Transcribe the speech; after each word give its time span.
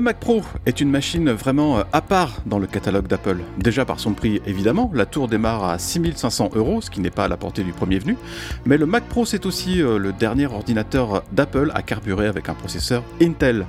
Le 0.00 0.04
Mac 0.04 0.18
Pro 0.18 0.40
est 0.64 0.80
une 0.80 0.90
machine 0.90 1.30
vraiment 1.30 1.76
euh, 1.76 1.82
à 1.92 2.00
part 2.00 2.40
dans 2.46 2.58
le 2.58 2.66
catalogue 2.66 3.06
d'Apple. 3.06 3.40
Déjà 3.58 3.84
par 3.84 4.00
son 4.00 4.14
prix 4.14 4.40
évidemment, 4.46 4.90
la 4.94 5.04
tour 5.04 5.28
démarre 5.28 5.64
à 5.64 5.78
6500 5.78 6.52
euros, 6.54 6.80
ce 6.80 6.88
qui 6.88 7.00
n'est 7.00 7.10
pas 7.10 7.24
à 7.26 7.28
la 7.28 7.36
portée 7.36 7.62
du 7.64 7.72
premier 7.72 7.98
venu, 7.98 8.16
mais 8.64 8.78
le 8.78 8.86
Mac 8.86 9.04
Pro 9.04 9.26
c'est 9.26 9.44
aussi 9.44 9.82
euh, 9.82 9.98
le 9.98 10.14
dernier 10.14 10.46
ordinateur 10.46 11.22
d'Apple 11.32 11.70
à 11.74 11.82
carburer 11.82 12.28
avec 12.28 12.48
un 12.48 12.54
processeur 12.54 13.04
Intel. 13.20 13.66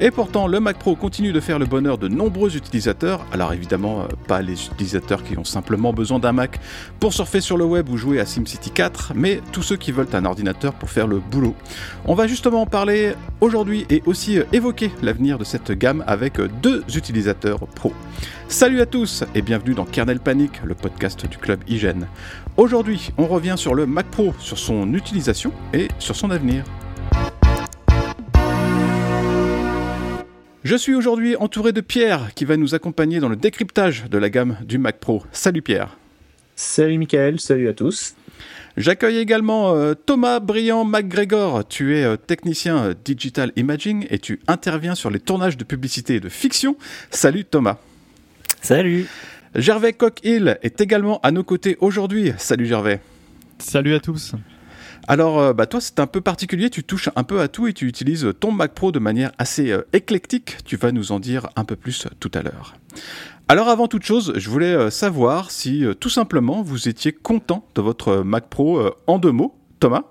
Et 0.00 0.10
pourtant 0.10 0.48
le 0.48 0.60
Mac 0.60 0.78
Pro 0.78 0.96
continue 0.96 1.32
de 1.32 1.40
faire 1.40 1.58
le 1.58 1.64
bonheur 1.64 1.96
de 1.96 2.08
nombreux 2.08 2.58
utilisateurs, 2.58 3.24
alors 3.32 3.54
évidemment 3.54 4.02
euh, 4.02 4.08
pas 4.28 4.42
les 4.42 4.66
utilisateurs 4.66 5.24
qui 5.24 5.38
ont 5.38 5.44
simplement 5.44 5.94
besoin 5.94 6.18
d'un 6.18 6.32
Mac 6.32 6.60
pour 6.98 7.14
surfer 7.14 7.40
sur 7.40 7.56
le 7.56 7.64
web 7.64 7.88
ou 7.88 7.96
jouer 7.96 8.20
à 8.20 8.26
SimCity 8.26 8.70
4, 8.70 9.14
mais 9.14 9.40
tous 9.50 9.62
ceux 9.62 9.78
qui 9.78 9.92
veulent 9.92 10.08
un 10.12 10.26
ordinateur 10.26 10.74
pour 10.74 10.90
faire 10.90 11.06
le 11.06 11.20
boulot. 11.20 11.54
On 12.04 12.14
va 12.14 12.26
justement 12.26 12.60
en 12.60 12.66
parler 12.66 13.14
aujourd'hui 13.40 13.86
et 13.88 14.02
aussi 14.04 14.40
évoquer 14.52 14.90
l'avenir 15.00 15.38
de 15.38 15.44
cette 15.44 15.69
gamme 15.74 16.04
avec 16.06 16.40
deux 16.60 16.84
utilisateurs 16.94 17.60
pro. 17.66 17.92
Salut 18.48 18.80
à 18.80 18.86
tous 18.86 19.24
et 19.34 19.42
bienvenue 19.42 19.74
dans 19.74 19.84
Kernel 19.84 20.20
Panic, 20.20 20.62
le 20.64 20.74
podcast 20.74 21.26
du 21.26 21.38
club 21.38 21.60
Hygiène. 21.68 22.08
Aujourd'hui, 22.56 23.10
on 23.16 23.26
revient 23.26 23.54
sur 23.56 23.74
le 23.74 23.86
Mac 23.86 24.06
Pro, 24.06 24.34
sur 24.38 24.58
son 24.58 24.92
utilisation 24.94 25.52
et 25.72 25.88
sur 25.98 26.16
son 26.16 26.30
avenir. 26.30 26.64
Je 30.62 30.76
suis 30.76 30.94
aujourd'hui 30.94 31.36
entouré 31.36 31.72
de 31.72 31.80
Pierre 31.80 32.34
qui 32.34 32.44
va 32.44 32.56
nous 32.56 32.74
accompagner 32.74 33.18
dans 33.18 33.30
le 33.30 33.36
décryptage 33.36 34.04
de 34.10 34.18
la 34.18 34.28
gamme 34.28 34.58
du 34.64 34.78
Mac 34.78 34.98
Pro. 34.98 35.22
Salut 35.32 35.62
Pierre. 35.62 35.96
Salut 36.54 36.98
Michael, 36.98 37.40
salut 37.40 37.68
à 37.68 37.72
tous. 37.72 38.14
J'accueille 38.80 39.18
également 39.18 39.74
euh, 39.74 39.92
Thomas 39.92 40.40
Briand 40.40 40.86
McGregor. 40.86 41.68
Tu 41.68 41.98
es 41.98 42.02
euh, 42.02 42.16
technicien 42.16 42.78
euh, 42.78 42.94
digital 43.04 43.52
imaging 43.56 44.06
et 44.08 44.18
tu 44.18 44.40
interviens 44.48 44.94
sur 44.94 45.10
les 45.10 45.20
tournages 45.20 45.58
de 45.58 45.64
publicité 45.64 46.14
et 46.14 46.20
de 46.20 46.30
fiction. 46.30 46.76
Salut 47.10 47.44
Thomas. 47.44 47.76
Salut. 48.62 49.06
Gervais 49.54 49.92
Cockhill 49.92 50.58
est 50.62 50.80
également 50.80 51.20
à 51.20 51.30
nos 51.30 51.44
côtés 51.44 51.76
aujourd'hui. 51.80 52.32
Salut 52.38 52.64
Gervais. 52.64 53.02
Salut 53.58 53.94
à 53.94 54.00
tous. 54.00 54.32
Alors, 55.06 55.52
bah, 55.54 55.66
toi, 55.66 55.80
c'est 55.82 55.98
un 55.98 56.06
peu 56.06 56.22
particulier, 56.22 56.70
tu 56.70 56.84
touches 56.84 57.10
un 57.16 57.24
peu 57.24 57.40
à 57.40 57.48
tout 57.48 57.66
et 57.66 57.74
tu 57.74 57.86
utilises 57.86 58.32
ton 58.38 58.50
Mac 58.52 58.72
Pro 58.72 58.92
de 58.92 58.98
manière 58.98 59.32
assez 59.38 59.74
éclectique. 59.92 60.58
Tu 60.64 60.76
vas 60.76 60.92
nous 60.92 61.12
en 61.12 61.20
dire 61.20 61.48
un 61.56 61.64
peu 61.64 61.76
plus 61.76 62.06
tout 62.20 62.30
à 62.32 62.42
l'heure. 62.42 62.76
Alors 63.50 63.68
avant 63.68 63.88
toute 63.88 64.04
chose, 64.04 64.32
je 64.36 64.48
voulais 64.48 64.72
euh, 64.72 64.90
savoir 64.90 65.50
si 65.50 65.84
euh, 65.84 65.92
tout 65.92 66.08
simplement 66.08 66.62
vous 66.62 66.88
étiez 66.88 67.10
content 67.10 67.66
de 67.74 67.82
votre 67.82 68.08
euh, 68.08 68.22
Mac 68.22 68.48
Pro 68.48 68.80
en 69.08 69.18
deux 69.18 69.32
mots. 69.32 69.56
Thomas? 69.80 70.04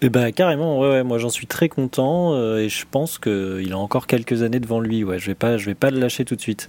Eh 0.00 0.08
ben, 0.08 0.30
carrément, 0.30 0.78
ouais, 0.78 1.02
moi 1.02 1.18
j'en 1.18 1.28
suis 1.28 1.48
très 1.48 1.68
content 1.68 2.36
et 2.56 2.68
je 2.68 2.84
pense 2.88 3.18
qu'il 3.18 3.72
a 3.72 3.76
encore 3.76 4.06
quelques 4.06 4.44
années 4.44 4.60
devant 4.60 4.78
lui. 4.78 5.02
Ouais, 5.02 5.18
je 5.18 5.26
vais 5.26 5.34
pas, 5.34 5.58
je 5.58 5.66
vais 5.66 5.74
pas 5.74 5.90
le 5.90 5.98
lâcher 5.98 6.24
tout 6.24 6.36
de 6.36 6.40
suite. 6.40 6.68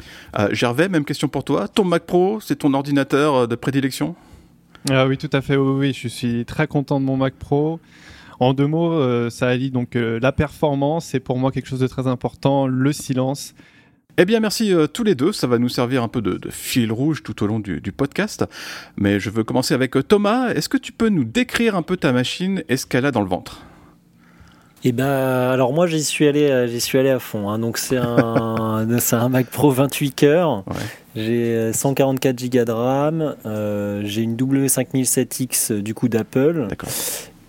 Gervais, 0.49 0.89
même 0.89 1.05
question 1.05 1.27
pour 1.27 1.43
toi. 1.43 1.67
Ton 1.67 1.83
Mac 1.83 2.07
Pro, 2.07 2.39
c'est 2.41 2.55
ton 2.55 2.73
ordinateur 2.73 3.47
de 3.47 3.55
prédilection? 3.55 4.15
Ah 4.89 5.05
Oui, 5.05 5.19
tout 5.19 5.29
à 5.31 5.41
fait. 5.41 5.57
Oui, 5.57 5.79
oui, 5.79 5.93
je 5.93 6.07
suis 6.07 6.43
très 6.45 6.65
content 6.65 6.99
de 6.99 7.05
mon 7.05 7.17
Mac 7.17 7.35
Pro. 7.35 7.79
En 8.39 8.55
deux 8.55 8.65
mots, 8.65 9.29
ça 9.29 9.49
allie 9.49 9.69
donc 9.69 9.89
la 9.93 10.31
performance, 10.31 11.05
c'est 11.05 11.19
pour 11.19 11.37
moi 11.37 11.51
quelque 11.51 11.67
chose 11.67 11.81
de 11.81 11.87
très 11.87 12.07
important, 12.07 12.65
le 12.65 12.91
silence 12.91 13.53
eh 14.21 14.25
bien, 14.25 14.41
merci 14.41 14.73
euh, 14.73 14.85
tous 14.85 15.05
les 15.05 15.15
deux. 15.15 15.31
Ça 15.31 15.47
va 15.47 15.59
nous 15.59 15.69
servir 15.69 16.03
un 16.03 16.09
peu 16.09 16.21
de, 16.21 16.37
fil 16.49 16.91
rouge 16.91 17.23
tout 17.23 17.41
au 17.41 17.47
long 17.47 17.61
du, 17.61 17.79
podcast. 17.93 18.43
Mais 18.97 19.17
je 19.17 19.29
veux 19.29 19.45
commencer 19.45 19.73
avec 19.73 19.95
euh, 19.95 20.03
Thomas. 20.03 20.49
Est-ce 20.49 20.67
que 20.67 20.75
tu 20.75 20.91
peux 20.91 21.07
nous 21.07 21.23
décrire 21.23 21.77
un 21.77 21.83
peu 21.83 21.95
ta 21.95 22.11
machine 22.11 22.61
et 22.67 22.75
ce 22.75 22.85
qu'elle 22.85 23.05
a 23.05 23.11
dans 23.11 23.21
le 23.21 23.29
ventre? 23.29 23.61
Eh 24.83 24.91
ben, 24.91 25.05
alors 25.05 25.71
moi 25.71 25.87
j'y 25.87 26.03
suis 26.03 26.27
allé, 26.27 26.49
euh, 26.49 26.67
j'y 26.67 26.81
suis 26.81 26.97
allé 26.97 27.09
à 27.09 27.19
fond. 27.19 27.49
Hein. 27.49 27.59
Donc 27.59 27.77
c'est 27.77 27.95
un, 27.95 28.85
c'est 28.99 29.15
un 29.15 29.29
Mac 29.29 29.47
Pro 29.47 29.71
28 29.71 30.11
cœurs. 30.11 30.65
J'ai 31.15 31.71
144 31.71 32.49
Go 32.49 32.65
de 32.65 32.71
RAM. 32.71 33.35
j'ai 34.03 34.21
une 34.21 34.35
W5007X 34.35 35.79
du 35.79 35.93
coup 35.93 36.09
d'Apple. 36.09 36.67
D'accord. 36.67 36.89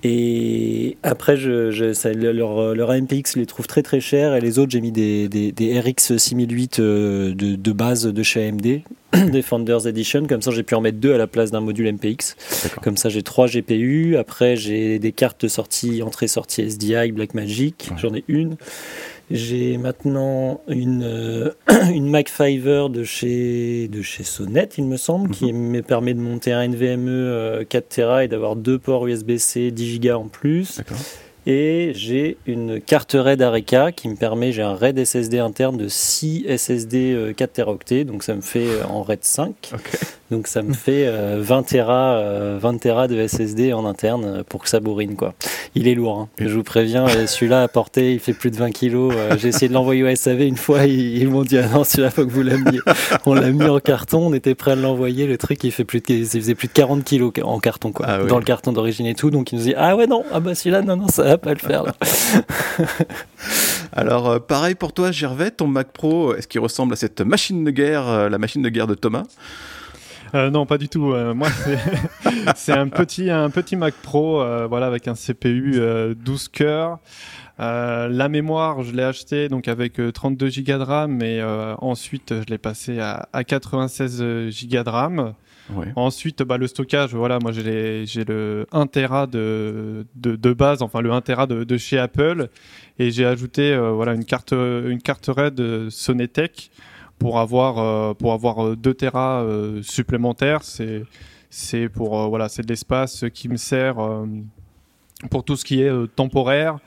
Et 0.02 0.96
après, 1.02 1.36
je, 1.36 1.70
je, 1.70 1.92
ça, 1.92 2.12
leur, 2.12 2.74
leur 2.74 2.90
AMPX 2.90 3.36
les 3.36 3.44
trouve 3.44 3.66
très 3.66 3.82
très 3.82 4.00
chers 4.00 4.34
et 4.34 4.40
les 4.40 4.58
autres, 4.58 4.70
j'ai 4.70 4.80
mis 4.80 4.92
des, 4.92 5.28
des, 5.28 5.52
des, 5.52 5.78
RX 5.78 6.16
6008 6.16 6.80
de, 6.80 7.34
de, 7.34 7.72
base 7.72 8.06
de 8.06 8.22
chez 8.22 8.48
AMD, 8.48 8.80
des 9.30 9.42
Founders 9.42 9.86
Edition. 9.86 10.26
Comme 10.26 10.40
ça, 10.40 10.50
j'ai 10.52 10.62
pu 10.62 10.74
en 10.74 10.80
mettre 10.80 10.98
deux 10.98 11.12
à 11.12 11.18
la 11.18 11.26
place 11.26 11.50
d'un 11.50 11.60
module 11.60 11.92
MPX. 11.92 12.36
Comme 12.82 12.96
ça, 12.96 13.10
j'ai 13.10 13.22
trois 13.22 13.46
GPU. 13.46 14.16
Après, 14.16 14.56
j'ai 14.56 14.98
des 14.98 15.12
cartes 15.12 15.42
de 15.42 15.48
sortie, 15.48 16.02
entrée-sortie 16.02 16.62
SDI, 16.62 17.12
Blackmagic. 17.12 17.90
J'en 17.98 18.14
ai 18.14 18.24
une. 18.26 18.56
J'ai 19.30 19.76
maintenant 19.78 20.60
une, 20.66 21.04
euh, 21.04 21.50
une 21.92 22.08
Mac 22.08 22.28
Fiver 22.28 22.86
de 22.90 23.04
chez, 23.04 23.86
de 23.86 24.02
chez 24.02 24.24
Sonnet, 24.24 24.68
il 24.76 24.84
me 24.84 24.96
semble, 24.96 25.30
qui 25.30 25.52
mhm. 25.52 25.70
me 25.70 25.82
permet 25.82 26.14
de 26.14 26.20
monter 26.20 26.52
un 26.52 26.66
NVMe 26.66 27.64
4 27.68 27.84
euh, 27.84 27.86
Tera 27.88 28.24
et 28.24 28.28
d'avoir 28.28 28.56
deux 28.56 28.78
ports 28.78 29.06
USB-C 29.06 29.70
10 29.70 30.00
Go 30.00 30.10
en 30.10 30.28
plus. 30.28 30.80
Et 31.46 31.92
j'ai 31.94 32.36
une 32.46 32.80
carte 32.80 33.16
RAID 33.18 33.40
Areca 33.40 33.92
qui 33.92 34.08
me 34.08 34.16
permet, 34.16 34.52
j'ai 34.52 34.62
un 34.62 34.74
RAID 34.74 35.04
SSD 35.04 35.38
interne 35.38 35.76
de 35.78 35.88
6 35.88 36.44
SSD 36.56 37.32
4 37.36 37.52
Teraoctets, 37.52 38.04
donc 38.04 38.22
ça 38.22 38.34
me 38.34 38.42
fait 38.42 38.66
euh, 38.66 38.84
en 38.88 39.02
RAID 39.02 39.24
5. 39.24 39.72
Donc 40.30 40.46
ça 40.46 40.62
me 40.62 40.72
fait 40.74 41.06
20 41.06 41.10
euh, 41.10 41.62
Tera, 41.62 42.58
20 42.58 42.78
Tera 42.78 43.08
de 43.08 43.26
SSD 43.26 43.72
en 43.72 43.84
interne 43.84 44.24
euh, 44.24 44.42
pour 44.48 44.62
que 44.62 44.68
ça 44.68 44.78
bourrine 44.78 45.16
quoi. 45.16 45.34
Il 45.74 45.88
est 45.88 45.94
lourd, 45.94 46.18
hein. 46.18 46.28
je 46.38 46.54
vous 46.54 46.62
préviens. 46.62 47.06
Celui-là 47.26 47.62
à 47.62 47.68
porter, 47.68 48.12
il 48.12 48.20
fait 48.20 48.32
plus 48.32 48.52
de 48.52 48.56
20 48.56 48.70
kilos. 48.70 49.12
J'ai 49.38 49.48
essayé 49.48 49.68
de 49.68 49.74
l'envoyer 49.74 50.04
au 50.04 50.14
SAV 50.14 50.42
une 50.42 50.56
fois, 50.56 50.86
ils, 50.86 51.28
m'ont 51.28 51.42
dit 51.42 51.58
ah 51.58 51.66
non 51.72 51.82
celui-là 51.82 52.10
faut 52.10 52.24
que 52.24 52.30
vous 52.30 52.42
l'amiez. 52.42 52.78
On 53.26 53.34
l'a 53.34 53.50
mis 53.50 53.64
en 53.64 53.80
carton, 53.80 54.28
on 54.28 54.32
était 54.32 54.54
prêt 54.54 54.72
à 54.72 54.76
l'envoyer. 54.76 55.26
Le 55.26 55.36
truc 55.36 55.64
il 55.64 55.72
fait 55.72 55.84
plus 55.84 56.00
de, 56.00 56.12
il 56.12 56.26
faisait 56.26 56.54
plus 56.54 56.68
de 56.68 56.72
40 56.72 57.02
kilos 57.02 57.32
en 57.42 57.58
carton 57.58 57.90
quoi, 57.90 58.06
ah 58.08 58.18
dans 58.24 58.38
le 58.38 58.44
carton 58.44 58.72
d'origine 58.72 59.06
et 59.06 59.14
tout. 59.14 59.30
Donc 59.30 59.50
il 59.50 59.58
nous 59.58 59.64
dit 59.64 59.74
ah 59.76 59.96
ouais 59.96 60.06
non, 60.06 60.24
ah 60.32 60.38
bah 60.38 60.54
celui-là 60.54 60.82
non 60.82 60.96
non 60.96 61.08
ça 61.08 61.29
va 61.30 61.38
pas 61.38 61.52
le 61.52 61.58
faire. 61.58 61.84
Là. 61.84 61.94
Alors 63.92 64.28
euh, 64.28 64.38
pareil 64.38 64.74
pour 64.74 64.92
toi 64.92 65.10
Gervais, 65.10 65.50
ton 65.50 65.66
Mac 65.66 65.92
Pro, 65.92 66.34
est-ce 66.34 66.46
qu'il 66.46 66.60
ressemble 66.60 66.92
à 66.92 66.96
cette 66.96 67.20
machine 67.20 67.64
de 67.64 67.70
guerre, 67.70 68.30
la 68.30 68.38
machine 68.38 68.62
de 68.62 68.68
guerre 68.68 68.86
de 68.86 68.94
Thomas? 68.94 69.24
Euh, 70.34 70.50
non, 70.50 70.66
pas 70.66 70.78
du 70.78 70.88
tout. 70.88 71.12
Euh, 71.12 71.34
moi, 71.34 71.48
c'est 72.56 72.72
un 72.72 72.88
petit, 72.88 73.30
un 73.30 73.50
petit 73.50 73.76
Mac 73.76 73.94
Pro, 73.94 74.40
euh, 74.40 74.66
voilà, 74.68 74.86
avec 74.86 75.08
un 75.08 75.14
CPU 75.14 75.80
12 76.14 76.48
cœurs. 76.48 76.98
la 77.58 78.28
mémoire, 78.28 78.82
je 78.82 78.92
l'ai 78.92 79.02
acheté 79.02 79.48
donc 79.48 79.68
avec 79.68 80.00
32 80.12 80.48
Go 80.48 80.78
de 80.78 80.82
RAM, 80.82 81.12
mais 81.16 81.42
ensuite 81.78 82.34
je 82.40 82.46
l'ai 82.46 82.58
passé 82.58 83.00
à, 83.00 83.28
à, 83.32 83.44
96 83.44 84.20
Go 84.20 84.82
de 84.82 84.88
RAM. 84.88 85.34
Ensuite, 85.96 86.42
bah, 86.42 86.56
le 86.56 86.66
stockage, 86.66 87.14
voilà, 87.14 87.38
moi 87.40 87.52
j'ai 87.52 88.24
le 88.26 88.66
1 88.72 88.86
Tera 88.86 89.26
de, 89.26 90.06
de, 90.16 90.36
de, 90.36 90.52
base, 90.52 90.82
enfin 90.82 91.00
le 91.00 91.12
1 91.12 91.20
Tera 91.20 91.46
de, 91.46 91.64
de 91.64 91.76
chez 91.76 91.98
Apple, 91.98 92.48
et 92.98 93.10
j'ai 93.10 93.24
ajouté 93.24 93.76
voilà 93.76 94.14
une 94.14 94.24
carte 94.24 94.52
une 94.52 95.00
carte 95.00 95.26
RAID 95.26 95.88
Sonetech 95.90 96.70
pour 97.20 97.38
avoir 97.38 97.78
euh, 97.78 98.14
pour 98.14 98.32
avoir 98.32 98.76
2 98.76 98.90
euh, 98.90 98.94
Tera 98.94 99.42
euh, 99.42 99.80
supplémentaires. 99.82 100.64
C'est 100.64 101.04
c'est 101.50 101.88
pour 101.88 102.28
voilà, 102.28 102.48
c'est 102.48 102.62
de 102.62 102.68
l'espace 102.68 103.24
qui 103.32 103.48
me 103.48 103.56
sert 103.56 103.96
pour 105.30 105.44
tout 105.44 105.56
ce 105.56 105.64
qui 105.64 105.82
est 105.82 105.92
temporaire, 106.16 106.78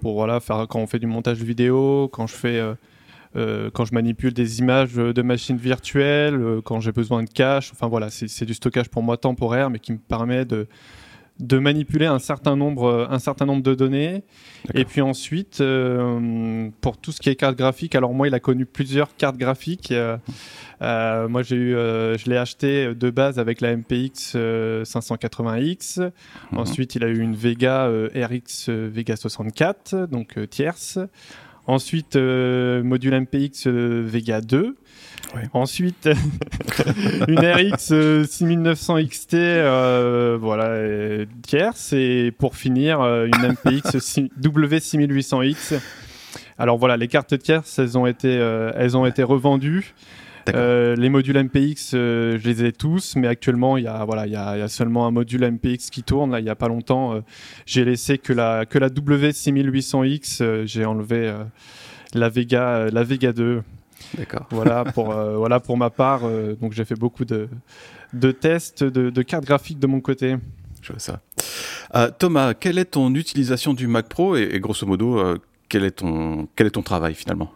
pour 0.00 0.14
voilà 0.14 0.40
faire 0.40 0.66
quand 0.68 0.78
on 0.78 0.86
fait 0.86 0.98
du 0.98 1.06
montage 1.06 1.42
vidéo, 1.42 2.08
quand 2.12 2.26
je 2.26 2.34
fais 2.34 2.62
quand 3.34 3.84
je 3.84 3.94
manipule 3.94 4.32
des 4.32 4.60
images 4.60 4.94
de 4.94 5.22
machines 5.22 5.56
virtuelles, 5.56 6.60
quand 6.64 6.80
j'ai 6.80 6.92
besoin 6.92 7.22
de 7.22 7.28
cache, 7.28 7.70
enfin 7.72 7.88
voilà, 7.88 8.10
c'est 8.10 8.44
du 8.44 8.54
stockage 8.54 8.88
pour 8.88 9.02
moi 9.02 9.16
temporaire, 9.16 9.70
mais 9.70 9.78
qui 9.78 9.92
me 9.92 9.98
permet 9.98 10.44
de, 10.44 10.68
de 11.40 11.58
manipuler 11.58 12.06
un 12.06 12.20
certain 12.20 12.56
nombre, 12.56 13.08
un 13.10 13.18
certain 13.18 13.44
nombre 13.44 13.62
de 13.62 13.74
données. 13.74 14.22
Et 14.72 14.84
puis 14.84 15.00
ensuite, 15.00 15.60
euh, 15.60 16.70
pour 16.80 16.96
tout 16.96 17.10
ce 17.10 17.20
qui 17.20 17.28
est 17.28 17.34
carte 17.34 17.56
graphique, 17.56 17.94
alors 17.94 18.14
moi, 18.14 18.28
il 18.28 18.34
a 18.34 18.40
connu 18.40 18.66
plusieurs 18.66 19.16
cartes 19.16 19.36
graphiques. 19.36 19.90
Euh, 19.90 20.16
euh, 20.82 21.28
moi, 21.28 21.42
j'ai 21.42 21.56
eu, 21.56 21.72
je 21.72 22.30
l'ai 22.30 22.36
acheté 22.36 22.94
de 22.94 23.10
base 23.10 23.38
avec 23.38 23.60
la 23.60 23.76
MPX 23.76 24.36
580X. 24.36 26.00
Mhm. 26.00 26.58
Ensuite, 26.58 26.94
il 26.94 27.02
a 27.02 27.08
eu 27.08 27.18
une 27.18 27.34
Vega 27.34 27.88
RX 28.14 28.68
Vega 28.68 29.16
64, 29.16 30.06
donc 30.06 30.38
tierce. 30.50 30.98
Ensuite, 31.66 32.16
module 32.16 33.20
MPX 33.20 33.66
Vega 33.66 34.40
2. 34.40 34.76
Ensuite, 35.52 36.08
une 37.28 37.38
RX 37.40 38.26
6900 38.26 39.02
XT, 39.04 39.36
voilà, 40.38 41.24
tierce. 41.42 41.92
Et 41.92 42.32
pour 42.36 42.56
finir, 42.56 43.00
euh, 43.00 43.26
une 43.26 43.52
MPX 43.52 43.96
W6800X. 44.40 45.80
Alors 46.58 46.78
voilà, 46.78 46.96
les 46.96 47.08
cartes 47.08 47.38
tierces, 47.38 47.78
elles 47.78 47.98
ont 47.98 48.06
été, 48.06 48.38
euh, 48.38 48.72
elles 48.76 48.96
ont 48.96 49.06
été 49.06 49.22
revendues. 49.22 49.94
Euh, 50.52 50.96
les 50.96 51.08
modules 51.08 51.42
MPX, 51.42 51.92
je 51.92 52.40
les 52.44 52.64
ai 52.64 52.72
tous, 52.72 53.16
mais 53.16 53.28
actuellement, 53.28 53.76
il 53.76 53.84
y 53.84 53.86
a 53.86 54.04
voilà, 54.04 54.26
il 54.26 54.32
y 54.32 54.36
a, 54.36 54.68
seulement 54.68 55.06
un 55.06 55.10
module 55.10 55.50
MPX 55.50 55.90
qui 55.90 56.02
tourne. 56.02 56.32
Là, 56.32 56.40
il 56.40 56.46
y 56.46 56.50
a 56.50 56.54
pas 56.54 56.68
longtemps, 56.68 57.22
j'ai 57.66 57.84
laissé 57.84 58.18
que 58.18 58.32
la 58.32 58.66
que 58.66 58.78
la 58.78 58.88
W6800X. 58.88 60.66
j'ai 60.66 60.84
enlevé 60.84 61.34
la 62.12 62.28
Vega, 62.28 62.86
la 62.90 63.04
Vega 63.04 63.32
2. 63.32 63.62
D'accord. 64.18 64.46
Voilà 64.50 64.84
pour 64.84 65.14
voilà 65.36 65.60
pour 65.60 65.76
ma 65.76 65.90
part. 65.90 66.22
donc 66.60 66.72
j'ai 66.72 66.84
fait 66.84 66.98
beaucoup 66.98 67.24
de 67.24 67.48
de 68.12 68.30
tests 68.30 68.84
de, 68.84 69.22
cartes 69.22 69.44
graphiques 69.44 69.78
de 69.78 69.86
mon 69.86 70.00
côté. 70.00 70.36
Je 70.82 70.92
vois 70.92 71.00
ça. 71.00 71.20
Thomas, 72.18 72.54
quelle 72.54 72.78
est 72.78 72.84
ton 72.84 73.14
utilisation 73.14 73.72
du 73.72 73.86
Mac 73.86 74.08
Pro 74.08 74.36
et, 74.36 74.58
grosso 74.60 74.86
modo 74.86 75.38
quel 75.68 75.84
est 75.84 75.92
ton 75.92 76.48
quel 76.54 76.66
est 76.66 76.70
ton 76.70 76.82
travail 76.82 77.14
finalement? 77.14 77.50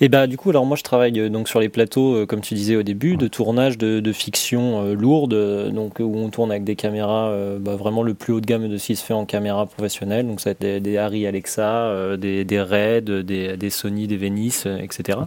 Et 0.00 0.08
bah 0.08 0.26
du 0.26 0.36
coup, 0.36 0.50
alors 0.50 0.66
moi 0.66 0.76
je 0.76 0.82
travaille 0.82 1.18
euh, 1.20 1.28
donc 1.28 1.48
sur 1.48 1.60
les 1.60 1.68
plateaux, 1.68 2.16
euh, 2.16 2.26
comme 2.26 2.40
tu 2.40 2.54
disais 2.54 2.74
au 2.74 2.82
début, 2.82 3.16
de 3.16 3.28
tournage 3.28 3.78
de, 3.78 4.00
de 4.00 4.12
fiction 4.12 4.84
euh, 4.84 4.94
lourde, 4.94 5.34
donc 5.72 6.00
où 6.00 6.16
on 6.16 6.30
tourne 6.30 6.50
avec 6.50 6.64
des 6.64 6.74
caméras 6.74 7.32
bah, 7.60 7.76
vraiment 7.76 8.02
le 8.02 8.14
plus 8.14 8.32
haut 8.32 8.40
de 8.40 8.46
gamme 8.46 8.68
de 8.68 8.76
ce 8.76 8.86
qui 8.86 8.96
se 8.96 9.04
fait 9.04 9.14
en 9.14 9.24
caméra 9.24 9.66
professionnelle. 9.66 10.26
Donc 10.26 10.40
ça 10.40 10.50
va 10.50 10.52
être 10.52 10.60
des, 10.60 10.80
des 10.80 10.98
Harry 10.98 11.26
Alexa, 11.26 12.16
des, 12.16 12.44
des 12.44 12.60
Red, 12.60 13.10
des, 13.10 13.56
des, 13.56 13.70
Sony, 13.70 14.06
des 14.06 14.16
Venice, 14.16 14.66
etc. 14.66 15.18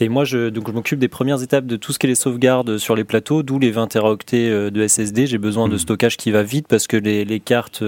Et 0.00 0.08
moi 0.08 0.24
je, 0.24 0.50
donc 0.50 0.68
je 0.68 0.72
m'occupe 0.72 0.98
des 0.98 1.08
premières 1.08 1.42
étapes 1.42 1.66
de 1.66 1.76
tout 1.76 1.92
ce 1.92 1.98
qui 1.98 2.06
est 2.06 2.10
les 2.10 2.14
sauvegardes 2.14 2.78
sur 2.78 2.94
les 2.94 3.04
plateaux, 3.04 3.42
d'où 3.42 3.58
les 3.58 3.70
20 3.70 3.86
teraoctets 3.88 4.70
de 4.70 4.86
SSD. 4.86 5.26
J'ai 5.26 5.38
besoin 5.38 5.68
de 5.68 5.74
hmm. 5.74 5.78
stockage 5.78 6.16
qui 6.16 6.30
va 6.30 6.42
vite 6.42 6.68
parce 6.68 6.86
que 6.86 6.96
les, 6.96 7.24
les 7.24 7.40
cartes, 7.40 7.82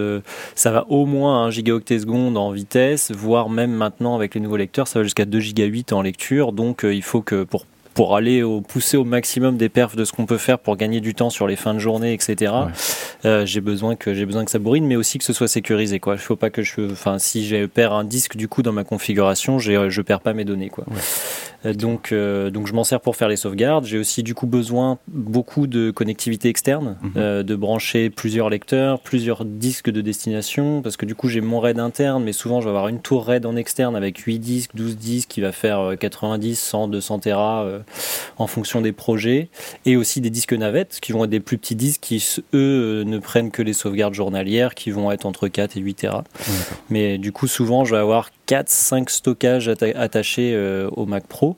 ça 0.54 0.70
va 0.70 0.86
au 0.88 1.06
moins 1.06 1.44
1 1.44 1.50
gigaoctet 1.50 1.98
seconde 1.98 2.36
en 2.36 2.50
vitesse, 2.50 3.12
voire 3.12 3.50
même 3.50 3.72
maintenant 3.72 4.14
avec 4.14 4.34
les 4.34 4.40
nouveaux 4.40 4.56
lecteurs, 4.56 4.88
ça 4.88 5.00
va 5.00 5.02
jusqu'à 5.02 5.26
2 5.26 5.38
giga 5.40 5.64
8 5.64 5.92
en 5.92 6.02
lecture 6.02 6.13
donc 6.52 6.84
euh, 6.84 6.94
il 6.94 7.02
faut 7.02 7.22
que 7.22 7.44
pour 7.44 7.66
pour 7.94 8.16
aller 8.16 8.42
au, 8.42 8.60
pousser 8.60 8.96
au 8.96 9.04
maximum 9.04 9.56
des 9.56 9.68
perfs 9.68 9.94
de 9.94 10.04
ce 10.04 10.12
qu'on 10.12 10.26
peut 10.26 10.36
faire 10.36 10.58
pour 10.58 10.76
gagner 10.76 11.00
du 11.00 11.14
temps 11.14 11.30
sur 11.30 11.46
les 11.46 11.54
fins 11.54 11.74
de 11.74 11.78
journée, 11.78 12.12
etc. 12.12 12.52
Euh, 13.24 13.46
j'ai 13.46 13.60
besoin 13.60 13.94
que 13.94 14.14
j'ai 14.14 14.26
besoin 14.26 14.44
que 14.44 14.50
ça 14.50 14.58
bourrine, 14.58 14.84
mais 14.84 14.96
aussi 14.96 15.18
que 15.18 15.24
ce 15.24 15.32
soit 15.32 15.46
sécurisé. 15.46 16.00
Quoi. 16.00 16.14
Il 16.14 16.18
faut 16.18 16.34
pas 16.34 16.50
que 16.50 16.62
je, 16.62 16.90
enfin, 16.90 17.20
si 17.20 17.46
je 17.46 17.66
perds 17.66 17.92
un 17.92 18.04
disque 18.04 18.36
du 18.36 18.48
coup 18.48 18.62
dans 18.62 18.72
ma 18.72 18.82
configuration, 18.82 19.60
je 19.60 20.02
perds 20.02 20.20
pas 20.20 20.34
mes 20.34 20.44
données. 20.44 20.70
Quoi. 20.70 20.84
Donc, 21.72 22.12
euh, 22.12 22.50
donc 22.50 22.66
je 22.66 22.74
m'en 22.74 22.84
sers 22.84 23.00
pour 23.00 23.16
faire 23.16 23.28
les 23.28 23.36
sauvegardes. 23.36 23.86
J'ai 23.86 23.98
aussi 23.98 24.22
du 24.22 24.34
coup 24.34 24.46
besoin 24.46 24.98
beaucoup 25.08 25.66
de 25.66 25.90
connectivité 25.90 26.48
externe, 26.48 26.98
mhm. 27.02 27.12
euh, 27.16 27.42
de 27.42 27.56
brancher 27.56 28.10
plusieurs 28.10 28.50
lecteurs, 28.50 29.00
plusieurs 29.00 29.44
disques 29.44 29.90
de 29.90 30.00
destination, 30.00 30.82
parce 30.82 30.96
que 30.96 31.06
du 31.06 31.14
coup 31.14 31.28
j'ai 31.28 31.40
mon 31.40 31.60
RAID 31.60 31.78
interne, 31.78 32.22
mais 32.22 32.32
souvent 32.32 32.60
je 32.60 32.66
vais 32.66 32.70
avoir 32.70 32.88
une 32.88 33.00
tour 33.00 33.26
RAID 33.26 33.46
en 33.46 33.56
externe 33.56 33.96
avec 33.96 34.18
8 34.18 34.38
disques, 34.38 34.70
12 34.74 34.96
disques 34.96 35.28
qui 35.28 35.40
va 35.40 35.52
faire 35.52 35.94
90, 35.98 36.58
100, 36.58 36.88
200 36.88 37.18
Tera 37.20 37.66
en 38.36 38.46
fonction 38.46 38.80
des 38.80 38.92
projets, 38.92 39.48
et 39.86 39.96
aussi 39.96 40.20
des 40.20 40.30
disques 40.30 40.52
navettes 40.52 40.98
qui 41.00 41.12
vont 41.12 41.24
être 41.24 41.30
des 41.30 41.40
plus 41.40 41.58
petits 41.58 41.76
disques 41.76 42.00
qui 42.02 42.24
eux 42.52 43.04
ne 43.06 43.18
prennent 43.18 43.50
que 43.50 43.62
les 43.62 43.72
sauvegardes 43.72 44.14
journalières 44.14 44.74
qui 44.74 44.90
vont 44.90 45.10
être 45.10 45.24
entre 45.26 45.48
4 45.48 45.76
et 45.76 45.80
8 45.80 45.94
Tera. 45.94 46.24
Mais 46.90 47.18
du 47.18 47.32
coup 47.32 47.46
souvent 47.46 47.84
je 47.84 47.94
vais 47.94 48.00
avoir 48.00 48.30
4-5 48.48 49.08
stockages 49.08 49.68
attachés 49.68 50.56
au 50.96 51.06
Mac 51.06 51.26
Pro 51.26 51.56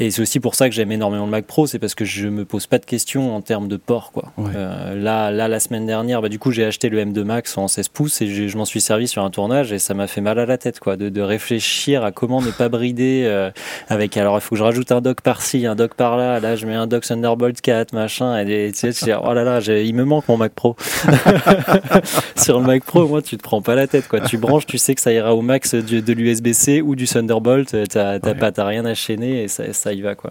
et 0.00 0.10
c'est 0.10 0.22
aussi 0.22 0.38
pour 0.38 0.54
ça 0.54 0.68
que 0.68 0.74
j'aime 0.74 0.92
énormément 0.92 1.24
le 1.24 1.30
Mac 1.30 1.44
Pro, 1.44 1.66
c'est 1.66 1.80
parce 1.80 1.94
que 1.96 2.04
je 2.04 2.28
me 2.28 2.44
pose 2.44 2.66
pas 2.66 2.78
de 2.78 2.84
questions 2.84 3.34
en 3.34 3.40
termes 3.40 3.66
de 3.66 3.76
port. 3.76 4.12
Quoi. 4.12 4.32
Euh, 4.38 4.94
là, 4.94 5.32
là, 5.32 5.48
la 5.48 5.58
semaine 5.58 5.86
dernière, 5.86 6.22
bah, 6.22 6.28
du 6.28 6.38
coup, 6.38 6.52
j'ai 6.52 6.64
acheté 6.64 6.88
le 6.88 7.04
M2 7.04 7.24
Max 7.24 7.58
en 7.58 7.66
16 7.66 7.88
pouces 7.88 8.22
et 8.22 8.48
je, 8.48 8.56
m'en 8.56 8.64
suis 8.64 8.80
servi 8.80 9.08
sur 9.08 9.24
un 9.24 9.30
tournage 9.30 9.72
et 9.72 9.80
ça 9.80 9.94
m'a 9.94 10.06
fait 10.06 10.20
mal 10.20 10.38
à 10.38 10.46
la 10.46 10.56
tête, 10.56 10.78
quoi, 10.78 10.96
de, 10.96 11.08
de 11.08 11.20
réfléchir 11.20 12.04
à 12.04 12.12
comment 12.12 12.40
ne 12.40 12.50
pas 12.52 12.68
brider 12.68 13.24
euh, 13.26 13.50
avec. 13.88 14.16
Alors, 14.16 14.36
il 14.36 14.40
faut 14.40 14.50
que 14.50 14.58
je 14.58 14.62
rajoute 14.62 14.92
un 14.92 15.00
dock 15.00 15.20
par-ci, 15.20 15.66
un 15.66 15.74
dock 15.74 15.94
par-là. 15.94 16.38
Là, 16.38 16.54
je 16.54 16.66
mets 16.66 16.74
un 16.74 16.86
dock 16.86 17.04
Thunderbolt 17.04 17.60
4, 17.60 17.92
machin. 17.92 18.38
Et 18.46 18.70
tu 18.72 18.92
sais, 18.92 19.14
oh 19.14 19.32
là 19.32 19.42
là, 19.42 19.60
il 19.60 19.94
me 19.96 20.04
manque 20.04 20.28
mon 20.28 20.36
Mac 20.36 20.52
Pro. 20.52 20.76
sur 22.36 22.60
le 22.60 22.66
Mac 22.66 22.84
Pro, 22.84 23.08
moi, 23.08 23.20
tu 23.20 23.36
te 23.36 23.42
prends 23.42 23.62
pas 23.62 23.74
la 23.74 23.88
tête, 23.88 24.06
quoi. 24.06 24.20
Tu 24.20 24.38
branches, 24.38 24.66
tu 24.66 24.78
sais 24.78 24.94
que 24.94 25.00
ça 25.00 25.12
ira 25.12 25.34
au 25.34 25.42
max 25.42 25.74
de, 25.74 25.98
de 25.98 26.12
l'USB-C 26.12 26.82
ou 26.82 26.94
du 26.94 27.06
Thunderbolt. 27.06 27.74
T'as 27.88 28.18
ouais. 28.20 28.34
pas, 28.34 28.52
rien 28.64 28.84
à 28.84 28.94
chaîner 28.94 29.42
et 29.42 29.48
ça, 29.48 29.72
ça 29.72 29.87
y 29.92 30.00
va, 30.00 30.14
quoi. 30.14 30.30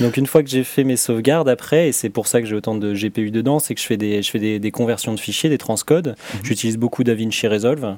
Donc 0.00 0.16
une 0.16 0.26
fois 0.26 0.42
que 0.42 0.48
j'ai 0.48 0.64
fait 0.64 0.84
mes 0.84 0.96
sauvegardes 0.96 1.48
après, 1.48 1.88
et 1.88 1.92
c'est 1.92 2.10
pour 2.10 2.26
ça 2.26 2.40
que 2.40 2.46
j'ai 2.46 2.54
autant 2.54 2.74
de 2.74 2.94
GPU 2.94 3.30
dedans, 3.30 3.58
c'est 3.58 3.74
que 3.74 3.80
je 3.80 3.86
fais 3.86 3.96
des, 3.96 4.22
je 4.22 4.30
fais 4.30 4.38
des, 4.38 4.58
des 4.58 4.70
conversions 4.70 5.12
de 5.12 5.20
fichiers, 5.20 5.50
des 5.50 5.58
transcodes. 5.58 6.08
Mhm. 6.08 6.40
J'utilise 6.44 6.76
beaucoup 6.76 7.04
DaVinci 7.04 7.48
Resolve 7.48 7.96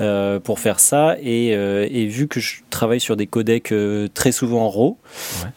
euh, 0.00 0.38
pour 0.40 0.58
faire 0.58 0.80
ça. 0.80 1.16
Et, 1.22 1.54
euh, 1.54 1.88
et, 1.90 2.06
vu 2.06 2.28
que 2.28 2.40
je 2.40 2.60
travaille 2.70 3.00
sur 3.00 3.16
des 3.16 3.26
codecs 3.26 3.72
euh, 3.72 4.08
très 4.12 4.32
souvent 4.32 4.68
RAW, 4.68 4.98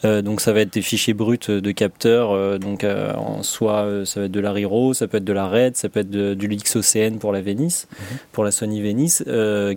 euh, 0.05 0.21
donc 0.21 0.41
ça 0.41 0.53
va 0.53 0.61
être 0.61 0.73
des 0.73 0.81
fichiers 0.81 1.13
bruts 1.13 1.37
de 1.47 1.71
capteurs, 1.71 2.59
donc 2.59 2.83
en 2.83 3.43
soit 3.43 4.05
ça 4.05 4.21
va 4.21 4.25
être 4.27 4.31
de 4.31 4.39
la 4.39 4.53
RAW, 4.53 4.93
ça 4.93 5.07
peut 5.07 5.17
être 5.17 5.25
de 5.25 5.33
la 5.33 5.47
RED, 5.47 5.75
ça 5.75 5.89
peut 5.89 5.99
être 5.99 6.09
de, 6.09 6.33
du 6.33 6.47
LXOCN 6.47 7.17
pour 7.19 7.31
la 7.31 7.41
Venice, 7.41 7.87
mhm. 7.91 8.17
pour 8.31 8.43
la 8.43 8.51
Sony 8.51 8.81
Venice, 8.81 9.23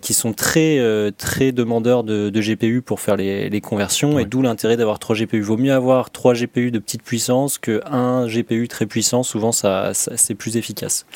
qui 0.00 0.14
sont 0.14 0.32
très 0.32 0.78
très 1.16 1.52
demandeurs 1.52 2.04
de, 2.04 2.30
de, 2.30 2.40
GPU 2.40 2.82
pour 2.82 3.00
faire 3.00 3.16
les, 3.16 3.50
les 3.50 3.60
conversions, 3.60 4.18
et 4.18 4.24
d'où 4.24 4.42
l'intérêt 4.42 4.69
d'avoir 4.76 4.98
3 4.98 5.16
GPU. 5.16 5.40
Vaut 5.40 5.56
mieux 5.56 5.72
avoir 5.72 6.10
3 6.10 6.34
GPU 6.34 6.70
de 6.70 6.78
petite 6.78 7.02
puissance 7.02 7.58
que 7.58 7.80
un 7.86 8.26
GPU 8.26 8.68
très 8.68 8.86
puissant. 8.86 9.22
Souvent, 9.22 9.52
ça, 9.52 9.92
c'est 9.94 10.34
plus 10.34 10.56
efficace. 10.56 11.06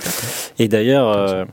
Et 0.59 0.69
d'ailleurs, 0.69 1.09
euh, 1.09 1.45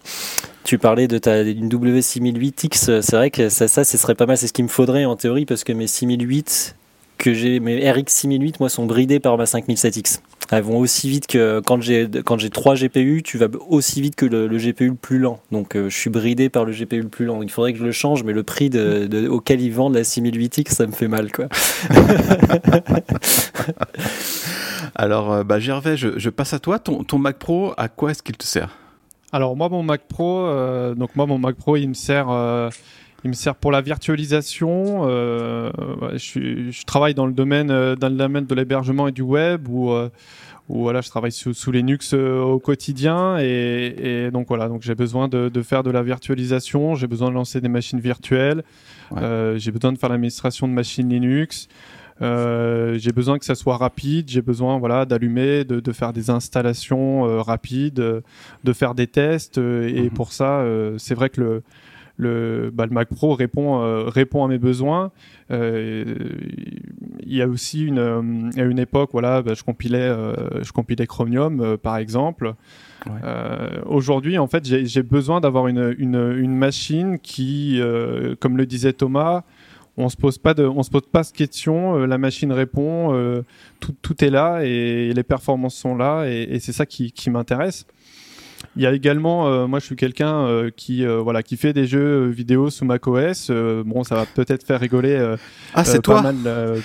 tu 0.64 0.78
parlais 0.78 1.08
de 1.08 1.18
ta 1.18 1.42
une 1.42 1.70
W6008X. 1.70 3.02
C'est 3.02 3.16
vrai 3.16 3.32
que 3.32 3.50
ça, 3.50 3.68
ça, 3.68 3.84
ce 3.84 3.98
serait 3.98 4.16
pas 4.16 4.26
mal. 4.26 4.38
C'est 4.38 4.48
ce 4.48 4.54
qu'il 4.54 4.66
me 4.66 4.70
faudrait 4.70 5.06
en 5.06 5.16
théorie 5.16 5.46
parce 5.46 5.64
que 5.64 5.74
mes 5.74 5.88
6008 5.88 6.76
que 7.22 7.34
j'ai, 7.34 7.60
mes 7.60 7.90
RX 7.90 8.06
6008, 8.08 8.60
moi, 8.60 8.68
sont 8.68 8.86
bridés 8.86 9.20
par 9.20 9.38
ma 9.38 9.46
5007X. 9.46 10.22
Elles 10.52 10.64
vont 10.64 10.80
aussi 10.80 11.10
vite 11.10 11.28
que 11.28 11.62
quand 11.66 11.82
j'ai 11.82 12.10
quand 12.26 12.38
j'ai 12.38 12.50
3 12.50 12.76
GPU, 12.76 13.22
tu 13.24 13.38
vas 13.38 13.48
aussi 13.70 14.02
vite 14.02 14.18
que 14.18 14.26
le, 14.26 14.50
GPU 14.58 14.90
le 14.90 14.96
plus 14.96 15.18
lent. 15.18 15.40
Donc 15.52 15.78
euh, 15.78 15.90
je 15.90 15.96
suis 15.96 16.10
bridé 16.10 16.50
par 16.50 16.66
le 16.66 16.74
GPU 16.74 17.02
le 17.02 17.08
plus 17.08 17.26
lent. 17.26 17.42
Il 17.42 17.50
faudrait 17.50 17.72
que 17.72 17.80
je 17.80 17.86
le 17.86 17.94
change, 17.94 18.24
mais 18.26 18.34
le 18.34 18.44
prix 18.44 18.70
de, 18.70 19.30
auquel 19.30 19.62
ils 19.62 19.72
vendent 19.72 19.96
la 19.96 20.02
6008X, 20.02 20.74
ça 20.74 20.88
me 20.88 20.92
fait 20.92 21.08
mal, 21.08 21.32
quoi. 21.32 21.46
Alors, 24.96 25.32
euh, 25.32 25.44
bah, 25.46 25.60
Gervais, 25.60 25.96
je, 25.96 26.30
passe 26.30 26.54
à 26.54 26.60
toi. 26.60 26.80
Ton, 26.80 27.06
ton 27.06 27.18
Mac 27.18 27.38
Pro, 27.38 27.74
à 27.78 27.88
quoi 27.88 28.12
est-ce 28.12 28.22
qu'il 28.22 28.36
te 28.36 28.44
sert? 28.44 28.78
Alors 29.32 29.56
moi, 29.56 29.70
mon 29.70 29.84
Mac 29.84 30.02
Pro, 30.10 30.48
euh, 30.48 30.96
donc 30.96 31.16
moi, 31.16 31.28
mon 31.28 31.38
Mac 31.38 31.56
Pro, 31.56 31.78
il 31.78 31.88
me 31.88 31.94
sert 31.94 32.28
il 33.24 33.30
me 33.30 33.36
sert 33.36 33.56
pour 33.56 33.72
la 33.72 33.82
virtualisation. 33.82 35.04
Euh, 35.06 35.72
je, 36.14 36.72
je, 36.72 36.86
travaille 36.86 37.14
dans 37.14 37.26
le 37.26 37.34
domaine, 37.34 37.70
euh, 37.70 37.96
dans 37.96 38.10
le 38.10 38.16
domaine 38.16 38.46
de 38.46 38.56
l'hébergement 38.56 39.08
et 39.08 39.12
du 39.12 39.22
web 39.22 39.68
où, 39.68 39.92
euh, 39.92 40.10
où 40.70 40.82
voilà, 40.82 41.02
je 41.02 41.10
travaille 41.10 41.32
sous, 41.32 41.54
sous 41.54 41.72
Linux 41.72 42.14
au 42.14 42.60
quotidien 42.60 43.38
et, 43.40 43.96
et, 44.26 44.32
donc 44.32 44.48
voilà, 44.48 44.68
donc 44.68 44.82
j'ai 44.82 44.96
besoin 44.96 45.28
de, 45.28 45.50
de, 45.50 45.62
faire 45.62 45.84
de 45.84 45.92
la 45.92 46.02
virtualisation, 46.02 46.96
j'ai 46.96 47.08
besoin 47.08 47.30
de 47.30 47.36
lancer 47.36 47.62
des 47.62 47.70
machines 47.70 48.00
virtuelles, 48.00 48.64
euh, 49.18 49.58
j'ai 49.58 49.72
besoin 49.72 49.92
de 49.92 49.98
faire 49.98 50.10
l'administration 50.10 50.68
de 50.68 50.74
machines 50.74 51.10
Linux. 51.10 51.68
Euh, 52.22 53.00
j'ai 53.00 53.12
besoin 53.12 53.40
que 53.40 53.46
ça 53.46 53.56
soit 53.56 53.78
rapide, 53.78 54.30
j'ai 54.30 54.44
besoin 54.44 54.78
voilà 54.78 55.06
d'allumer, 55.06 55.64
de, 55.64 55.80
de, 55.80 55.92
faire 55.92 56.14
des 56.14 56.30
installations 56.30 57.26
euh, 57.26 57.42
rapides, 57.42 57.96
de 58.64 58.74
faire 58.74 58.94
des 58.94 59.08
tests 59.08 59.58
et 59.58 60.04
mhm. 60.04 60.10
pour 60.12 60.32
ça 60.32 60.64
c'est 61.00 61.16
vrai 61.16 61.30
que 61.30 61.42
le 61.42 61.64
le, 62.22 62.72
bah, 62.74 62.86
le 62.86 62.92
Mac 62.92 63.10
Pro 63.10 63.34
répond, 63.34 63.82
euh, 63.82 64.04
répond 64.04 64.46
à 64.46 64.48
mes 64.48 64.60
besoins. 64.60 65.12
Euh, 65.50 66.06
il 67.26 67.36
y 67.36 67.42
a 67.42 67.48
aussi 67.48 67.84
une, 67.84 68.00
euh, 68.00 68.50
à 68.56 68.62
une 68.62 68.80
époque, 68.80 69.10
voilà, 69.12 69.42
bah, 69.42 69.54
je, 69.56 69.64
compilais, 69.64 70.14
je 70.62 70.72
compilais 70.72 71.08
Chromium, 71.08 71.78
par 71.78 71.98
exemple. 71.98 72.54
Aujourd'hui, 73.86 74.38
en 74.38 74.48
fait, 74.48 74.66
j'ai 74.66 75.04
besoin 75.04 75.42
d'avoir 75.42 75.68
une, 75.68 75.96
une, 75.98 76.36
une, 76.38 76.56
machine 76.56 77.18
qui, 77.20 77.82
comme 78.40 78.58
le 78.58 78.66
disait 78.66 78.94
Thomas, 78.94 79.42
on 79.98 80.08
se 80.08 80.16
pose 80.16 80.38
pas 80.38 80.54
de, 80.54 80.64
on 80.64 80.84
se 80.84 80.90
pose 80.90 81.08
pas 81.12 81.24
de 81.24 81.32
questions. 81.32 82.06
la 82.06 82.18
machine 82.18 82.52
répond, 82.52 83.44
tout, 83.80 83.96
tout, 84.02 84.24
est 84.24 84.30
là 84.30 84.62
et 84.64 85.12
les 85.14 85.24
performances 85.24 85.76
sont 85.76 85.96
là 85.96 86.26
et, 86.28 86.44
et 86.44 86.60
c'est 86.60 86.74
ça 86.74 86.86
qui, 86.86 87.12
qui 87.12 87.32
m'intéresse. 87.32 87.88
Il 88.78 88.82
y 88.82 88.88
a 88.88 88.94
également, 88.94 89.48
euh, 89.48 89.68
moi 89.68 89.80
je 89.80 89.86
suis 89.86 89.98
quelqu'un 89.98 90.46
euh, 90.46 90.70
qui 90.76 91.06
euh, 91.06 91.20
voilà 91.20 91.44
qui 91.44 91.58
fait 91.58 91.74
des 91.74 91.88
jeux 91.88 92.28
vidéo 92.28 92.70
sous 92.70 92.86
macOS. 92.86 93.52
bon, 93.52 94.04
ça 94.04 94.16
va 94.16 94.26
peut-être 94.26 94.66
faire 94.66 94.80
rigoler 94.80 95.36
ah, 95.74 95.84
c'est 95.84 96.02
pas, 96.02 96.22
mal, 96.22 96.38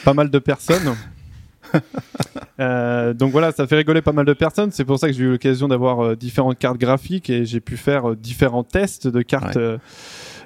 pas 0.04 0.14
mal 0.14 0.30
de 0.30 0.38
personnes. 0.38 0.94
donc 3.18 3.32
voilà, 3.32 3.52
ça 3.52 3.66
fait 3.66 3.76
rigoler 3.76 4.02
pas 4.02 4.12
mal 4.12 4.24
de 4.24 4.32
personnes. 4.32 4.72
C'est 4.72 4.84
pour 4.84 4.98
ça 4.98 5.06
que 5.06 5.14
j'ai 5.14 5.24
eu 5.24 5.30
l'occasion 5.30 5.68
d'avoir 5.68 6.16
différentes 6.16 6.58
cartes 6.58 6.78
graphiques 6.78 7.30
et 7.30 7.44
j'ai 7.44 7.60
pu 7.60 7.76
faire 7.76 8.16
différents 8.16 8.64
tests 8.64 9.06
de 9.06 9.22
cartes. 9.22 9.58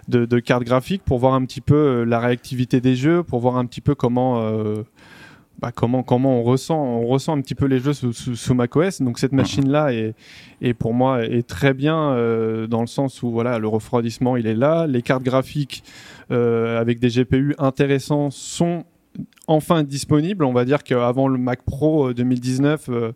De, 0.08 0.24
de, 0.24 0.40
cartes 0.40 0.64
graphiques 0.64 1.04
pour 1.04 1.18
voir 1.20 1.34
un 1.34 1.44
petit 1.44 1.60
peu 1.60 2.02
la 2.02 2.18
réactivité 2.18 2.80
des 2.80 2.96
jeux, 2.96 3.22
pour 3.22 3.38
voir 3.38 3.56
un 3.58 3.64
petit 3.64 3.80
peu 3.80 3.94
comment 3.94 4.42
bah, 5.60 5.72
comment 5.74 6.02
comment 6.02 6.40
on 6.40 6.42
ressent 6.42 6.78
on 6.78 7.06
ressent 7.06 7.36
un 7.36 7.40
petit 7.40 7.54
peu 7.54 7.66
les 7.66 7.78
jeux 7.78 7.92
sous, 7.92 8.12
sous, 8.12 8.54
macOS. 8.54 9.02
Donc 9.02 9.18
cette 9.18 9.32
machine 9.32 9.68
là 9.68 9.92
est, 9.92 10.14
est 10.62 10.74
pour 10.74 10.94
moi 10.94 11.24
est 11.24 11.46
très 11.46 11.74
bien 11.74 12.12
euh, 12.12 12.66
dans 12.66 12.80
le 12.80 12.86
sens 12.86 13.22
où 13.22 13.30
voilà 13.30 13.58
le 13.58 13.68
refroidissement 13.68 14.36
il 14.36 14.46
est 14.46 14.54
là, 14.54 14.86
les 14.86 15.02
cartes 15.02 15.22
graphiques 15.22 15.84
euh, 16.30 16.80
avec 16.80 16.98
des 16.98 17.08
GPU 17.08 17.54
intéressants 17.58 18.30
sont 18.30 18.84
enfin 19.46 19.82
disponibles. 19.82 20.44
On 20.44 20.52
va 20.52 20.64
dire 20.64 20.82
qu'avant 20.82 21.28
le 21.28 21.38
Mac 21.38 21.62
Pro 21.62 22.12
2019 22.12 22.88
euh, 22.88 23.12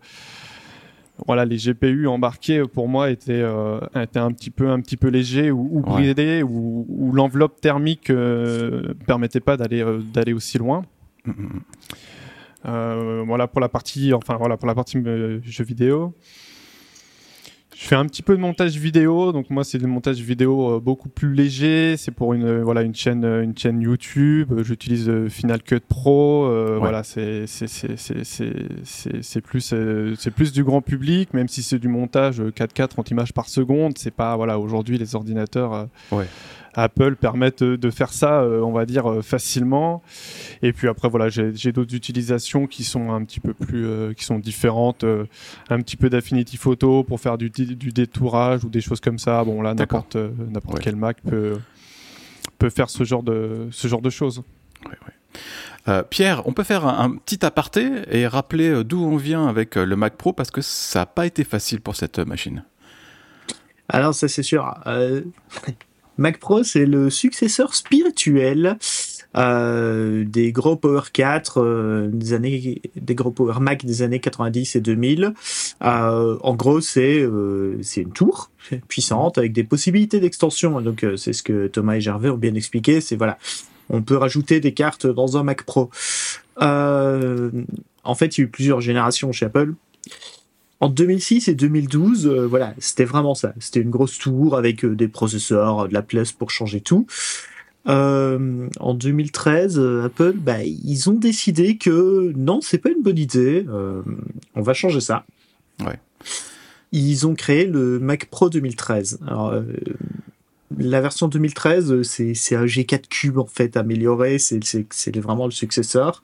voilà, 1.27 1.45
les 1.45 1.57
GPU 1.57 2.07
embarqués 2.09 2.63
pour 2.65 2.89
moi 2.89 3.11
étaient, 3.11 3.33
euh, 3.33 3.79
étaient 3.95 4.19
un 4.19 4.33
petit 4.33 4.51
peu 4.51 4.71
un 4.71 4.81
petit 4.81 4.97
peu 4.97 5.09
légers 5.09 5.51
ou, 5.51 5.69
ou 5.73 5.81
bridés 5.81 6.43
ou, 6.43 6.87
ou 6.89 7.13
l'enveloppe 7.13 7.61
thermique 7.61 8.11
euh, 8.11 8.95
permettait 9.07 9.41
pas 9.41 9.57
d'aller 9.57 9.83
euh, 9.83 10.01
d'aller 10.13 10.33
aussi 10.33 10.59
loin. 10.59 10.85
Voilà 12.65 13.47
pour 13.47 13.61
la 13.61 13.69
partie 13.69 14.13
enfin 14.13 14.37
voilà 14.37 14.57
pour 14.57 14.67
la 14.67 14.75
partie 14.75 14.99
jeux 15.45 15.65
vidéo. 15.65 16.15
Je 17.77 17.89
fais 17.89 17.97
un 17.97 18.07
petit 18.07 18.23
peu 18.23 18.37
de 18.37 18.41
montage 18.41 18.77
vidéo, 18.77 19.33
donc 19.33 19.51
moi 19.51 19.65
c'est 19.65 19.79
du 19.79 19.87
montage 19.87 20.21
vidéo 20.21 20.77
euh, 20.77 20.81
beaucoup 20.81 21.09
plus 21.09 21.35
léger. 21.35 21.97
C'est 21.97 22.13
pour 22.13 22.33
une 22.33 22.61
voilà 22.63 22.83
une 22.83 22.95
chaîne 22.95 23.25
une 23.25 23.57
chaîne 23.59 23.81
YouTube. 23.81 24.53
J'utilise 24.63 25.09
euh, 25.09 25.29
Final 25.29 25.61
Cut 25.61 25.81
Pro. 25.81 26.47
Euh, 26.47 26.77
Voilà, 26.79 27.03
c'est 27.03 27.47
c'est 27.49 27.67
c'est 27.67 27.97
c'est 27.97 29.23
c'est 29.23 29.41
plus 29.41 29.73
euh, 29.73 30.15
c'est 30.17 30.31
plus 30.31 30.53
du 30.53 30.63
grand 30.63 30.83
public, 30.83 31.35
même 31.35 31.49
si 31.49 31.65
c'est 31.65 31.81
du 31.81 31.89
montage 31.89 32.41
4K 32.41 32.87
30 32.87 33.11
images 33.11 33.33
par 33.33 33.49
seconde. 33.49 33.99
C'est 33.99 34.15
pas 34.15 34.37
voilà 34.37 34.61
aujourd'hui 34.61 34.97
les 34.97 35.17
ordinateurs. 35.17 35.89
Ouais. 36.13 36.27
Apple 36.75 37.17
permettent 37.17 37.63
de 37.63 37.91
faire 37.91 38.13
ça, 38.13 38.41
euh, 38.41 38.61
on 38.61 38.73
va 38.73 38.87
dire, 38.87 39.11
euh, 39.11 39.23
facilement. 39.23 40.03
Et 40.63 40.73
puis 40.73 40.89
après, 40.89 41.09
voilà, 41.09 41.29
j'ai 41.29 41.73
d'autres 41.73 41.95
utilisations 41.95 42.67
qui 42.67 42.85
sont 42.85 43.13
un 43.13 43.25
petit 43.25 43.41
peu 43.41 43.55
plus, 43.55 43.87
euh, 43.87 44.13
qui 44.13 44.25
sont 44.25 44.39
différentes. 44.39 45.05
un 45.05 45.81
petit 45.81 45.97
peu 45.97 46.11
d'Affinity 46.11 46.57
Photo 46.57 47.05
pour 47.05 47.21
faire 47.21 47.39
du, 47.39 47.51
du, 47.51 47.93
détourage 47.93 48.65
ou 48.65 48.69
des 48.69 48.81
choses 48.81 49.01
comme 49.01 49.19
ça. 49.19 49.45
Bon, 49.45 49.63
là, 49.63 49.75
n'importe 49.75 50.17
n'importe 50.17 50.81
quel 50.81 50.97
Mac 50.97 51.21
peut, 51.23 51.59
peut 52.59 52.71
faire 52.71 52.91
ce 52.91 53.05
genre 53.05 53.23
de, 53.23 53.69
ce 53.71 53.89
genre 53.89 54.03
de 54.03 54.11
choses. 54.11 54.43
Pierre, 56.11 56.47
on 56.47 56.53
peut 56.53 56.63
faire 56.63 56.87
un, 56.87 57.17
petit 57.17 57.45
aparté 57.45 57.91
et 58.11 58.27
rappeler 58.27 58.85
d'où 58.85 59.05
on 59.05 59.17
vient 59.17 59.47
avec 59.47 59.77
le 59.77 59.97
Mac 59.97 60.17
Pro 60.17 60.33
parce 60.33 60.51
que 60.51 60.63
ça 60.63 61.01
n'a 61.01 61.07
pas 61.07 61.27
été 61.27 61.45
facile 61.45 61.81
pour 61.81 61.97
cette 61.97 62.19
machine. 62.19 62.65
Alors 63.89 64.15
ça 64.15 64.29
c'est 64.29 64.43
sûr. 64.43 64.75
Mac 66.17 66.39
Pro, 66.39 66.63
c'est 66.63 66.87
le 66.87 67.11
successeur 67.11 67.75
spirituel 67.75 68.79
euh, 69.37 70.25
des 70.25 70.53
gros 70.53 70.77
Power 70.77 71.03
4 71.13 71.61
euh, 71.61 72.09
des 72.13 72.35
années 72.35 72.83
des 72.95 73.15
gros 73.15 73.33
Power 73.33 73.59
Mac 73.61 73.85
des 73.85 74.03
années 74.03 74.21
90 74.21 74.77
et 74.77 74.81
2000. 74.81 75.35
Euh, 75.83 76.39
en 76.41 76.55
gros, 76.55 76.81
c'est 76.81 77.21
euh, 77.21 77.77
c'est 77.83 78.03
une 78.03 78.13
tour 78.13 78.51
puissante 78.89 79.39
avec 79.39 79.53
des 79.53 79.65
possibilités 79.65 80.21
d'extension. 80.21 80.81
Donc 80.81 81.03
euh, 81.03 81.17
c'est 81.17 81.33
ce 81.33 81.43
que 81.43 81.67
Thomas 81.67 81.97
et 81.97 82.01
Gervais 82.01 82.31
ont 82.31 82.37
bien 82.37 82.55
expliqué. 82.55 83.01
C'est 83.01 83.17
voilà, 83.17 83.39
on 83.91 84.03
peut 84.03 84.17
rajouter 84.17 84.61
des 84.61 84.73
cartes 84.73 85.07
dans 85.07 85.37
un 85.37 85.43
Mac 85.43 85.65
Pro. 85.65 85.91
en 86.61 88.15
fait, 88.15 88.39
il 88.39 88.41
y 88.41 88.45
a 88.45 88.47
eu 88.47 88.49
plusieurs 88.49 88.81
générations 88.81 89.33
chez 89.33 89.47
Apple 89.47 89.75
en 90.85 90.91
2006 90.91 91.49
et 91.49 91.55
2012, 91.55 92.27
euh, 92.27 92.47
voilà, 92.47 92.75
c'était 92.77 93.07
vraiment 93.07 93.35
ça. 93.35 93.55
C'était 93.59 93.81
une 93.81 93.89
grosse 93.89 94.19
tour 94.19 94.55
avec 94.55 94.85
euh, 94.85 94.95
des 94.95 95.09
processeurs, 95.09 95.89
de 95.89 95.95
la 95.95 96.03
place 96.03 96.31
pour 96.31 96.51
changer 96.51 96.83
tout. 96.83 97.07
Euh, 97.89 98.69
en 98.81 98.93
2013, 98.93 99.81
Apple, 100.05 100.35
bah, 100.35 100.63
ils 100.63 101.09
ont 101.09 101.15
décidé 101.15 101.79
que 101.79 102.35
non, 102.37 102.61
c'est 102.61 102.77
pas 102.77 102.91
une 102.91 103.03
bonne 103.03 103.17
idée. 103.17 103.65
on 104.55 104.61
va 104.61 104.75
changer 104.75 105.01
ça. 105.01 105.25
Ouais. 105.81 105.99
Ils 106.93 107.27
ont 107.27 107.35
créé 107.35 107.65
le 107.65 107.99
Mac 107.99 108.27
Pro 108.27 108.51
2013. 108.51 109.21
Alors, 109.27 109.55
la 110.79 111.01
version 111.01 111.29
2013, 111.29 111.93
euh, 111.93 112.03
c'est 112.03 112.57
un 112.57 112.65
G4 112.65 113.09
Cube 113.09 113.39
en 113.39 113.47
fait 113.47 113.77
amélioré, 113.77 114.39
c'est 114.39 115.17
vraiment 115.17 115.47
le 115.47 115.53
successeur. 115.53 116.23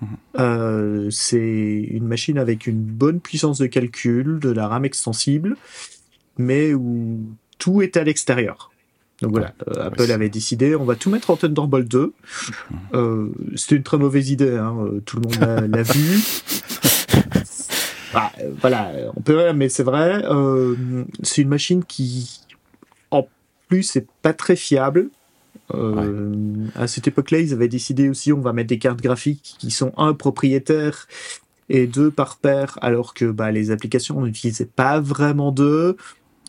Mhm. 0.00 0.08
Euh, 0.38 1.10
c'est 1.10 1.88
une 1.90 2.06
machine 2.06 2.38
avec 2.38 2.66
une 2.66 2.80
bonne 2.80 3.20
puissance 3.20 3.58
de 3.58 3.66
calcul, 3.66 4.38
de 4.40 4.50
la 4.50 4.68
RAM 4.68 4.84
extensible, 4.84 5.56
mais 6.36 6.74
où 6.74 7.20
tout 7.58 7.82
est 7.82 7.96
à 7.96 8.04
l'extérieur. 8.04 8.70
Donc 9.20 9.32
voilà, 9.32 9.52
euh, 9.66 9.86
Apple 9.86 10.12
avait 10.12 10.28
décidé, 10.28 10.76
on 10.76 10.84
va 10.84 10.94
tout 10.94 11.10
mettre 11.10 11.30
en 11.30 11.36
Thunderbolt 11.36 11.88
2. 11.88 12.12
Mhm. 12.92 13.34
C'était 13.56 13.76
une 13.76 13.82
très 13.82 13.98
mauvaise 13.98 14.30
idée, 14.30 14.56
hein, 14.56 14.76
tout 15.04 15.16
le 15.16 15.22
monde 15.22 15.70
l'a 15.72 15.82
vu. 15.82 16.20
Bah, 18.14 18.32
voilà, 18.60 18.92
on 19.16 19.20
peut, 19.20 19.52
mais 19.52 19.68
c'est 19.68 19.82
vrai. 19.82 20.22
c'est 21.22 21.42
une 21.42 21.48
machine 21.48 21.84
qui 21.84 22.40
plus, 23.68 23.82
c'est 23.82 24.06
pas 24.22 24.32
très 24.32 24.56
fiable. 24.56 25.10
Euh, 25.74 26.34
À 26.74 26.86
cette 26.86 27.08
époque-là, 27.08 27.40
ils 27.40 27.52
avaient 27.52 27.68
décidé 27.68 28.08
aussi, 28.08 28.32
on 28.32 28.40
va 28.40 28.52
mettre 28.52 28.68
des 28.68 28.78
cartes 28.78 29.00
graphiques 29.00 29.56
qui 29.58 29.70
sont 29.70 29.92
un 29.96 30.14
propriétaire 30.14 31.06
et 31.68 31.86
deux 31.86 32.10
par 32.10 32.38
paire, 32.38 32.78
alors 32.80 33.12
que 33.12 33.26
bah, 33.26 33.50
les 33.50 33.70
applications 33.70 34.20
n'utilisaient 34.22 34.64
pas 34.64 35.00
vraiment 35.00 35.52
deux. 35.52 35.96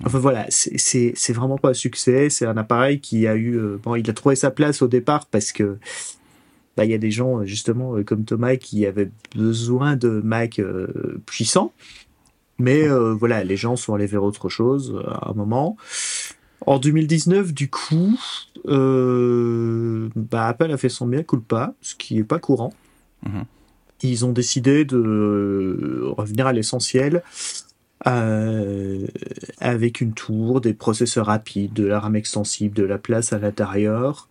Enfin 0.05 0.19
voilà, 0.19 0.45
c'est 0.49 1.33
vraiment 1.33 1.57
pas 1.57 1.69
un 1.69 1.73
succès. 1.73 2.29
C'est 2.29 2.45
un 2.45 2.55
appareil 2.55 3.01
qui 3.01 3.27
a 3.27 3.35
eu, 3.35 3.57
euh, 3.57 3.77
bon, 3.83 3.95
il 3.95 4.09
a 4.09 4.13
trouvé 4.13 4.35
sa 4.35 4.49
place 4.49 4.81
au 4.81 4.87
départ 4.87 5.25
parce 5.25 5.51
que 5.51 5.77
bah, 6.77 6.85
il 6.85 6.91
y 6.91 6.93
a 6.93 6.97
des 6.97 7.11
gens 7.11 7.43
justement 7.43 7.97
euh, 7.97 8.03
comme 8.03 8.23
Thomas 8.23 8.55
qui 8.55 8.85
avaient 8.85 9.11
besoin 9.35 9.97
de 9.97 10.21
Mac 10.23 10.59
euh, 10.59 11.21
puissants. 11.25 11.73
Mais 12.61 12.89
voilà, 12.89 13.45
les 13.45 13.55
gens 13.55 13.77
sont 13.77 13.93
allés 13.93 14.05
vers 14.05 14.21
autre 14.21 14.49
chose 14.49 15.01
à 15.07 15.29
un 15.29 15.33
moment. 15.33 15.77
En 16.65 16.77
2019, 16.77 17.53
du 17.53 17.69
coup, 17.69 18.19
euh, 18.67 20.09
bah, 20.15 20.47
Apple 20.47 20.71
a 20.71 20.77
fait 20.77 20.89
son 20.89 21.07
bien 21.07 21.23
culpa, 21.23 21.73
ce 21.81 21.95
qui 21.95 22.15
n'est 22.15 22.23
pas 22.23 22.39
courant. 22.39 22.73
Mhm. 23.25 23.45
Ils 24.03 24.25
ont 24.25 24.31
décidé 24.31 24.85
de 24.85 26.03
revenir 26.17 26.47
à 26.47 26.53
l'essentiel 26.53 27.21
euh, 28.07 29.05
avec 29.59 29.99
une 29.99 30.13
tour, 30.13 30.61
des 30.61 30.73
processeurs 30.73 31.25
rapides, 31.25 31.73
de 31.73 31.85
la 31.85 31.99
RAM 31.99 32.15
extensible, 32.15 32.75
de 32.75 32.83
la 32.83 32.97
place 32.97 33.33
à 33.33 33.39
l'intérieur, 33.39 34.29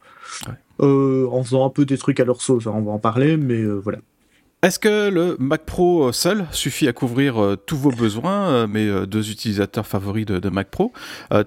euh, 0.80 1.28
en 1.30 1.42
faisant 1.42 1.66
un 1.66 1.70
peu 1.70 1.85
des 1.85 1.99
trucs 1.99 2.18
à 2.20 2.25
leur 2.25 2.40
sauce. 2.40 2.66
on 2.66 2.80
va 2.80 2.92
en 2.92 2.99
parler, 2.99 3.37
mais 3.37 3.62
voilà. 3.62 3.99
Est-ce 4.60 4.80
que 4.80 5.08
le 5.08 5.36
Mac 5.38 5.64
Pro 5.64 6.10
seul 6.10 6.44
suffit 6.50 6.88
à 6.88 6.92
couvrir 6.92 7.40
euh, 7.40 7.54
tous 7.54 7.76
vos 7.76 7.92
besoins, 7.92 8.48
euh, 8.48 8.66
mes 8.66 8.88
euh, 8.88 9.06
deux 9.06 9.30
utilisateurs 9.30 9.86
favoris 9.86 10.26
de, 10.26 10.48
Mac 10.48 10.68
Pro? 10.68 10.92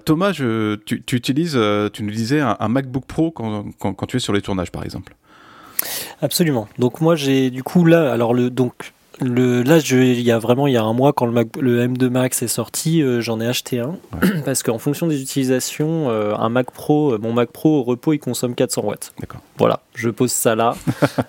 Thomas, 0.06 0.32
tu, 0.32 0.80
utilises, 1.12 1.58
tu 1.92 2.02
nous 2.04 2.10
disais, 2.10 2.40
un, 2.40 2.68
MacBook 2.68 3.04
Pro 3.04 3.30
quand, 3.30 3.66
quand, 3.78 4.06
tu 4.06 4.16
es 4.16 4.20
sur 4.20 4.32
les 4.32 4.40
tournages, 4.40 4.72
par 4.72 4.82
exemple. 4.82 5.14
Absolument. 6.22 6.68
Donc 6.78 7.00
moi 7.00 7.16
j'ai 7.16 7.50
du 7.50 7.62
coup 7.62 7.84
là, 7.84 8.12
alors 8.12 8.32
le 8.32 8.48
donc 8.48 8.92
le, 9.22 9.62
là, 9.62 9.78
je, 9.78 9.96
il 9.96 10.20
y 10.20 10.30
a 10.30 10.38
vraiment 10.38 10.66
il 10.66 10.74
y 10.74 10.76
a 10.76 10.82
un 10.82 10.92
mois 10.92 11.12
quand 11.12 11.26
le, 11.26 11.46
le 11.60 11.86
M2 11.86 12.08
Max 12.08 12.42
est 12.42 12.48
sorti, 12.48 13.02
euh, 13.02 13.20
j'en 13.20 13.40
ai 13.40 13.46
acheté 13.46 13.80
un 13.80 13.96
parce 14.44 14.62
qu'en 14.62 14.78
fonction 14.78 15.06
des 15.06 15.20
utilisations, 15.20 16.10
euh, 16.10 16.34
un 16.36 16.48
Mac 16.48 16.70
Pro, 16.70 17.12
euh, 17.12 17.18
mon 17.18 17.32
Mac 17.32 17.50
Pro 17.50 17.80
au 17.80 17.82
repos, 17.82 18.12
il 18.12 18.18
consomme 18.18 18.54
400 18.54 18.82
watts. 18.82 19.14
Voilà, 19.58 19.80
je 19.94 20.10
pose 20.10 20.32
ça 20.32 20.54
là. 20.54 20.74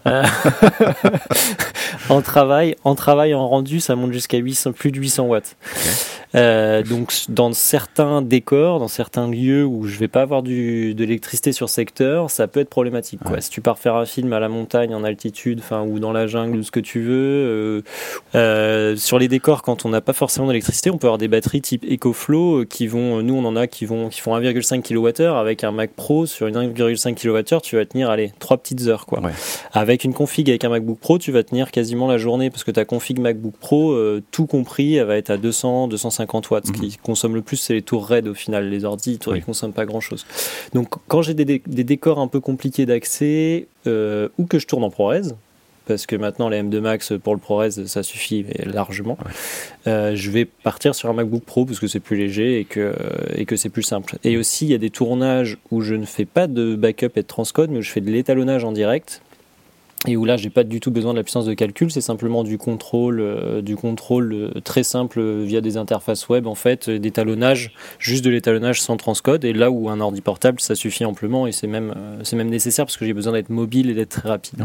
en 2.09 2.21
travail, 2.21 2.75
en 2.83 2.95
travail, 2.95 3.33
en 3.33 3.47
rendu, 3.47 3.79
ça 3.79 3.95
monte 3.95 4.13
jusqu'à 4.13 4.37
800, 4.37 4.73
plus 4.73 4.91
de 4.91 4.99
800 4.99 5.25
watts. 5.25 5.55
Donc, 6.33 7.13
dans 7.29 7.53
certains 7.53 8.21
décors, 8.21 8.79
dans 8.79 8.87
certains 8.87 9.27
lieux 9.27 9.65
où 9.65 9.85
je 9.85 9.97
vais 9.97 10.07
pas 10.07 10.21
avoir 10.21 10.43
du, 10.43 10.93
de 10.95 11.03
l'électricité 11.03 11.51
sur 11.51 11.69
secteur, 11.69 12.29
ça 12.29 12.47
peut 12.47 12.59
être 12.59 12.69
problématique. 12.69 13.19
Quoi. 13.23 13.41
Si 13.41 13.49
tu 13.49 13.61
pars 13.61 13.77
faire 13.77 13.95
un 13.95 14.05
film 14.05 14.33
à 14.33 14.39
la 14.39 14.49
montagne, 14.49 14.93
en 14.95 15.03
altitude, 15.03 15.59
enfin 15.59 15.83
ou 15.83 15.99
dans 15.99 16.11
la 16.11 16.27
jungle 16.27 16.57
ou 16.57 16.63
ce 16.63 16.71
que 16.71 16.79
tu 16.79 17.01
veux 17.01 17.83
euh, 18.35 18.95
sur 18.95 19.19
les 19.19 19.27
décors, 19.27 19.61
quand 19.61 19.85
on 19.85 19.89
n'a 19.89 20.01
pas 20.01 20.13
forcément 20.13 20.47
d'électricité, 20.47 20.89
on 20.89 20.97
peut 20.97 21.07
avoir 21.07 21.17
des 21.17 21.27
batteries 21.27 21.61
type 21.61 21.85
EcoFlow 21.89 22.61
euh, 22.61 22.65
qui 22.65 22.87
vont, 22.87 23.21
nous 23.21 23.35
on 23.35 23.45
en 23.45 23.55
a 23.55 23.67
qui 23.67 23.85
vont, 23.85 24.09
qui 24.09 24.21
font 24.21 24.35
1,5 24.37 24.81
kWh 24.81 25.23
avec 25.37 25.63
un 25.63 25.71
Mac 25.71 25.91
Pro 25.91 26.25
sur 26.25 26.47
une 26.47 26.55
1,5 26.55 27.15
kWh, 27.15 27.61
tu 27.61 27.75
vas 27.75 27.85
tenir, 27.85 28.09
allez, 28.09 28.31
3 28.39 28.57
petites 28.57 28.87
heures 28.87 29.05
quoi. 29.05 29.21
Avec 29.71 30.03
une 30.03 30.13
config 30.13 30.49
avec 30.49 30.63
un 30.63 30.69
MacBook 30.69 30.99
Pro, 30.99 31.17
tu 31.17 31.31
vas 31.31 31.43
tenir 31.43 31.71
quasiment 31.71 32.07
la 32.07 32.17
journée 32.17 32.49
parce 32.49 32.63
que 32.63 32.71
ta 32.71 32.85
config 32.85 33.19
MacBook 33.19 33.55
Pro, 33.59 33.91
euh, 33.91 34.23
tout 34.31 34.45
compris, 34.45 34.95
elle 34.95 35.07
va 35.07 35.17
être 35.17 35.29
à 35.29 35.37
200, 35.37 35.87
250 35.87 36.22
watts. 36.51 36.67
Ce 36.67 36.71
qui 36.71 36.87
mhm. 36.87 36.93
consomme 37.03 37.35
le 37.35 37.41
plus, 37.41 37.57
c'est 37.57 37.73
les 37.73 37.81
tours 37.81 38.07
RAID 38.07 38.27
au 38.27 38.33
final. 38.33 38.69
Les 38.69 38.85
ordi, 38.85 39.19
ils 39.25 39.33
ne 39.33 39.39
consomment 39.39 39.73
pas 39.73 39.85
grand 39.85 40.01
chose. 40.01 40.25
Donc 40.73 40.89
quand 41.07 41.21
j'ai 41.21 41.33
des, 41.33 41.59
décors 41.83 42.19
un 42.19 42.27
peu 42.27 42.39
compliqués 42.39 42.85
d'accès 42.85 43.67
ou 43.85 44.45
que 44.45 44.59
je 44.59 44.67
tourne 44.67 44.83
en 44.83 44.89
ProRes, 44.89 45.33
parce 45.85 46.05
que 46.05 46.15
maintenant 46.15 46.49
les 46.49 46.61
M2 46.61 46.79
Max 46.79 47.13
pour 47.21 47.33
le 47.33 47.39
ProRes 47.39 47.71
ça 47.71 48.03
suffit 48.03 48.45
largement. 48.65 49.17
Euh, 49.87 50.15
je 50.15 50.31
vais 50.31 50.45
partir 50.45 50.95
sur 50.95 51.09
un 51.09 51.13
MacBook 51.13 51.43
Pro 51.43 51.65
parce 51.65 51.79
que 51.79 51.87
c'est 51.87 51.99
plus 51.99 52.17
léger 52.17 52.59
et 52.59 52.65
que, 52.65 52.93
et 53.35 53.45
que 53.45 53.55
c'est 53.55 53.69
plus 53.69 53.83
simple. 53.83 54.17
Et 54.23 54.37
aussi 54.37 54.65
il 54.65 54.71
y 54.71 54.75
a 54.75 54.77
des 54.77 54.89
tournages 54.89 55.57
où 55.71 55.81
je 55.81 55.95
ne 55.95 56.05
fais 56.05 56.25
pas 56.25 56.47
de 56.47 56.75
backup 56.75 57.11
et 57.15 57.21
de 57.21 57.27
transcode, 57.27 57.69
mais 57.69 57.79
où 57.79 57.81
je 57.81 57.91
fais 57.91 58.01
de 58.01 58.09
l'étalonnage 58.09 58.63
en 58.63 58.71
direct. 58.71 59.21
Et 60.07 60.17
où 60.17 60.25
là, 60.25 60.35
j'ai 60.35 60.49
pas 60.49 60.63
du 60.63 60.79
tout 60.79 60.91
besoin 60.91 61.13
de 61.13 61.17
la 61.17 61.23
puissance 61.23 61.45
de 61.45 61.53
calcul, 61.53 61.89
c'est 61.89 62.01
simplement 62.01 62.43
du 62.43 62.57
contrôle, 62.57 63.21
euh, 63.21 63.61
du 63.61 63.77
contrôle 63.77 64.33
euh, 64.33 64.61
très 64.61 64.83
simple 64.83 65.21
via 65.43 65.61
des 65.61 65.77
interfaces 65.77 66.27
web, 66.27 66.45
en 66.45 66.55
fait, 66.55 66.89
d'étalonnage, 66.89 67.71
juste 67.99 68.25
de 68.25 68.29
l'étalonnage 68.29 68.81
sans 68.81 68.97
transcode. 68.97 69.45
Et 69.45 69.53
là 69.53 69.71
où 69.71 69.89
un 69.89 70.01
ordi 70.01 70.21
portable, 70.21 70.59
ça 70.59 70.75
suffit 70.75 71.05
amplement 71.05 71.47
et 71.47 71.53
c'est 71.53 71.67
même, 71.67 71.93
c'est 72.23 72.35
même 72.35 72.49
nécessaire 72.49 72.85
parce 72.85 72.97
que 72.97 73.05
j'ai 73.05 73.13
besoin 73.13 73.33
d'être 73.33 73.49
mobile 73.49 73.89
et 73.89 73.93
d'être 73.93 74.21
très 74.21 74.29
rapide. 74.29 74.61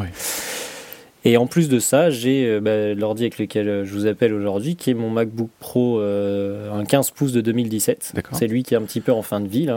Et 1.28 1.36
en 1.36 1.46
plus 1.46 1.68
de 1.68 1.78
ça, 1.78 2.08
j'ai 2.08 2.58
bah, 2.58 2.94
l'ordi 2.94 3.24
avec 3.24 3.38
lequel 3.38 3.84
je 3.84 3.92
vous 3.92 4.06
appelle 4.06 4.32
aujourd'hui, 4.32 4.76
qui 4.76 4.90
est 4.90 4.94
mon 4.94 5.10
MacBook 5.10 5.50
Pro, 5.60 6.00
un 6.00 6.84
15 6.86 7.10
pouces 7.10 7.32
de 7.32 7.42
2017. 7.42 8.14
C'est 8.32 8.46
lui 8.46 8.62
qui 8.62 8.72
est 8.72 8.78
un 8.78 8.82
petit 8.82 9.02
peu 9.02 9.12
en 9.12 9.20
fin 9.20 9.40
de 9.40 9.46
vie. 9.46 9.68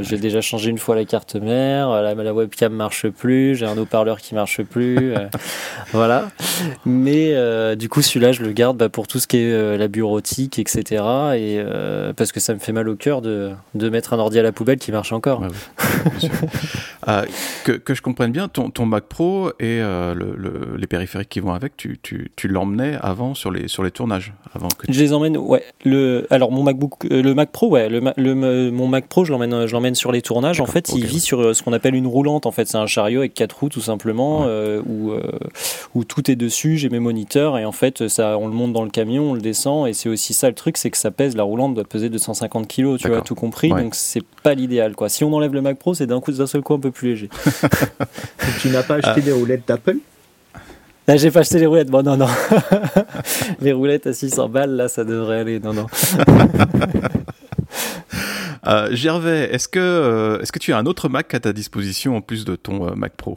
j'ai 0.00 0.16
déjà 0.16 0.40
changé 0.40 0.70
une 0.70 0.78
fois 0.78 0.94
la 0.94 1.04
carte 1.04 1.36
mère, 1.36 1.90
la, 1.90 2.14
la 2.14 2.32
webcam 2.32 2.72
marche 2.72 3.06
plus, 3.08 3.54
j'ai 3.54 3.66
un 3.66 3.76
haut-parleur 3.76 4.18
qui 4.18 4.34
marche 4.34 4.62
plus, 4.62 5.12
voilà. 5.92 6.30
Mais 6.86 7.36
du 7.76 7.90
coup, 7.90 8.00
celui-là, 8.00 8.32
je 8.32 8.42
le 8.42 8.52
garde 8.52 8.78
bah, 8.78 8.88
pour 8.88 9.06
tout 9.06 9.18
ce 9.18 9.26
qui 9.26 9.36
est 9.36 9.76
la 9.76 9.88
bureautique, 9.88 10.58
etc. 10.58 11.04
Et 11.36 11.62
parce 12.16 12.32
que 12.32 12.40
ça 12.40 12.54
me 12.54 12.60
fait 12.60 12.72
mal 12.72 12.88
au 12.88 12.96
cœur 12.96 13.20
de, 13.20 13.50
de 13.74 13.90
mettre 13.90 14.14
un 14.14 14.18
ordi 14.18 14.38
à 14.38 14.42
la 14.42 14.52
poubelle 14.52 14.78
qui 14.78 14.90
marche 14.90 15.12
encore. 15.12 15.42
Euh, 17.06 17.26
que, 17.64 17.72
que, 17.72 17.92
je 17.92 18.00
comprenne 18.00 18.32
bien, 18.32 18.48
ton, 18.48 18.70
ton 18.70 18.86
Mac 18.86 19.04
Pro 19.04 19.50
et 19.60 19.80
euh, 19.82 20.14
le, 20.14 20.76
les 20.78 20.86
périphériques 20.94 21.28
qui 21.28 21.40
vont 21.40 21.52
avec, 21.52 21.76
tu, 21.76 21.98
tu, 22.00 22.30
tu 22.36 22.46
l'emmenais 22.46 22.96
avant 23.00 23.34
sur 23.34 23.50
les, 23.50 23.66
sur 23.66 23.82
les 23.82 23.90
tournages 23.90 24.32
avant 24.54 24.68
que 24.68 24.86
Je 24.88 25.00
les 25.00 25.12
emmène, 25.12 25.36
ouais. 25.36 25.64
Le, 25.84 26.26
alors 26.30 26.52
mon 26.52 26.62
MacBook, 26.62 27.04
euh, 27.10 27.20
le 27.20 27.34
Mac 27.34 27.50
Pro, 27.50 27.68
ouais. 27.68 27.88
Le, 27.88 28.00
le 28.16 28.70
mon 28.70 28.86
Mac 28.86 29.08
Pro, 29.08 29.24
je 29.24 29.32
l'emmène, 29.32 29.66
je 29.66 29.72
l'emmène 29.72 29.96
sur 29.96 30.12
les 30.12 30.22
tournages. 30.22 30.60
En 30.60 30.66
fait, 30.66 30.92
il 30.94 31.04
vit 31.04 31.20
sur 31.20 31.54
ce 31.54 31.62
qu'on 31.62 31.72
appelle 31.72 31.96
une 31.96 32.06
roulante. 32.06 32.46
En 32.46 32.52
fait, 32.52 32.68
c'est 32.68 32.76
un 32.76 32.86
chariot 32.86 33.20
avec 33.20 33.34
quatre 33.34 33.58
roues 33.58 33.68
tout 33.68 33.80
simplement, 33.80 34.46
où, 34.86 35.12
où 35.94 36.04
tout 36.04 36.30
est 36.30 36.36
dessus. 36.36 36.76
J'ai 36.76 36.88
mes 36.88 37.00
moniteurs 37.00 37.58
et 37.58 37.64
en 37.64 37.72
fait, 37.72 38.08
ça, 38.08 38.38
on 38.38 38.46
le 38.46 38.54
monte 38.54 38.72
dans 38.72 38.84
le 38.84 38.90
camion, 38.90 39.32
on 39.32 39.34
le 39.34 39.40
descend 39.40 39.88
et 39.88 39.92
c'est 39.92 40.08
aussi 40.08 40.32
ça 40.32 40.48
le 40.48 40.54
truc, 40.54 40.76
c'est 40.76 40.90
que 40.90 40.98
ça 40.98 41.10
pèse. 41.10 41.36
La 41.36 41.42
roulante 41.42 41.74
doit 41.74 41.84
peser 41.84 42.08
250 42.08 42.68
kg, 42.68 42.96
tu 42.98 43.08
vois, 43.08 43.20
tout 43.20 43.34
compris. 43.34 43.70
Donc 43.70 43.94
c'est 43.94 44.24
pas 44.42 44.54
l'idéal, 44.54 44.94
quoi. 44.94 45.08
Si 45.08 45.24
on 45.24 45.32
enlève 45.32 45.52
le 45.52 45.62
Mac 45.62 45.78
Pro, 45.78 45.94
c'est 45.94 46.06
d'un 46.06 46.20
coup 46.20 46.32
d'un 46.32 46.46
seul 46.46 46.62
coup 46.62 46.74
un 46.74 46.80
peu 46.80 46.90
plus 46.90 47.10
léger. 47.10 47.28
tu 48.60 48.68
n'as 48.70 48.82
pas 48.82 48.94
acheté 48.94 49.12
ah. 49.16 49.20
des 49.20 49.32
roulettes 49.32 49.66
d'Apple? 49.66 49.98
Là, 51.06 51.16
j'ai 51.16 51.30
pas 51.30 51.40
acheté 51.40 51.58
les 51.58 51.66
roulettes. 51.66 51.90
Bon, 51.90 52.02
non, 52.02 52.16
non. 52.16 52.28
les 53.60 53.72
roulettes 53.72 54.06
à 54.06 54.12
600 54.12 54.48
balles, 54.48 54.70
là, 54.70 54.88
ça 54.88 55.04
devrait 55.04 55.40
aller. 55.40 55.60
Non, 55.60 55.72
non. 55.72 55.86
Euh, 58.66 58.96
Gervais, 58.96 59.50
est-ce 59.52 59.68
que, 59.68 59.78
euh, 59.78 60.40
est-ce 60.40 60.50
que 60.50 60.58
tu 60.58 60.72
as 60.72 60.78
un 60.78 60.86
autre 60.86 61.10
Mac 61.10 61.34
à 61.34 61.40
ta 61.40 61.52
disposition 61.52 62.16
en 62.16 62.22
plus 62.22 62.46
de 62.46 62.56
ton 62.56 62.88
euh, 62.88 62.94
Mac 62.94 63.14
Pro? 63.14 63.36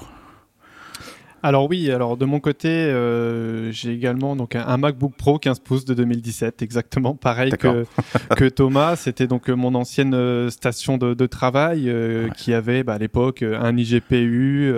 Alors 1.43 1.69
oui, 1.69 1.91
alors 1.91 2.17
de 2.17 2.25
mon 2.25 2.39
côté, 2.39 2.67
euh, 2.67 3.71
j'ai 3.71 3.93
également 3.93 4.35
donc 4.35 4.55
un, 4.55 4.77
MacBook 4.77 5.13
Pro 5.15 5.37
15 5.37 5.59
pouces 5.59 5.85
de 5.85 5.93
2017, 5.93 6.63
exactement 6.63 7.13
pareil 7.15 7.51
que, 7.51 7.85
que 8.35 8.49
Thomas. 8.49 8.95
C'était 8.95 9.27
donc 9.27 9.47
mon 9.47 9.75
ancienne 9.75 10.49
station 10.49 10.97
de, 10.97 11.25
travail 11.27 11.89
euh, 11.89 12.29
qui 12.29 12.53
avait 12.53 12.83
bah, 12.83 12.95
à 12.95 12.97
l'époque 12.97 13.43
un 13.43 13.77
iGPU, 13.77 14.73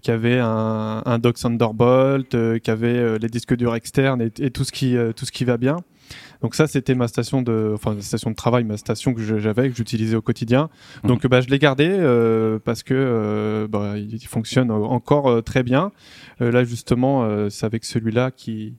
qui 0.00 0.10
avait 0.10 0.38
un, 0.38 1.02
un 1.04 1.18
dock 1.18 1.36
Thunderbolt, 1.36 2.60
qui 2.60 2.70
avait 2.70 3.18
les 3.18 3.28
disques 3.28 3.54
durs 3.54 3.74
externes 3.74 4.22
et, 4.22 4.50
tout 4.50 4.64
ce 4.64 4.72
qui 4.72 4.96
tout 5.16 5.24
ce 5.24 5.32
qui 5.32 5.44
va 5.44 5.56
bien. 5.56 5.78
Donc 6.42 6.54
ça, 6.54 6.66
c'était 6.66 6.94
ma 6.94 7.08
station 7.08 7.42
de, 7.42 7.72
enfin 7.74 7.96
station 8.00 8.30
de 8.30 8.36
travail, 8.36 8.64
ma 8.64 8.76
station 8.76 9.12
que 9.14 9.38
j'avais, 9.38 9.68
que 9.68 9.76
j'utilisais 9.76 10.16
au 10.16 10.22
quotidien. 10.22 10.70
Mhm. 11.02 11.08
Donc 11.08 11.26
bah, 11.26 11.40
je 11.40 11.48
l'ai 11.48 11.58
gardé 11.58 11.86
euh, 11.88 12.58
parce 12.64 12.82
que 12.82 12.94
euh, 12.96 13.68
bah, 13.68 13.94
il 13.98 14.26
fonctionne 14.26 14.70
encore 14.70 15.28
euh, 15.28 15.40
très 15.42 15.62
bien. 15.62 15.92
là 16.40 16.64
justement, 16.64 17.28
c'est 17.50 17.66
avec 17.66 17.84
celui-là 17.84 18.30
qui 18.30 18.74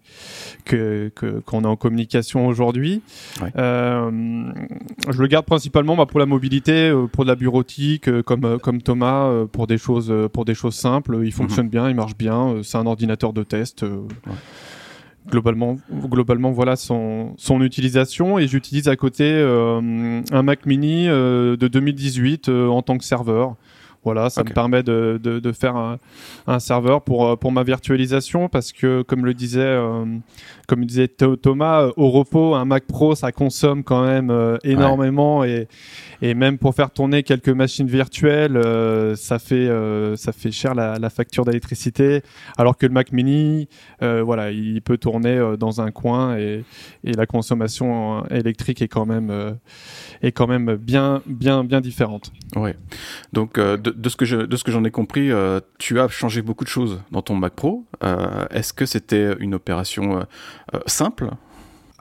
que 0.66 1.12
qu'on 1.46 1.64
est 1.64 1.68
en 1.68 1.76
communication 1.76 2.48
aujourd'hui. 2.48 3.02
je 3.42 5.22
le 5.22 5.28
garde 5.28 5.46
principalement 5.46 5.96
bah, 5.96 6.06
pour 6.06 6.20
la 6.20 6.26
mobilité, 6.26 6.92
pour 7.12 7.26
de 7.26 7.30
la 7.30 7.36
bureautique, 7.36 8.10
comme 8.24 8.60
comme 8.60 8.82
Thomas, 8.82 9.46
pour 9.52 9.68
des 9.68 9.78
choses 9.78 10.14
pour 10.34 10.46
des 10.46 10.56
choses 10.56 10.76
simples. 10.76 11.20
Il 11.24 11.32
fonctionne 11.32 11.66
mhm. 11.66 11.72
bien, 11.72 11.90
il 11.90 11.96
marche 11.96 12.18
bien. 12.18 12.62
c'est 12.64 12.78
un 12.78 12.88
ordinateur 12.88 13.34
de 13.34 13.44
test 13.44 13.86
globalement, 15.30 15.78
globalement 15.92 16.52
voilà 16.52 16.76
son, 16.76 17.34
son 17.38 17.62
utilisation 17.62 18.40
et 18.40 18.48
j'utilise 18.48 18.88
à 18.88 18.96
côté 18.96 19.24
euh, 19.26 20.22
un 20.32 20.44
Mac 20.44 20.66
Mini 20.66 21.08
euh, 21.08 21.56
de 21.58 21.68
2018 21.68 22.50
euh, 22.50 22.68
en 22.68 22.82
tant 22.82 22.98
que 22.98 23.04
serveur. 23.04 23.56
Voilà, 24.04 24.32
ça 24.32 24.44
me 24.44 24.50
permet 24.50 24.82
de, 24.82 25.20
de, 25.22 25.40
de 25.40 25.52
faire 25.52 25.76
un, 25.76 26.00
un, 26.48 26.58
serveur 26.58 27.04
pour, 27.04 27.38
pour 27.38 27.52
ma 27.52 27.62
virtualisation 27.62 28.50
parce 28.50 28.72
que, 28.72 29.04
comme 29.04 29.28
le 29.28 29.36
disait, 29.36 29.78
comme 30.72 30.86
disait 30.86 31.10
Thomas, 31.10 31.90
au 31.98 32.10
repos, 32.12 32.56
un 32.56 32.64
Mac 32.64 32.86
Pro, 32.86 33.14
ça 33.14 33.34
consomme 33.34 33.84
quand 33.84 34.06
même 34.06 34.58
énormément 34.64 35.44
et, 35.44 35.68
et 36.22 36.34
même 36.34 36.58
pour 36.58 36.74
faire 36.74 36.92
tourner 36.92 37.24
quelques 37.24 37.50
machines 37.50 37.88
virtuelles, 37.88 38.56
euh, 38.56 39.18
ça 39.18 39.38
fait 39.38 39.68
euh, 39.68 40.16
ça 40.16 40.32
fait 40.32 40.52
cher 40.52 40.74
la, 40.74 40.98
la 40.98 41.10
facture 41.10 41.44
d'électricité. 41.44 42.22
Alors 42.58 42.78
que 42.78 42.86
le 42.86 42.94
Mac 42.94 43.12
Mini, 43.12 43.68
euh, 44.02 44.24
voilà, 44.24 44.52
il 44.52 44.82
peut 44.82 44.98
tourner 44.98 45.56
dans 45.60 45.82
un 45.82 45.92
coin 45.92 46.38
et, 46.38 46.64
et 47.04 47.12
la 47.12 47.26
consommation 47.26 48.26
électrique 48.30 48.82
est 48.82 48.88
quand 48.88 49.06
même 49.06 49.58
est 50.22 50.32
quand 50.32 50.48
même 50.48 50.76
bien 50.76 51.22
bien 51.26 51.66
bien 51.66 51.82
différente. 51.82 52.32
Ouais. 52.56 52.78
Donc 53.34 53.60
de, 53.60 53.76
de, 53.76 54.10
ce 54.10 54.16
que 54.16 54.24
je 54.24 54.38
de 54.38 54.56
ce 54.56 54.64
que 54.64 54.72
j'en 54.72 54.86
ai 54.86 54.92
compris, 54.92 55.32
tu 55.80 56.00
as 56.00 56.08
changé 56.08 56.42
beaucoup 56.42 56.64
de 56.64 56.70
choses 56.70 57.02
dans 57.12 57.22
ton 57.22 57.36
Mac 57.36 57.56
Pro. 57.56 57.84
Est-ce 58.52 58.72
que 58.72 58.86
c'était 58.86 59.34
une 59.40 59.54
opération 59.54 60.26
simple 60.86 61.30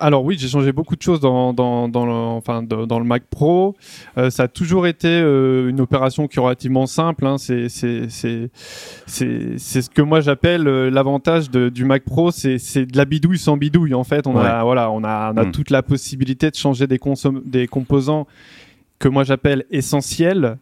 alors 0.01 0.25
oui, 0.25 0.37
j'ai 0.39 0.49
changé 0.49 0.73
beaucoup 0.73 0.97
de 0.97 1.03
choses 1.03 1.21
dans, 1.21 1.53
dans, 1.53 1.89
dans, 1.89 2.07
le, 2.07 2.13
enfin, 2.13 2.63
dans 2.63 2.99
le 2.99 3.05
Mac 3.05 3.25
Pro. 3.31 3.77
Euh, 4.17 4.31
ça 4.31 4.45
a 4.45 4.49
toujours 4.49 4.87
été 4.87 5.09
euh, 5.09 5.69
une 5.69 5.81
opération 5.81 6.27
qui 6.27 6.39
est 6.39 6.43
relativement 6.43 6.87
simple. 6.87 7.27
Hein. 7.27 7.37
C'est 7.39 7.69
ce 7.69 8.47
que 9.91 10.03
moi 10.03 10.21
j'appelle 10.21 10.67
euh, 10.67 10.91
l'avantage 10.91 11.51
du 11.51 11.85
Mac 11.85 12.05
Pro, 12.05 12.31
c'est 12.31 12.57
de 12.57 12.97
la 12.97 13.05
bidouille 13.05 13.39
sans 13.39 13.59
bidouille. 13.59 13.95
En 13.95 14.05
fait, 14.05 14.27
on 14.27 14.37
a, 14.39 14.65
voilà, 14.65 14.91
on 14.91 15.05
a, 15.05 15.33
on 15.35 15.37
a 15.37 15.45
hmm. 15.45 15.53
toute 15.53 15.71
la 15.71 15.83
possibilité 15.83 16.51
de 16.51 16.57
changer 16.57 16.87
des, 16.87 16.99
des 17.45 17.69
composants 17.69 18.27
que 18.99 19.09
moi 19.09 19.25
j'appelle 19.25 19.65
essentiels 19.71 20.57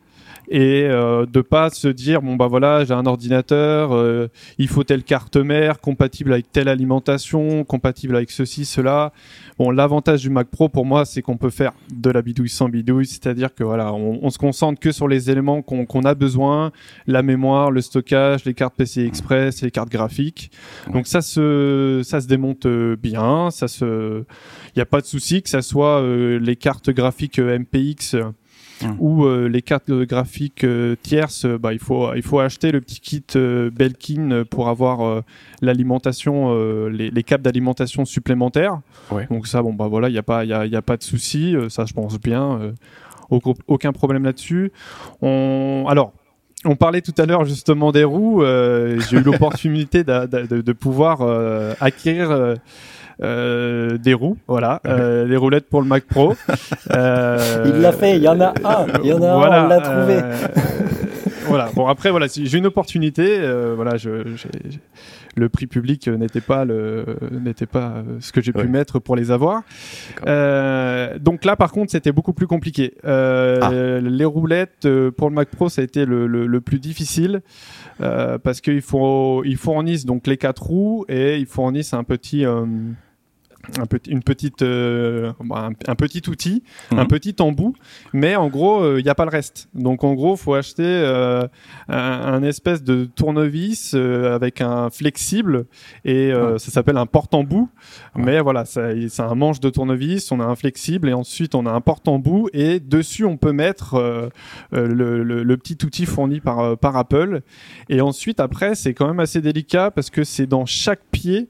et 0.50 0.84
euh, 0.84 1.26
de 1.26 1.40
pas 1.40 1.70
se 1.70 1.88
dire 1.88 2.22
bon 2.22 2.36
bah 2.36 2.46
voilà 2.46 2.84
j'ai 2.84 2.94
un 2.94 3.06
ordinateur 3.06 3.92
euh, 3.92 4.28
il 4.58 4.68
faut 4.68 4.84
telle 4.84 5.02
carte 5.02 5.36
mère 5.36 5.80
compatible 5.80 6.32
avec 6.32 6.50
telle 6.50 6.68
alimentation 6.68 7.64
compatible 7.64 8.16
avec 8.16 8.30
ceci 8.30 8.64
cela. 8.64 9.12
Bon 9.58 9.70
l'avantage 9.70 10.22
du 10.22 10.30
Mac 10.30 10.48
Pro 10.48 10.68
pour 10.68 10.86
moi 10.86 11.04
c'est 11.04 11.20
qu'on 11.20 11.36
peut 11.36 11.50
faire 11.50 11.72
de 11.92 12.10
la 12.10 12.22
bidouille 12.22 12.48
sans 12.48 12.68
bidouille 12.68 13.06
c'est-à-dire 13.06 13.54
que 13.54 13.62
voilà 13.64 13.92
on, 13.92 14.20
on, 14.22 14.30
se 14.30 14.38
concentre 14.38 14.80
que 14.80 14.92
sur 14.92 15.08
les 15.08 15.30
éléments 15.30 15.62
qu'on 15.62 16.04
a 16.04 16.14
besoin 16.14 16.72
la 17.06 17.22
mémoire 17.22 17.70
le 17.70 17.80
stockage 17.80 18.44
les 18.44 18.54
cartes 18.54 18.74
PCI 18.76 19.02
Express 19.02 19.62
les 19.62 19.70
cartes 19.70 19.90
graphiques. 19.90 20.50
Donc 20.92 21.06
ça 21.06 21.20
se 21.20 22.00
ça 22.04 22.20
se 22.20 22.26
démonte 22.26 22.66
euh, 22.66 22.96
bien 22.96 23.50
ça 23.50 23.68
se 23.68 24.24
il 24.68 24.78
n'y 24.78 24.82
a 24.82 24.86
pas 24.86 25.00
de 25.00 25.06
souci 25.06 25.42
que 25.42 25.50
ça 25.50 25.62
soit 25.62 26.00
euh, 26.00 26.38
les 26.38 26.56
cartes 26.56 26.90
graphiques 26.90 27.38
MPX 27.38 28.16
Mmh. 28.82 28.94
ou 29.00 29.24
euh, 29.24 29.48
les 29.48 29.62
cartes 29.62 29.90
graphiques 29.90 30.62
euh, 30.62 30.94
tierces, 31.02 31.44
euh, 31.44 31.58
bah, 31.58 31.72
il, 31.72 31.80
faut, 31.80 32.14
il 32.14 32.22
faut 32.22 32.38
acheter 32.38 32.70
le 32.70 32.80
petit 32.80 33.00
kit 33.00 33.24
Belkin 33.72 34.44
pour 34.48 34.68
avoir 34.68 35.22
l'alimentation, 35.60 36.54
les, 36.88 37.10
les, 37.10 37.22
câbles 37.22 37.42
d'alimentation 37.42 38.04
supplémentaires. 38.04 38.80
Donc 39.30 39.46
ça, 39.46 39.62
bon, 39.62 39.72
bah 39.72 39.88
voilà, 39.88 40.08
il 40.08 40.12
n'y 40.12 40.18
a, 40.18 40.22
pas, 40.22 40.44
y 40.44 40.52
a, 40.52 40.66
y 40.66 40.76
a 40.76 40.82
pas 40.82 40.96
de 40.96 41.02
souci, 41.02 41.54
ça 41.68 41.84
je 41.84 41.92
pense 41.92 42.18
bien, 42.20 42.72
aucun 43.30 43.92
problème 43.92 44.24
là-dessus. 44.24 44.72
On... 45.22 45.86
Alors, 45.88 46.12
on 46.64 46.76
parlait 46.76 47.02
tout 47.02 47.14
à 47.18 47.26
l'heure 47.26 47.44
justement 47.44 47.92
des 47.92 48.04
roues. 48.04 48.42
J'ai 48.44 49.16
eu 49.16 49.22
l'opportunité 49.22 50.04
de, 50.04 50.26
de, 50.26 50.60
de, 50.60 50.72
pouvoir 50.72 51.22
acquérir 51.80 52.56
euh, 53.20 53.98
des 53.98 54.14
roues, 54.14 54.36
voilà, 54.46 54.80
euh, 54.86 55.26
des 55.26 55.36
roulettes 55.36 55.68
pour 55.68 55.82
le 55.82 55.88
Mac 55.88 56.04
Pro. 56.04 56.34
Euh, 56.92 57.64
il 57.66 57.80
l'a 57.80 57.90
fait, 57.90 58.16
il 58.16 58.22
y 58.22 58.28
en 58.28 58.40
a 58.40 58.54
un, 58.64 58.86
il 59.02 59.08
y 59.08 59.12
en 59.12 59.20
a 59.22 59.30
un, 59.30 59.64
on 59.64 59.68
l'a 59.68 59.80
trouvé. 59.80 60.20
voilà. 61.46 61.68
Bon 61.74 61.88
après 61.88 62.10
voilà, 62.10 62.28
j'ai 62.28 62.58
une 62.58 62.66
opportunité. 62.66 63.40
voilà, 63.74 63.96
je, 63.96 64.22
le 65.34 65.48
prix 65.48 65.66
public 65.66 66.06
n'était 66.06 66.40
pas 66.40 66.64
le 66.64 67.18
n'était 67.32 67.66
pas 67.66 68.04
ce 68.20 68.30
que 68.30 68.40
j'ai 68.40 68.52
pu 68.52 68.68
mettre 68.68 69.00
pour 69.00 69.16
les 69.16 69.32
avoir. 69.32 69.62
donc 70.24 71.44
là 71.44 71.56
par 71.56 71.72
contre 71.72 71.90
c'était 71.90 72.12
beaucoup 72.12 72.32
plus 72.32 72.46
compliqué. 72.46 72.94
Ah. 73.02 73.70
Les 74.00 74.24
roulettes 74.24 74.88
pour 75.16 75.28
le 75.28 75.34
Mac 75.34 75.48
Pro 75.48 75.68
ça 75.68 75.80
a 75.80 75.84
été 75.84 76.04
le, 76.04 76.28
le, 76.28 76.60
plus 76.60 76.78
difficile 76.78 77.40
parce 77.98 78.60
qu'il 78.60 78.80
faut 78.82 79.42
ils 79.44 79.56
fournissent 79.56 80.06
donc 80.06 80.28
les 80.28 80.36
quatre 80.36 80.62
roues 80.62 81.04
et 81.08 81.38
ils 81.38 81.46
fournissent 81.46 81.94
un 81.94 82.04
petit 82.04 82.44
un 83.78 83.86
petit, 83.86 84.10
une 84.10 84.22
petite, 84.22 84.62
euh, 84.62 85.32
un, 85.50 85.94
petit 85.94 86.28
outil, 86.28 86.62
un 86.90 87.02
mhm. 87.02 87.08
petit 87.08 87.36
embout, 87.40 87.74
mais 88.12 88.36
en 88.36 88.48
gros, 88.48 88.96
il 88.96 89.04
n'y 89.04 89.10
a 89.10 89.14
pas 89.14 89.24
le 89.24 89.30
reste. 89.30 89.68
Donc 89.74 90.04
en 90.04 90.14
gros, 90.14 90.36
faut 90.36 90.54
acheter 90.54 90.84
euh, 90.84 91.46
un, 91.88 92.42
espèce 92.42 92.82
de 92.82 93.04
tournevis 93.04 93.92
euh, 93.94 94.34
avec 94.34 94.60
un 94.60 94.90
flexible 94.90 95.66
et 96.04 96.32
ça 96.58 96.70
s'appelle 96.70 96.96
un 96.96 97.06
porte-embout. 97.06 97.68
Mais 98.16 98.40
voilà, 98.40 98.64
c'est 98.64 99.20
un 99.20 99.34
manche 99.34 99.60
de 99.60 99.70
tournevis, 99.70 100.30
on 100.32 100.40
a 100.40 100.44
un 100.44 100.56
flexible 100.56 101.08
et 101.08 101.12
ensuite 101.12 101.54
on 101.54 101.66
a 101.66 101.70
un 101.70 101.80
porte-embout 101.80 102.48
et 102.52 102.80
dessus 102.80 103.24
on 103.24 103.36
peut 103.36 103.52
mettre 103.52 104.30
le, 104.72 105.22
le, 105.22 105.56
petit 105.56 105.78
outil 105.84 106.06
fourni 106.06 106.40
par, 106.40 106.78
par 106.78 106.96
Apple. 106.96 107.42
Et 107.88 108.00
ensuite 108.00 108.40
après, 108.40 108.74
c'est 108.74 108.94
quand 108.94 109.06
même 109.06 109.20
assez 109.20 109.40
délicat 109.40 109.90
parce 109.90 110.10
que 110.10 110.24
c'est 110.24 110.46
dans 110.46 110.66
chaque 110.66 111.00
pied 111.10 111.48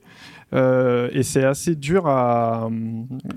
euh, 0.54 1.08
et 1.12 1.22
c'est 1.22 1.44
assez 1.44 1.74
dur 1.74 2.06
à 2.06 2.70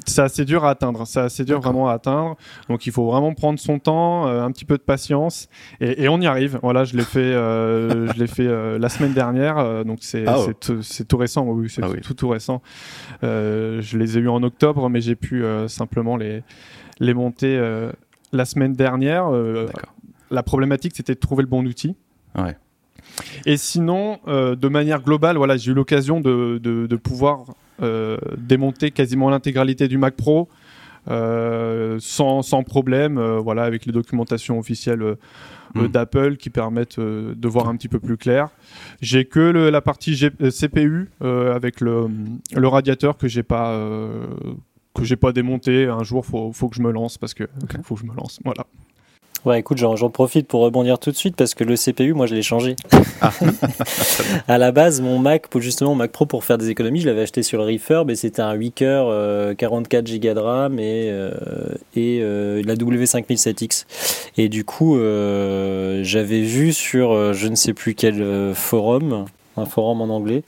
c'est 0.05 0.21
assez 0.21 0.45
dur 0.45 0.65
à 0.65 0.71
atteindre. 0.71 1.05
C'est 1.05 1.19
assez 1.19 1.43
dur 1.43 1.59
vraiment 1.59 1.89
à 1.89 1.93
atteindre. 1.93 2.37
Donc 2.69 2.85
il 2.85 2.91
faut 2.91 3.05
vraiment 3.05 3.33
prendre 3.33 3.59
son 3.59 3.79
temps 3.79 4.27
euh, 4.27 4.43
un 4.43 4.51
petit 4.51 4.65
peu 4.65 4.77
de 4.77 4.83
patience. 4.83 5.49
Et, 5.79 6.03
et, 6.03 6.09
on 6.09 6.19
y 6.21 6.27
arrive. 6.27 6.59
Voilà 6.63 6.83
je 6.83 6.95
l'ai 6.95 7.03
fait 7.03 7.19
euh, 7.19 8.07
je 8.13 8.19
l'ai 8.19 8.27
fait 8.27 8.47
la 8.79 8.89
semaine 8.89 9.13
dernière. 9.13 9.85
Donc 9.85 9.99
c'est 10.01 10.25
ah 10.27 10.37
c'est 10.81 11.07
tout 11.07 11.17
récent. 11.17 11.45
Oui 11.45 11.69
c'est 11.69 11.83
ah 11.83 11.89
tout 12.01 12.13
tout 12.13 12.29
récent. 12.29 12.61
Je 13.21 13.97
les 13.97 14.17
ai 14.17 14.21
eu 14.21 14.29
en 14.29 14.43
octobre 14.43 14.89
mais 14.89 15.01
j'ai 15.01 15.15
pu 15.15 15.43
simplement 15.67 16.15
les 16.17 16.43
les 16.99 17.13
monter 17.13 17.59
la 18.31 18.45
semaine 18.45 18.73
dernière. 18.73 19.29
La 20.29 20.43
problématique 20.43 20.93
c'était 20.95 21.15
de 21.15 21.19
trouver 21.19 21.43
le 21.43 21.49
bon 21.49 21.65
outil. 21.65 21.95
Ouais 22.37 22.55
et 23.45 23.57
sinon, 23.57 24.19
euh, 24.27 24.55
de 24.55 24.67
manière 24.67 25.01
globale, 25.01 25.37
voilà, 25.37 25.57
j'ai 25.57 25.71
eu 25.71 25.73
l'occasion 25.73 26.19
de, 26.19 26.59
de, 26.59 26.95
pouvoir 26.95 27.45
euh, 27.81 28.17
démonter 28.37 28.91
quasiment 28.91 29.29
l'intégralité 29.29 29.87
du 29.87 29.97
Mac 29.97 30.15
Pro 30.15 30.49
euh, 31.09 31.97
sans, 31.99 32.41
sans, 32.41 32.63
problème, 32.63 33.19
voilà, 33.37 33.63
avec 33.63 33.85
les 33.85 33.91
documentations 33.91 34.59
officielles. 34.59 35.15
Hmm. 35.73 35.87
d'Apple 35.87 36.35
qui 36.35 36.49
permettent 36.49 36.99
de 36.99 37.47
voir 37.47 37.69
un 37.69 37.77
petit 37.77 37.87
peu 37.87 38.01
plus 38.01 38.17
clair. 38.17 38.49
J'ai 38.99 39.23
que 39.23 39.39
la 39.39 39.79
partie 39.79 40.17
CPU 40.17 41.09
avec 41.21 41.79
le, 41.79 42.09
le, 42.53 42.67
radiateur 42.67 43.15
que 43.15 43.29
j'ai 43.29 43.41
pas 43.41 43.79
que 44.93 45.05
j'ai 45.05 45.15
pas 45.15 45.31
démonté. 45.31 45.85
Un 45.85 46.03
jour, 46.03 46.25
faut 46.25 46.51
faut 46.51 46.67
que 46.67 46.75
je 46.75 46.81
me 46.81 46.91
lance 46.91 47.17
parce 47.17 47.33
que 47.33 47.45
faut 47.83 47.95
que 47.95 48.01
je 48.01 48.05
me 48.05 48.13
lance. 48.13 48.41
Voilà. 48.43 48.65
Ouais, 49.43 49.59
écoute, 49.59 49.79
j'en 49.79 50.09
profite 50.11 50.47
pour 50.47 50.61
rebondir 50.61 50.99
tout 50.99 51.09
de 51.09 51.15
suite 51.15 51.35
parce 51.35 51.55
que 51.55 51.63
le 51.63 51.75
CPU, 51.75 52.13
moi, 52.13 52.27
je 52.27 52.35
l'ai 52.35 52.43
changé. 52.43 52.75
Ah. 53.21 53.31
à 54.47 54.59
la 54.59 54.71
base, 54.71 55.01
mon 55.01 55.17
Mac, 55.17 55.47
pour 55.47 55.61
justement, 55.61 55.95
Mac 55.95 56.11
Pro, 56.11 56.27
pour 56.27 56.43
faire 56.43 56.59
des 56.59 56.69
économies, 56.69 57.01
je 57.01 57.07
l'avais 57.07 57.23
acheté 57.23 57.41
sur 57.41 57.57
le 57.57 57.65
refurb 57.65 58.11
et 58.11 58.15
c'était 58.15 58.43
un 58.43 58.53
8 58.53 58.71
coeurs, 58.71 59.55
44 59.55 60.07
Go 60.19 60.33
de 60.35 60.39
RAM 60.39 60.77
et, 60.77 61.09
euh, 61.09 61.31
et 61.95 62.19
euh, 62.21 62.61
la 62.63 62.75
W5007X. 62.75 63.85
Et 64.37 64.47
du 64.47 64.63
coup, 64.63 64.97
euh, 64.97 66.01
j'avais 66.03 66.41
vu 66.41 66.71
sur 66.71 67.33
je 67.33 67.47
ne 67.47 67.55
sais 67.55 67.73
plus 67.73 67.95
quel 67.95 68.53
forum, 68.53 69.25
un 69.57 69.65
forum 69.65 70.01
en 70.01 70.15
anglais, 70.15 70.43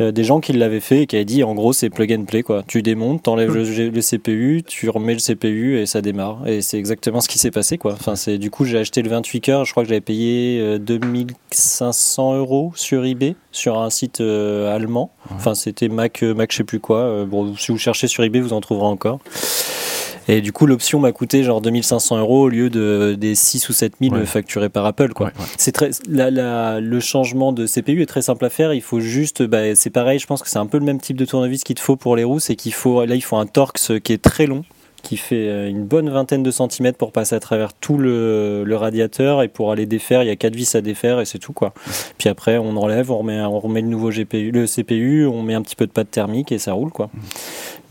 euh, 0.00 0.12
des 0.12 0.24
gens 0.24 0.40
qui 0.40 0.52
l'avaient 0.52 0.80
fait 0.80 1.02
et 1.02 1.06
qui 1.06 1.16
avaient 1.16 1.24
dit 1.24 1.44
en 1.44 1.54
gros 1.54 1.72
c'est 1.72 1.90
plug 1.90 2.12
and 2.12 2.24
play 2.24 2.42
quoi. 2.42 2.62
Tu 2.66 2.82
démontes, 2.82 3.22
t'enlèves 3.22 3.54
le, 3.54 3.90
le, 3.90 4.00
CPU, 4.00 4.62
tu 4.66 4.88
remets 4.88 5.14
le 5.14 5.20
CPU 5.20 5.78
et 5.78 5.86
ça 5.86 6.00
démarre. 6.00 6.46
Et 6.46 6.62
c'est 6.62 6.78
exactement 6.78 7.20
ce 7.20 7.28
qui 7.28 7.38
s'est 7.38 7.50
passé 7.50 7.78
quoi. 7.78 7.92
Enfin 7.92 8.16
c'est 8.16 8.38
du 8.38 8.50
coup 8.50 8.64
j'ai 8.64 8.78
acheté 8.78 9.02
le 9.02 9.10
28 9.10 9.40
cœurs, 9.40 9.64
je 9.64 9.72
crois 9.72 9.82
que 9.82 9.88
j'avais 9.88 10.00
payé 10.00 10.78
2500 10.78 12.32
euh, 12.32 12.38
euros 12.38 12.72
sur 12.74 13.04
eBay 13.04 13.36
sur 13.52 13.78
un 13.78 13.90
site 13.90 14.20
euh, 14.20 14.74
allemand. 14.74 15.10
Enfin 15.34 15.54
c'était 15.54 15.88
Mac 15.88 16.22
Mac 16.22 16.52
je 16.52 16.58
sais 16.58 16.64
plus 16.64 16.80
quoi. 16.80 17.24
bon 17.24 17.54
si 17.56 17.72
vous 17.72 17.78
cherchez 17.78 18.08
sur 18.08 18.24
eBay 18.24 18.40
vous 18.40 18.52
en 18.52 18.60
trouverez 18.60 18.86
encore. 18.86 19.20
Et 20.28 20.40
du 20.40 20.52
coup, 20.52 20.66
l'option 20.66 20.98
m'a 20.98 21.12
coûté 21.12 21.42
genre 21.44 21.60
2500 21.60 22.18
euros 22.18 22.42
au 22.42 22.48
lieu 22.48 22.70
de, 22.70 23.16
des 23.18 23.34
6 23.34 23.68
ou 23.68 23.72
7000 23.72 24.26
facturés 24.26 24.68
par 24.68 24.84
Apple. 24.86 25.12
Quoi. 25.12 25.30
C'est 25.56 25.72
très, 25.72 25.90
la, 26.08 26.30
la, 26.30 26.80
le 26.80 27.00
changement 27.00 27.52
de 27.52 27.66
CPU 27.66 28.02
est 28.02 28.06
très 28.06 28.22
simple 28.22 28.44
à 28.44 28.50
faire. 28.50 28.74
Il 28.74 28.82
faut 28.82 29.00
juste, 29.00 29.42
bah, 29.42 29.74
c'est 29.74 29.90
pareil, 29.90 30.18
je 30.18 30.26
pense 30.26 30.42
que 30.42 30.48
c'est 30.48 30.58
un 30.58 30.66
peu 30.66 30.78
le 30.78 30.84
même 30.84 31.00
type 31.00 31.16
de 31.16 31.24
tournevis 31.24 31.62
qu'il 31.62 31.76
te 31.76 31.80
faut 31.80 31.96
pour 31.96 32.16
les 32.16 32.24
roues. 32.24 32.40
C'est 32.40 32.56
qu'il 32.56 32.74
faut, 32.74 33.04
là, 33.04 33.14
il 33.14 33.22
faut 33.22 33.36
un 33.36 33.46
Torx 33.46 33.92
qui 34.02 34.12
est 34.12 34.22
très 34.22 34.46
long 34.46 34.64
qui 35.06 35.16
fait 35.16 35.48
euh, 35.48 35.68
une 35.68 35.84
bonne 35.84 36.10
vingtaine 36.10 36.42
de 36.42 36.50
centimètres 36.50 36.98
pour 36.98 37.12
passer 37.12 37.36
à 37.36 37.40
travers 37.40 37.72
tout 37.74 37.96
le, 37.96 38.64
le, 38.64 38.76
radiateur 38.76 39.40
et 39.42 39.46
pour 39.46 39.70
aller 39.70 39.86
défaire, 39.86 40.24
il 40.24 40.26
y 40.26 40.30
a 40.30 40.36
quatre 40.36 40.56
vis 40.56 40.74
à 40.74 40.80
défaire 40.80 41.20
et 41.20 41.24
c'est 41.24 41.38
tout 41.38 41.52
quoi. 41.52 41.72
Puis 42.18 42.28
après 42.28 42.58
on 42.58 42.76
enlève, 42.76 43.12
on 43.12 43.18
remet, 43.18 43.40
on 43.42 43.60
remet 43.60 43.82
le 43.82 43.86
nouveau 43.86 44.10
GPU, 44.10 44.50
le 44.50 44.66
CPU, 44.66 45.26
on 45.26 45.42
met 45.42 45.54
un 45.54 45.62
petit 45.62 45.76
peu 45.76 45.86
de 45.86 45.92
pâte 45.92 46.10
thermique 46.10 46.50
et 46.50 46.58
ça 46.58 46.72
roule 46.72 46.90
quoi. 46.90 47.08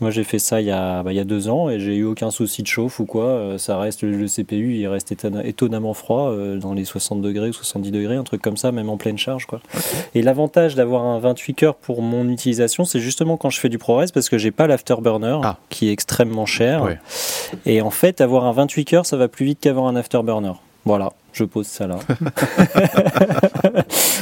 Moi 0.00 0.10
j'ai 0.10 0.24
fait 0.24 0.38
ça 0.38 0.60
il 0.60 0.66
y, 0.66 0.70
a, 0.70 1.02
bah, 1.02 1.12
il 1.12 1.16
y 1.16 1.20
a 1.20 1.24
deux 1.24 1.48
ans 1.48 1.70
et 1.70 1.80
j'ai 1.80 1.96
eu 1.96 2.04
aucun 2.04 2.30
souci 2.30 2.62
de 2.62 2.66
chauffe 2.66 3.00
ou 3.00 3.06
quoi. 3.06 3.24
Euh, 3.24 3.58
ça 3.58 3.78
reste 3.78 4.02
le 4.02 4.26
CPU, 4.26 4.74
il 4.74 4.86
reste 4.88 5.12
étonnamment 5.12 5.94
froid 5.94 6.30
euh, 6.30 6.58
dans 6.58 6.74
les 6.74 6.84
60 6.84 7.22
degrés 7.22 7.48
ou 7.48 7.52
70 7.52 7.90
degrés, 7.90 8.16
un 8.16 8.24
truc 8.24 8.42
comme 8.42 8.56
ça, 8.56 8.72
même 8.72 8.88
en 8.88 8.96
pleine 8.96 9.18
charge 9.18 9.46
quoi. 9.46 9.60
Et 10.14 10.22
l'avantage 10.22 10.74
d'avoir 10.74 11.04
un 11.04 11.18
28 11.18 11.54
cœurs 11.54 11.74
pour 11.74 12.02
mon 12.02 12.28
utilisation, 12.28 12.84
c'est 12.84 13.00
justement 13.00 13.36
quand 13.36 13.50
je 13.50 13.60
fais 13.60 13.68
du 13.68 13.78
ProRes 13.78 14.06
parce 14.12 14.28
que 14.28 14.38
j'ai 14.38 14.50
pas 14.50 14.66
l'afterburner 14.66 15.40
ah. 15.42 15.56
qui 15.70 15.88
est 15.88 15.92
extrêmement 15.92 16.46
cher. 16.46 16.98
Et 17.64 17.80
en 17.80 17.90
fait, 17.90 18.20
avoir 18.20 18.44
un 18.44 18.52
28 18.52 18.84
cœurs, 18.84 19.06
ça 19.06 19.16
va 19.16 19.28
plus 19.28 19.46
vite 19.46 19.60
qu'avoir 19.60 19.86
un 19.86 19.96
afterburner. 19.96 20.52
Voilà, 20.84 21.12
je 21.36 21.44
pose 21.44 21.66
ça 21.66 21.86
là. 21.86 21.98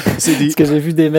Parce 0.04 0.54
que 0.56 0.64
j'ai 0.64 0.78
vu 0.78 0.92
des, 0.92 1.10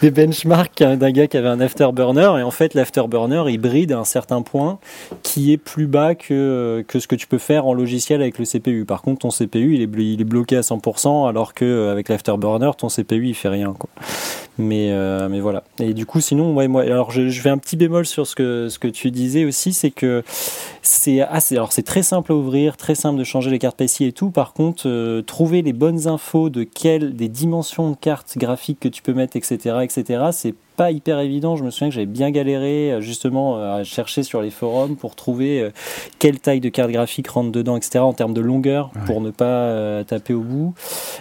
des 0.00 0.10
benchmarks 0.10 0.78
d'un 0.78 1.10
gars 1.10 1.26
qui 1.26 1.36
avait 1.36 1.48
un 1.48 1.60
afterburner 1.60 2.38
et 2.38 2.42
en 2.42 2.50
fait 2.50 2.74
l'afterburner 2.74 3.44
il 3.48 3.58
bride 3.58 3.92
à 3.92 3.98
un 3.98 4.04
certain 4.04 4.42
point 4.42 4.78
qui 5.22 5.52
est 5.52 5.56
plus 5.56 5.86
bas 5.86 6.14
que, 6.14 6.84
que 6.86 7.00
ce 7.00 7.08
que 7.08 7.16
tu 7.16 7.26
peux 7.26 7.38
faire 7.38 7.66
en 7.66 7.74
logiciel 7.74 8.20
avec 8.22 8.38
le 8.38 8.44
CPU. 8.44 8.84
Par 8.84 9.02
contre 9.02 9.20
ton 9.20 9.30
CPU 9.30 9.74
il 9.74 9.82
est, 9.82 10.02
il 10.02 10.20
est 10.20 10.24
bloqué 10.24 10.56
à 10.56 10.60
100% 10.60 11.28
alors 11.28 11.54
que 11.54 11.90
avec 11.90 12.08
l'afterburner 12.08 12.70
ton 12.78 12.88
CPU 12.88 13.26
il 13.26 13.34
fait 13.34 13.48
rien. 13.48 13.74
Quoi. 13.76 13.90
Mais, 14.60 14.90
euh, 14.92 15.28
mais 15.28 15.40
voilà. 15.40 15.64
Et 15.80 15.94
du 15.94 16.06
coup, 16.06 16.20
sinon, 16.20 16.54
ouais, 16.54 16.68
moi, 16.68 16.82
alors 16.82 17.10
je, 17.10 17.28
je, 17.28 17.40
fais 17.40 17.48
un 17.48 17.58
petit 17.58 17.76
bémol 17.76 18.04
sur 18.06 18.26
ce 18.26 18.34
que, 18.34 18.68
ce 18.68 18.78
que 18.78 18.88
tu 18.88 19.10
disais 19.10 19.44
aussi, 19.44 19.72
c'est 19.72 19.90
que 19.90 20.22
c'est. 20.82 21.20
Alors, 21.20 21.72
c'est 21.72 21.82
très 21.82 22.02
simple 22.02 22.32
à 22.32 22.34
ouvrir, 22.34 22.76
très 22.76 22.94
simple 22.94 23.18
de 23.18 23.24
changer 23.24 23.50
les 23.50 23.58
cartes 23.58 23.76
PCI 23.76 24.06
et 24.06 24.12
tout. 24.12 24.30
Par 24.30 24.52
contre, 24.52 24.84
euh, 24.86 25.22
trouver 25.22 25.62
les 25.62 25.72
bonnes 25.72 26.08
infos 26.08 26.50
de 26.50 26.64
quelles, 26.64 27.14
des 27.14 27.28
dimensions 27.28 27.90
de 27.90 27.96
cartes 27.96 28.36
graphiques 28.38 28.80
que 28.80 28.88
tu 28.88 29.02
peux 29.02 29.12
mettre, 29.12 29.36
etc., 29.36 29.78
etc., 29.82 30.24
c'est 30.32 30.54
pas 30.80 30.92
hyper 30.92 31.20
évident. 31.20 31.56
Je 31.56 31.62
me 31.62 31.70
souviens 31.70 31.90
que 31.90 31.94
j'avais 31.94 32.06
bien 32.06 32.30
galéré 32.30 32.90
euh, 32.90 33.00
justement 33.02 33.58
euh, 33.58 33.80
à 33.80 33.84
chercher 33.84 34.22
sur 34.22 34.40
les 34.40 34.48
forums 34.48 34.96
pour 34.96 35.14
trouver 35.14 35.60
euh, 35.60 35.70
quelle 36.18 36.40
taille 36.40 36.60
de 36.60 36.70
carte 36.70 36.90
graphique 36.90 37.28
rentre 37.28 37.52
dedans, 37.52 37.76
etc. 37.76 37.98
en 37.98 38.14
termes 38.14 38.32
de 38.32 38.40
longueur 38.40 38.90
pour 39.04 39.20
ne 39.20 39.30
pas 39.30 40.02
taper 40.04 40.32
au 40.32 40.40
bout. 40.40 40.72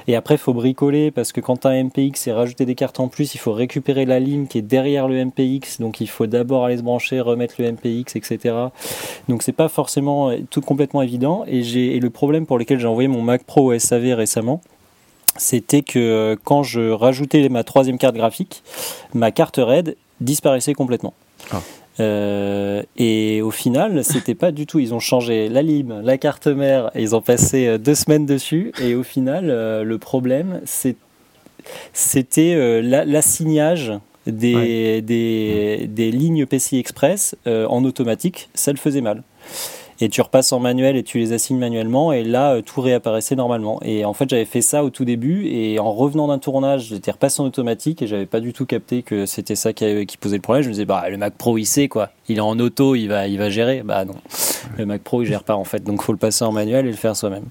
Et 0.07 0.15
après, 0.15 0.35
il 0.35 0.37
faut 0.37 0.53
bricoler 0.53 1.11
parce 1.11 1.33
que 1.33 1.41
quand 1.41 1.65
as 1.65 1.71
un 1.71 1.83
MPX 1.83 2.27
et 2.27 2.31
rajouter 2.31 2.65
des 2.65 2.75
cartes 2.75 3.01
en 3.01 3.09
plus, 3.09 3.35
il 3.35 3.37
faut 3.37 3.51
récupérer 3.51 4.05
la 4.05 4.21
ligne 4.21 4.47
qui 4.47 4.59
est 4.59 4.61
derrière 4.61 5.09
le 5.09 5.25
MPX. 5.25 5.81
Donc 5.81 5.99
il 5.99 6.07
faut 6.07 6.25
d'abord 6.25 6.63
aller 6.63 6.77
se 6.77 6.83
brancher, 6.83 7.19
remettre 7.19 7.55
le 7.59 7.69
MPX, 7.73 8.15
etc. 8.15 8.55
Donc 9.27 9.43
c'est 9.43 9.51
pas 9.51 9.67
forcément 9.67 10.31
tout 10.49 10.61
complètement 10.61 11.01
évident. 11.01 11.43
Et, 11.47 11.59
et 11.97 11.99
le 11.99 12.09
problème 12.09 12.45
pour 12.45 12.57
lequel 12.57 12.79
j'ai 12.79 12.87
envoyé 12.87 13.09
mon 13.09 13.21
Mac 13.21 13.43
Pro 13.43 13.73
au 13.73 13.77
SAV 13.77 14.13
récemment, 14.13 14.61
c'était 15.39 15.81
que 15.81 15.99
euh, 15.99 16.35
quand 16.43 16.63
je 16.63 16.91
rajoutais 16.91 17.49
ma 17.49 17.63
troisième 17.63 17.97
carte 17.97 18.15
graphique, 18.15 18.61
ma 19.13 19.31
carte 19.31 19.57
RAID 19.57 19.95
disparaissait 20.21 20.73
complètement. 20.73 21.13
Ah. 21.51 21.61
Euh, 21.99 22.83
et 22.97 23.41
au 23.41 23.51
final, 23.51 24.03
c'était 24.03 24.35
pas 24.35 24.51
du 24.51 24.67
tout. 24.67 24.79
Ils 24.79 24.93
ont 24.93 24.99
changé 24.99 25.49
la 25.49 25.61
lime, 25.61 26.01
la 26.03 26.17
carte 26.17 26.47
mère, 26.47 26.91
et 26.93 27.01
ils 27.01 27.15
ont 27.15 27.21
passé 27.21 27.67
euh, 27.67 27.77
deux 27.77 27.95
semaines 27.95 28.25
dessus. 28.25 28.71
Et 28.81 28.95
au 28.95 29.03
final, 29.03 29.47
le 29.47 29.97
problème, 29.97 30.61
c'était 31.93 32.81
l'assignage 32.81 33.93
des, 34.27 35.01
des, 35.01 35.87
des, 35.89 36.11
lignes 36.11 36.45
PCI 36.45 36.77
Express 36.77 37.35
en 37.45 37.83
automatique. 37.83 38.49
Ça 38.53 38.71
le 38.71 38.77
faisait 38.77 39.01
mal 39.01 39.23
et 39.99 40.09
tu 40.09 40.21
repasses 40.21 40.51
en 40.53 40.59
manuel 40.59 40.95
et 40.95 41.03
tu 41.03 41.17
les 41.17 41.33
assignes 41.33 41.57
manuellement 41.57 42.11
et 42.11 42.23
là 42.23 42.53
euh, 42.53 42.61
tout 42.61 42.81
réapparaissait 42.81 43.35
normalement. 43.35 43.79
Et 43.83 44.05
en 44.05 44.13
fait 44.13 44.29
j'avais 44.29 44.45
fait 44.45 44.61
ça 44.61 44.83
au 44.83 44.89
tout 44.89 45.05
début 45.05 45.47
et 45.47 45.79
en 45.79 45.91
revenant 45.91 46.27
d'un 46.27 46.39
tournage 46.39 46.87
j'étais 46.87 47.11
repassé 47.11 47.41
en 47.41 47.45
automatique 47.45 48.01
et 48.01 48.07
j'avais 48.07 48.25
pas 48.25 48.39
du 48.39 48.53
tout 48.53 48.65
capté 48.65 49.03
que 49.03 49.25
c'était 49.25 49.55
ça 49.55 49.73
qui, 49.73 50.05
qui, 50.05 50.17
posait 50.17 50.37
le 50.37 50.41
problème. 50.41 50.63
Je 50.63 50.69
me 50.69 50.73
disais 50.73 50.85
bah 50.85 51.09
le 51.09 51.17
Mac 51.17 51.33
Pro 51.35 51.57
il 51.57 51.65
sait 51.65 51.87
quoi, 51.87 52.09
il 52.27 52.37
est 52.37 52.41
en 52.41 52.57
auto, 52.59 52.95
il 52.95 53.07
va, 53.07 53.27
il 53.27 53.37
va 53.37 53.49
gérer. 53.49 53.83
Bah 53.83 54.05
non, 54.05 54.15
le 54.77 54.85
Mac 54.85 55.01
Pro 55.01 55.21
il 55.21 55.25
gère 55.25 55.43
pas 55.43 55.55
en 55.55 55.65
fait, 55.65 55.83
donc 55.83 56.01
faut 56.01 56.13
le 56.13 56.17
passer 56.17 56.45
en 56.45 56.51
manuel 56.51 56.85
et 56.85 56.91
le 56.91 56.95
faire 56.95 57.15
soi-même. 57.15 57.45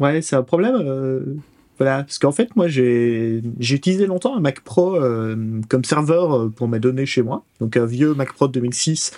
Ouais, 0.00 0.22
c'est 0.22 0.36
un 0.36 0.42
problème. 0.42 0.76
Euh, 0.76 1.36
voilà, 1.82 2.04
parce 2.04 2.20
qu'en 2.20 2.30
fait, 2.30 2.54
moi, 2.54 2.68
j'ai 2.68 3.42
utilisé 3.58 4.06
longtemps 4.06 4.36
un 4.36 4.40
Mac 4.40 4.60
Pro 4.60 4.94
euh, 4.94 5.34
comme 5.68 5.82
serveur 5.82 6.32
euh, 6.32 6.48
pour 6.48 6.68
mes 6.68 6.78
données 6.78 7.06
chez 7.06 7.22
moi. 7.22 7.44
Donc 7.58 7.76
un 7.76 7.86
vieux 7.86 8.14
Mac 8.14 8.32
Pro 8.32 8.46
de 8.46 8.52
2006 8.52 9.10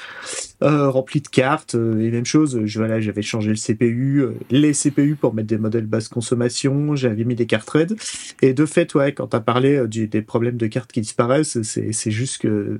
euh, 0.62 0.88
rempli 0.88 1.20
de 1.20 1.28
cartes 1.28 1.74
et 1.74 2.10
même 2.10 2.24
chose. 2.24 2.62
Je, 2.64 2.78
voilà, 2.78 3.00
j'avais 3.00 3.20
changé 3.20 3.50
le 3.50 3.56
CPU, 3.56 4.24
les 4.50 4.72
CPU 4.72 5.14
pour 5.14 5.34
mettre 5.34 5.48
des 5.48 5.58
modèles 5.58 5.84
basse 5.84 6.08
consommation. 6.08 6.96
J'avais 6.96 7.24
mis 7.24 7.34
des 7.34 7.44
cartes 7.44 7.68
RAID. 7.68 7.96
Et 8.40 8.54
de 8.54 8.64
fait, 8.64 8.94
ouais, 8.94 9.12
quand 9.12 9.26
tu 9.26 9.36
as 9.36 9.40
parlé 9.40 9.86
des 9.86 10.22
problèmes 10.22 10.56
de 10.56 10.66
cartes 10.66 10.90
qui 10.90 11.02
disparaissent, 11.02 11.60
c'est 11.60 12.10
juste 12.10 12.38
que 12.38 12.78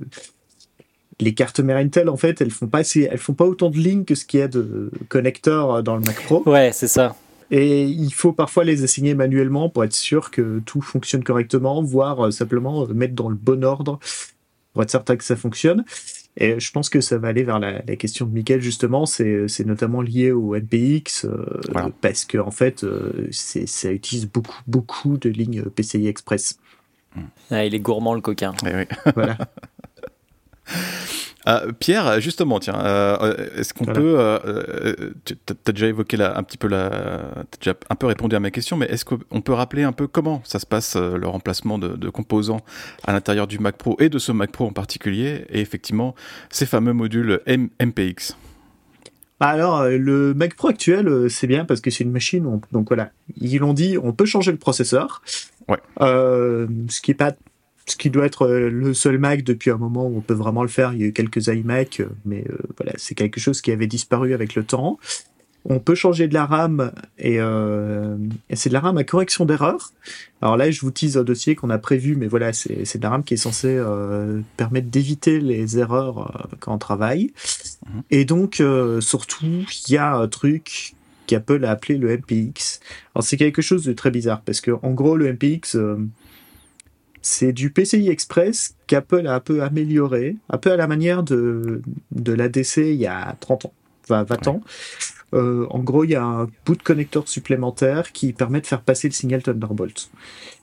les 1.19 1.35
cartes 1.35 1.59
mère 1.59 1.77
Intel, 1.77 2.09
en 2.09 2.17
fait, 2.17 2.41
elles 2.41 2.49
font 2.49 2.69
elles 2.73 3.17
font 3.19 3.33
pas 3.35 3.45
autant 3.45 3.69
de 3.69 3.77
lignes 3.77 4.03
que 4.03 4.15
ce 4.15 4.25
qu'il 4.25 4.39
y 4.39 4.43
a 4.43 4.47
de 4.47 4.89
connecteurs 5.09 5.83
dans 5.83 5.95
le 5.95 6.01
Mac 6.01 6.23
Pro. 6.23 6.41
Ouais, 6.47 6.71
c'est 6.73 6.87
ça. 6.87 7.15
Et 7.51 7.83
il 7.83 8.13
faut 8.13 8.33
parfois 8.33 8.63
les 8.63 8.83
assigner 8.83 9.13
manuellement 9.13 9.69
pour 9.69 9.83
être 9.83 9.93
sûr 9.93 10.31
que 10.31 10.59
tout 10.65 10.81
fonctionne 10.81 11.23
correctement, 11.23 11.81
voire 11.83 12.31
simplement 12.33 12.87
mettre 12.87 13.13
dans 13.13 13.29
le 13.29 13.35
bon 13.35 13.63
ordre 13.63 13.99
pour 14.73 14.83
être 14.83 14.89
certain 14.89 15.15
que 15.15 15.23
ça 15.23 15.35
fonctionne. 15.35 15.85
Et 16.37 16.59
je 16.59 16.71
pense 16.71 16.89
que 16.89 16.99
ça 16.99 17.17
va 17.17 17.29
aller 17.29 17.43
vers 17.43 17.59
la, 17.59 17.81
question 17.95 18.25
de 18.25 18.33
Michael 18.33 18.61
justement, 18.61 19.05
c'est 19.05 19.65
notamment 19.65 20.01
lié 20.01 20.31
au 20.31 20.55
NPX 20.55 21.27
parce 22.01 22.25
que 22.25 22.37
en 22.37 22.51
fait, 22.51 22.85
ça 23.31 23.91
utilise 23.91 24.27
beaucoup 24.27 24.61
beaucoup 24.67 25.17
de 25.17 25.29
lignes 25.29 25.63
PCI 25.63 26.07
Express. 26.07 26.59
Ah, 27.51 27.63
il 27.63 27.73
est 27.73 27.79
gourmand 27.79 28.13
le 28.13 28.21
coquin. 28.21 28.53
Eh 28.65 28.85
voilà. 29.13 29.37
Ah, 31.47 31.61
Pierre, 31.79 32.19
justement, 32.21 32.59
tiens, 32.59 32.79
euh, 32.83 33.35
est-ce 33.55 33.71
qu'on 33.71 33.85
peut, 33.85 34.19
euh, 34.19 34.39
euh, 34.45 35.13
tu 35.25 35.35
as 35.47 35.71
déjà 35.71 35.85
évoqué 35.85 36.17
un 36.19 36.41
petit 36.41 36.57
peu 36.57 36.67
la, 36.67 36.87
as 36.87 37.57
déjà 37.59 37.75
un 37.87 37.95
peu 37.95 38.07
répondu 38.07 38.35
à 38.35 38.39
ma 38.39 38.49
question, 38.49 38.77
mais 38.77 38.87
est-ce 38.87 39.05
qu'on 39.05 39.41
peut 39.41 39.53
rappeler 39.53 39.83
un 39.83 39.91
peu 39.91 40.07
comment 40.07 40.41
ça 40.43 40.57
se 40.57 40.65
passe 40.65 40.95
le 40.95 41.27
remplacement 41.27 41.77
de, 41.77 42.09
composants 42.09 42.61
à 43.03 43.13
l'intérieur 43.13 43.45
du 43.45 43.59
Mac 43.59 43.77
Pro 43.77 43.95
et 43.99 44.09
de 44.09 44.17
ce 44.17 44.31
Mac 44.31 44.51
Pro 44.51 44.65
en 44.65 44.71
particulier, 44.71 45.45
et 45.49 45.59
effectivement 45.59 46.15
ces 46.49 46.65
fameux 46.65 46.93
modules 46.93 47.41
MPX 47.47 48.35
bah 49.37 49.47
alors, 49.47 49.83
le 49.83 50.33
Mac 50.33 50.55
Pro 50.55 50.69
actuel, 50.69 51.29
c'est 51.29 51.45
bien 51.45 51.65
parce 51.65 51.81
que 51.81 51.91
c'est 51.91 52.05
une 52.05 52.11
machine. 52.11 52.61
donc 52.71 52.87
voilà, 52.87 53.11
ils 53.35 53.57
l'ont 53.57 53.73
dit, 53.73 53.97
on 54.01 54.13
peut 54.13 54.25
changer 54.25 54.53
le 54.53 54.57
processeur. 54.57 55.21
Ouais. 55.67 55.77
ce 55.99 57.01
qui 57.01 57.11
est 57.11 57.15
pas 57.15 57.33
ce 57.87 57.95
qui 57.95 58.09
doit 58.09 58.25
être 58.25 58.43
euh, 58.43 58.69
le 58.69 58.93
seul 58.93 59.17
Mac 59.17 59.43
depuis 59.43 59.69
un 59.69 59.77
moment 59.77 60.07
où 60.07 60.17
on 60.17 60.21
peut 60.21 60.33
vraiment 60.33 60.63
le 60.63 60.69
faire. 60.69 60.93
Il 60.93 61.01
y 61.01 61.03
a 61.03 61.07
eu 61.07 61.13
quelques 61.13 61.47
iMac, 61.47 61.99
euh, 61.99 62.07
mais 62.25 62.43
euh, 62.49 62.57
voilà, 62.77 62.93
c'est 62.97 63.15
quelque 63.15 63.39
chose 63.39 63.61
qui 63.61 63.71
avait 63.71 63.87
disparu 63.87 64.33
avec 64.33 64.55
le 64.55 64.63
temps. 64.63 64.99
On 65.67 65.79
peut 65.79 65.95
changer 65.95 66.27
de 66.27 66.35
la 66.35 66.45
RAM 66.45 66.91
et, 67.17 67.39
c'est 68.53 68.69
de 68.69 68.73
la 68.73 68.79
RAM 68.79 68.99
à 68.99 69.03
correction 69.03 69.45
d'erreur. 69.45 69.93
Alors 70.39 70.57
là, 70.57 70.69
je 70.69 70.79
vous 70.81 70.91
tease 70.91 71.17
un 71.17 71.23
dossier 71.23 71.55
qu'on 71.55 71.71
a 71.71 71.79
prévu, 71.79 72.15
mais 72.15 72.27
voilà, 72.27 72.53
c'est 72.53 72.97
de 72.97 73.01
la 73.01 73.09
RAM 73.09 73.23
qui 73.23 73.33
est 73.33 73.37
censée 73.37 73.81
permettre 74.57 74.89
d'éviter 74.91 75.39
les 75.39 75.79
erreurs 75.79 76.49
quand 76.59 76.75
on 76.75 76.77
travaille. 76.77 77.33
Mhm. 77.87 78.03
Et 78.11 78.25
donc, 78.25 78.61
surtout, 78.99 79.65
il 79.87 79.91
y 79.91 79.97
a 79.97 80.13
un 80.13 80.27
truc 80.27 80.93
qu'Apple 81.25 81.65
a 81.65 81.71
appelé 81.71 81.97
le 81.97 82.15
MPX. 82.15 82.79
Alors 83.15 83.23
c'est 83.23 83.37
quelque 83.37 83.63
chose 83.63 83.85
de 83.85 83.93
très 83.93 84.11
bizarre 84.11 84.41
parce 84.41 84.61
que 84.61 84.69
en 84.83 84.91
gros, 84.91 85.17
le 85.17 85.33
MPX 85.33 85.77
c'est 87.27 87.53
du 87.53 87.71
PCI 87.71 88.09
Express 88.09 88.75
qu'Apple 88.85 89.25
a 89.25 89.33
un 89.33 89.39
peu 89.39 89.63
amélioré, 89.63 90.35
un 90.47 90.59
peu 90.59 90.71
à 90.71 90.77
la 90.77 90.85
manière 90.85 91.23
de, 91.23 91.81
de 92.11 92.33
l'ADC 92.33 92.77
il 92.77 92.97
y 92.97 93.07
a 93.07 93.35
30 93.39 93.65
ans, 93.65 93.73
20, 94.09 94.47
ans. 94.47 94.61
Euh, 95.33 95.65
en 95.71 95.79
gros, 95.79 96.03
il 96.03 96.11
y 96.11 96.15
a 96.15 96.23
un 96.23 96.47
bout 96.67 96.75
de 96.75 96.83
connecteur 96.83 97.27
supplémentaire 97.27 98.11
qui 98.11 98.31
permet 98.31 98.61
de 98.61 98.67
faire 98.67 98.81
passer 98.81 99.07
le 99.07 99.13
signal 99.13 99.41
Thunderbolt. 99.41 100.11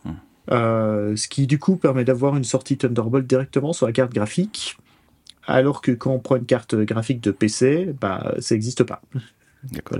Hmm. 0.05 0.11
Euh, 0.53 1.17
ce 1.17 1.27
qui 1.27 1.49
du 1.49 1.59
coup 1.59 1.75
permet 1.75 2.05
d'avoir 2.05 2.37
une 2.37 2.45
sortie 2.45 2.79
Thunderbolt 2.79 3.27
directement 3.27 3.73
sur 3.73 3.87
la 3.87 3.93
carte 3.93 4.15
graphique, 4.15 4.79
alors 5.49 5.83
que 5.83 5.91
quand 5.91 6.13
on 6.13 6.21
prend 6.21 6.37
une 6.37 6.47
carte 6.47 6.77
graphique 6.77 7.21
de 7.21 7.33
PC, 7.33 7.93
bah, 8.01 8.37
ça 8.39 8.55
n'existe 8.55 8.85
pas. 8.85 9.03
D'accord. 9.65 9.99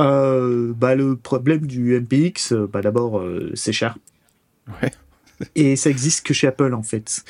Euh, 0.00 0.72
bah, 0.76 0.96
le 0.96 1.14
problème 1.14 1.64
du 1.64 1.96
MPX, 1.96 2.54
bah, 2.72 2.82
d'abord, 2.82 3.22
c'est 3.54 3.72
cher. 3.72 3.96
Et 5.54 5.76
ça 5.76 5.90
existe 5.90 6.26
que 6.26 6.34
chez 6.34 6.46
Apple 6.46 6.74
en 6.74 6.82
fait. 6.82 7.24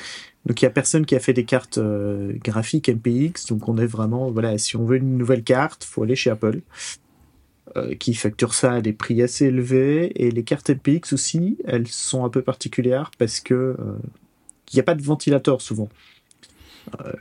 Donc 0.45 0.61
il 0.61 0.65
y 0.65 0.67
a 0.67 0.71
personne 0.71 1.05
qui 1.05 1.15
a 1.15 1.19
fait 1.19 1.33
des 1.33 1.43
cartes 1.43 1.77
euh, 1.77 2.33
graphiques 2.43 2.89
MPX, 2.89 3.47
donc 3.47 3.67
on 3.67 3.77
est 3.77 3.85
vraiment 3.85 4.31
voilà, 4.31 4.57
si 4.57 4.77
on 4.77 4.85
veut 4.85 4.97
une 4.97 5.17
nouvelle 5.17 5.43
carte, 5.43 5.83
faut 5.83 6.03
aller 6.03 6.15
chez 6.15 6.29
Apple. 6.29 6.61
Euh, 7.75 7.95
qui 7.95 8.13
facture 8.13 8.53
ça 8.53 8.75
à 8.75 8.81
des 8.81 8.93
prix 8.93 9.21
assez 9.21 9.47
élevés 9.47 10.13
et 10.15 10.31
les 10.31 10.43
cartes 10.43 10.69
MPX 10.69 11.11
aussi, 11.11 11.57
elles 11.65 11.87
sont 11.89 12.23
un 12.23 12.29
peu 12.29 12.41
particulières 12.41 13.11
parce 13.17 13.41
que 13.41 13.53
euh, 13.53 13.75
il 14.71 14.77
n'y 14.77 14.79
a 14.79 14.83
pas 14.83 14.95
de 14.95 15.01
ventilateur 15.01 15.61
souvent. 15.61 15.89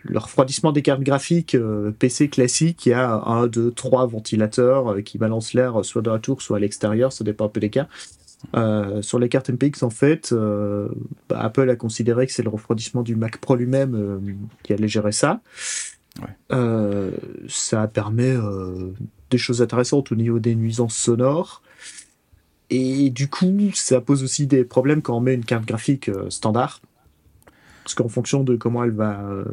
le 0.02 0.18
refroidissement 0.18 0.70
des 0.70 0.82
cartes 0.82 1.02
graphiques 1.02 1.56
PC 1.98 2.28
classique, 2.28 2.86
il 2.86 2.90
y 2.90 2.92
a 2.92 3.10
un, 3.10 3.48
deux, 3.48 3.72
trois 3.72 4.06
ventilateurs 4.06 5.02
qui 5.04 5.18
balancent 5.18 5.52
l'air 5.52 5.84
soit 5.84 6.02
dans 6.02 6.12
la 6.12 6.20
tour, 6.20 6.40
soit 6.42 6.58
à 6.58 6.60
l'extérieur, 6.60 7.12
ça 7.12 7.24
dépend 7.24 7.46
un 7.46 7.48
peu 7.48 7.60
des 7.60 7.70
cas. 7.70 7.88
Euh, 8.54 9.02
sur 9.02 9.18
les 9.18 9.28
cartes 9.28 9.50
MPX, 9.50 9.82
en 9.82 9.90
fait, 9.90 10.32
euh, 10.32 10.88
bah, 11.28 11.40
Apple 11.40 11.68
a 11.68 11.76
considéré 11.76 12.26
que 12.26 12.32
c'est 12.32 12.42
le 12.42 12.48
refroidissement 12.48 13.02
du 13.02 13.16
Mac 13.16 13.38
Pro 13.38 13.56
lui-même 13.56 13.94
euh, 13.94 14.18
qui 14.62 14.72
allait 14.72 14.88
gérer 14.88 15.12
ça. 15.12 15.40
ça 17.48 17.88
permet 17.88 18.36
des 19.30 19.38
choses 19.38 19.62
intéressantes 19.62 20.12
au 20.12 20.14
niveau 20.14 20.38
des 20.38 20.54
nuisances 20.54 20.96
sonores. 20.96 21.62
Et 22.68 23.10
du 23.10 23.28
coup, 23.28 23.52
ça 23.74 24.00
pose 24.00 24.22
aussi 24.22 24.46
des 24.46 24.64
problèmes 24.64 25.02
quand 25.02 25.16
on 25.16 25.20
met 25.20 25.34
une 25.34 25.44
carte 25.44 25.66
graphique 25.66 26.10
standard. 26.30 26.80
Parce 27.86 27.94
qu'en 27.94 28.08
fonction 28.08 28.42
de 28.42 28.56
comment 28.56 28.82
elle 28.82 28.90
va 28.90 29.20
euh, 29.20 29.44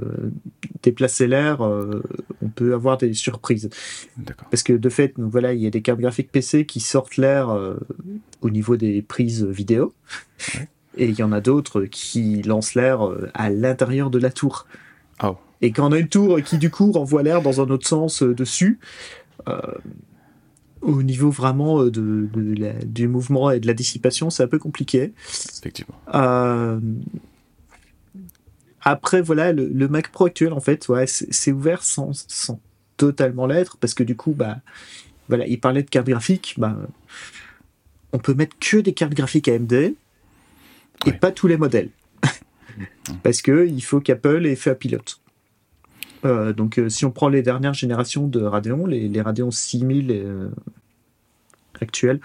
déplacer 0.82 1.28
l'air, 1.28 1.62
euh, 1.62 2.02
on 2.42 2.48
peut 2.50 2.74
avoir 2.74 2.98
des 2.98 3.14
surprises. 3.14 3.70
Parce 4.50 4.64
que 4.64 4.74
de 4.74 4.90
fait, 4.90 5.14
donc 5.20 5.32
voilà, 5.32 5.54
il 5.54 5.62
y 5.62 5.68
a 5.68 5.70
des 5.70 5.84
cartes 5.84 6.00
graphiques 6.00 6.32
PC 6.32 6.66
qui 6.66 6.80
sortent 6.80 7.18
l'air 7.18 7.52
euh, 7.52 7.76
au 8.42 8.50
niveau 8.50 8.76
des 8.76 9.04
prises 9.04 9.46
vidéo. 9.46 9.94
Et 10.98 11.10
il 11.10 11.14
y 11.14 11.22
en 11.22 11.32
a 11.32 11.42
d'autres 11.42 11.84
qui 11.84 12.42
lancent 12.42 12.74
l'air 12.74 13.08
à 13.36 13.52
l'intérieur 13.52 14.10
de 14.10 14.18
la 14.18 14.32
tour. 14.32 14.66
Oh. 15.22 15.36
Et 15.62 15.72
quand 15.72 15.90
on 15.90 15.92
a 15.92 16.00
une 16.00 16.10
tour 16.10 16.42
qui 16.42 16.58
du 16.58 16.72
coup 16.72 16.92
renvoie 16.92 17.22
l'air 17.22 17.44
dans 17.44 17.62
un 17.62 17.70
autre 17.70 17.88
sens 17.88 18.24
dessus, 18.24 18.80
au 20.82 21.04
niveau 21.04 21.30
vraiment 21.30 21.84
de, 21.84 22.28
du 22.84 23.08
mouvement 23.08 23.52
et 23.52 23.60
de 23.60 23.68
la 23.68 23.76
dissipation, 23.76 24.32
c'est 24.32 24.42
un 24.42 24.48
peu 24.48 24.58
compliqué. 24.58 25.14
Effectivement. 25.60 25.94
Après, 28.84 29.22
voilà, 29.22 29.54
le, 29.54 29.88
Mac 29.88 30.12
Pro 30.12 30.26
actuel, 30.26 30.54
en 30.54 30.60
fait, 30.60 30.88
ouais, 30.90 31.06
c'est 31.08 31.52
ouvert 31.52 31.84
sans, 31.84 32.12
sans 32.28 32.60
totalement 32.98 33.48
l'être, 33.48 33.78
parce 33.78 33.94
que 33.94 34.04
du 34.04 34.16
coup, 34.16 34.34
bah, 34.34 34.58
voilà, 35.30 35.48
il 35.48 35.60
parlait 35.60 35.84
de 35.84 35.90
cartes 35.90 36.08
graphiques, 36.08 36.56
bah, 36.58 36.78
on 38.12 38.20
peut 38.20 38.34
mettre 38.34 38.58
que 38.60 38.78
des 38.78 38.94
cartes 38.94 39.14
graphiques 39.14 39.48
AMD 39.48 39.96
et 41.06 41.14
pas 41.14 41.32
tous 41.32 41.48
les 41.48 41.58
modèles. 41.58 41.90
parce 43.24 43.42
que 43.42 43.68
il 43.68 43.82
faut 43.82 44.00
qu'Apple 44.00 44.46
ait 44.46 44.56
fait 44.56 44.72
un 44.72 44.76
pilote. 44.76 45.20
Euh, 46.26 46.54
donc, 46.54 46.78
euh, 46.78 46.90
si 46.90 47.06
on 47.06 47.12
prend 47.12 47.28
les 47.28 47.42
dernières 47.42 47.74
générations 47.74 48.28
de 48.28 48.42
Radeon, 48.42 48.86
les, 48.86 49.10
les 49.10 49.22
Radeon 49.22 49.52
6000 49.52 50.12
euh, 50.12 50.50
actuels, 51.82 52.20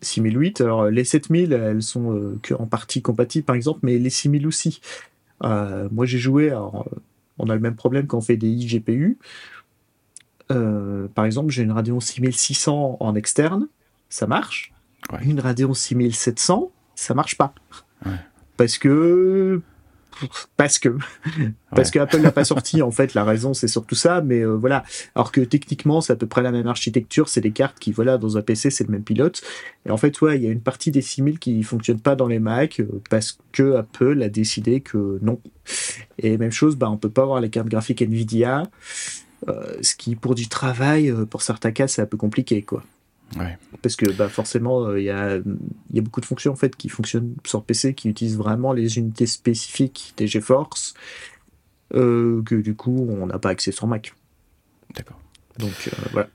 6008, 0.00 0.60
alors 0.60 0.90
les 0.90 1.04
7000, 1.04 1.52
elles 1.52 1.82
sont 1.82 2.38
que 2.42 2.54
en 2.54 2.66
partie 2.66 3.02
compatibles 3.02 3.44
par 3.44 3.56
exemple, 3.56 3.80
mais 3.82 3.98
les 3.98 4.10
6000 4.10 4.46
aussi. 4.46 4.80
Euh, 5.42 5.88
moi, 5.90 6.06
j'ai 6.06 6.18
joué, 6.18 6.50
alors, 6.50 6.86
on 7.38 7.48
a 7.48 7.54
le 7.54 7.60
même 7.60 7.76
problème 7.76 8.06
quand 8.06 8.18
on 8.18 8.22
fait 8.22 8.36
des 8.36 8.48
iGPU. 8.48 9.18
Euh, 10.50 11.08
par 11.08 11.24
exemple, 11.24 11.50
j'ai 11.50 11.62
une 11.62 11.72
Radeon 11.72 12.00
6600 12.00 12.98
en 13.00 13.14
externe, 13.14 13.68
ça 14.08 14.26
marche. 14.26 14.72
Une 15.22 15.40
Radeon 15.40 15.74
6700, 15.74 16.70
ça 16.94 17.14
marche 17.14 17.36
pas. 17.36 17.54
Parce 18.56 18.78
que 18.78 19.60
parce 20.56 20.78
que 20.78 20.96
parce 21.74 21.90
que 21.90 21.98
Apple 21.98 22.18
n'a 22.18 22.32
pas 22.32 22.44
sorti 22.44 22.82
en 22.82 22.90
fait 22.90 23.14
la 23.14 23.24
raison 23.24 23.54
c'est 23.54 23.68
surtout 23.68 23.94
ça 23.94 24.20
mais 24.20 24.40
euh, 24.40 24.54
voilà. 24.54 24.84
Alors 25.14 25.32
que 25.32 25.40
techniquement 25.40 26.00
c'est 26.00 26.12
à 26.12 26.16
peu 26.16 26.26
près 26.26 26.42
la 26.42 26.52
même 26.52 26.66
architecture 26.66 27.28
c'est 27.28 27.40
des 27.40 27.52
cartes 27.52 27.78
qui 27.78 27.92
voilà 27.92 28.18
dans 28.18 28.36
un 28.36 28.42
PC 28.42 28.70
c'est 28.70 28.84
le 28.84 28.90
même 28.90 29.04
pilote. 29.04 29.42
Et 29.86 29.90
en 29.90 29.96
fait 29.96 30.20
ouais 30.20 30.36
il 30.36 30.44
y 30.44 30.46
a 30.46 30.50
une 30.50 30.60
partie 30.60 30.90
des 30.90 31.02
6000 31.02 31.38
qui 31.38 31.62
fonctionne 31.62 32.00
pas 32.00 32.16
dans 32.16 32.26
les 32.26 32.38
Mac 32.38 32.80
euh, 32.80 32.86
parce 33.10 33.38
que 33.52 33.76
Apple 33.76 34.22
a 34.22 34.28
décidé 34.28 34.80
que 34.80 35.18
non. 35.22 35.40
Et 36.18 36.38
même 36.38 36.52
chose 36.52 36.76
bah 36.76 36.90
on 36.90 36.96
peut 36.96 37.10
pas 37.10 37.22
avoir 37.22 37.40
les 37.40 37.50
cartes 37.50 37.68
graphiques 37.68 38.02
Nvidia 38.02 38.64
euh, 39.48 39.76
ce 39.82 39.94
qui 39.94 40.14
pour 40.14 40.34
du 40.34 40.48
travail 40.48 41.12
pour 41.30 41.42
certains 41.42 41.72
cas 41.72 41.88
c'est 41.88 42.02
un 42.02 42.06
peu 42.06 42.16
compliqué 42.16 42.62
quoi 42.62 42.82
parce 43.82 43.96
que 43.96 44.10
bah, 44.12 44.28
forcément, 44.28 44.86
euh, 44.86 45.00
il 45.00 45.04
y, 45.04 45.10
a, 45.10 45.38
y, 45.92 45.98
a, 45.98 46.02
beaucoup 46.02 46.20
de 46.20 46.26
fonctions 46.26 46.52
en 46.52 46.56
fait, 46.56 46.76
qui 46.76 46.88
fonctionnent 46.88 47.34
sur 47.44 47.64
PC 47.64 47.94
qui 47.94 48.08
utilisent 48.08 48.36
vraiment 48.36 48.72
les 48.72 48.98
unités 48.98 49.26
spécifiques 49.26 50.14
des 50.16 50.26
GeForce, 50.26 50.94
euh, 51.94 52.42
que 52.44 52.54
du 52.54 52.74
coup, 52.74 53.06
on 53.10 53.26
n'a 53.26 53.38
pas 53.38 53.50
accès 53.50 53.72
sur 53.72 53.86
Mac. 53.86 54.14
D'accord. 54.94 55.18
Donc 55.58 55.88
euh, 55.88 55.96
voilà. 56.12 56.28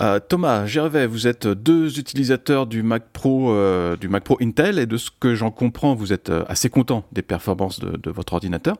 Euh, 0.00 0.18
Thomas, 0.20 0.66
Gervais, 0.66 1.06
vous 1.06 1.26
êtes 1.26 1.46
deux 1.46 1.98
utilisateurs 1.98 2.66
du 2.66 2.82
Mac 2.82 3.04
Pro, 3.12 3.50
euh, 3.50 3.96
du 3.96 4.08
Mac 4.08 4.24
Pro 4.24 4.36
Intel, 4.42 4.78
et 4.78 4.86
de 4.86 4.96
ce 4.96 5.10
que 5.18 5.34
j'en 5.34 5.50
comprends, 5.50 5.94
vous 5.94 6.12
êtes 6.12 6.30
euh, 6.30 6.44
assez 6.48 6.68
content 6.68 7.04
des 7.12 7.22
performances 7.22 7.80
de, 7.80 8.10
votre 8.10 8.34
ordinateur. 8.34 8.76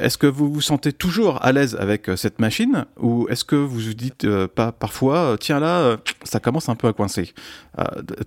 est-ce 0.00 0.18
que 0.18 0.26
vous 0.26 0.50
vous 0.52 0.60
sentez 0.60 0.92
toujours 0.92 1.44
à 1.44 1.52
l'aise 1.52 1.76
avec 1.78 2.10
cette 2.16 2.38
machine, 2.38 2.86
ou 2.98 3.26
est-ce 3.28 3.44
que 3.44 3.56
vous 3.56 3.78
vous 3.78 3.94
dites 3.94 4.26
pas 4.54 4.72
parfois, 4.72 5.36
tiens 5.38 5.60
là, 5.60 5.96
ça 6.22 6.40
commence 6.40 6.68
un 6.68 6.76
peu 6.76 6.88
à 6.88 6.92
coincer? 6.92 7.34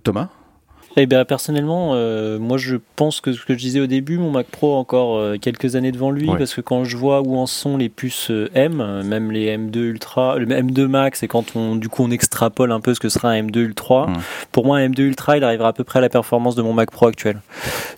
Thomas? 0.04 0.28
Eh 0.96 1.06
bien, 1.06 1.24
personnellement, 1.24 1.92
euh, 1.94 2.38
moi, 2.40 2.58
je 2.58 2.76
pense 2.96 3.20
que 3.20 3.32
ce 3.32 3.44
que 3.44 3.54
je 3.54 3.58
disais 3.58 3.80
au 3.80 3.86
début, 3.86 4.18
mon 4.18 4.32
Mac 4.32 4.48
Pro 4.48 4.74
a 4.74 4.78
encore 4.78 5.18
euh, 5.18 5.36
quelques 5.40 5.76
années 5.76 5.92
devant 5.92 6.10
lui, 6.10 6.26
parce 6.26 6.52
que 6.52 6.60
quand 6.60 6.84
je 6.84 6.96
vois 6.96 7.20
où 7.20 7.36
en 7.38 7.46
sont 7.46 7.76
les 7.76 7.88
puces 7.88 8.30
euh, 8.30 8.50
M, 8.54 9.02
même 9.04 9.30
les 9.30 9.56
M2 9.56 9.78
Ultra, 9.78 10.36
le 10.36 10.46
M2 10.46 10.86
Max, 10.86 11.22
et 11.22 11.28
quand 11.28 11.54
on, 11.54 11.76
du 11.76 11.88
coup, 11.88 12.02
on 12.02 12.10
extrapole 12.10 12.72
un 12.72 12.80
peu 12.80 12.92
ce 12.94 13.00
que 13.00 13.08
sera 13.08 13.30
un 13.30 13.42
M2 13.42 13.58
Ultra, 13.58 14.08
mmh. 14.08 14.18
pour 14.50 14.66
moi, 14.66 14.78
un 14.78 14.88
M2 14.88 15.02
Ultra, 15.02 15.36
il 15.36 15.44
arrivera 15.44 15.68
à 15.68 15.72
peu 15.72 15.84
près 15.84 16.00
à 16.00 16.02
la 16.02 16.08
performance 16.08 16.56
de 16.56 16.62
mon 16.62 16.72
Mac 16.72 16.90
Pro 16.90 17.06
actuel. 17.06 17.40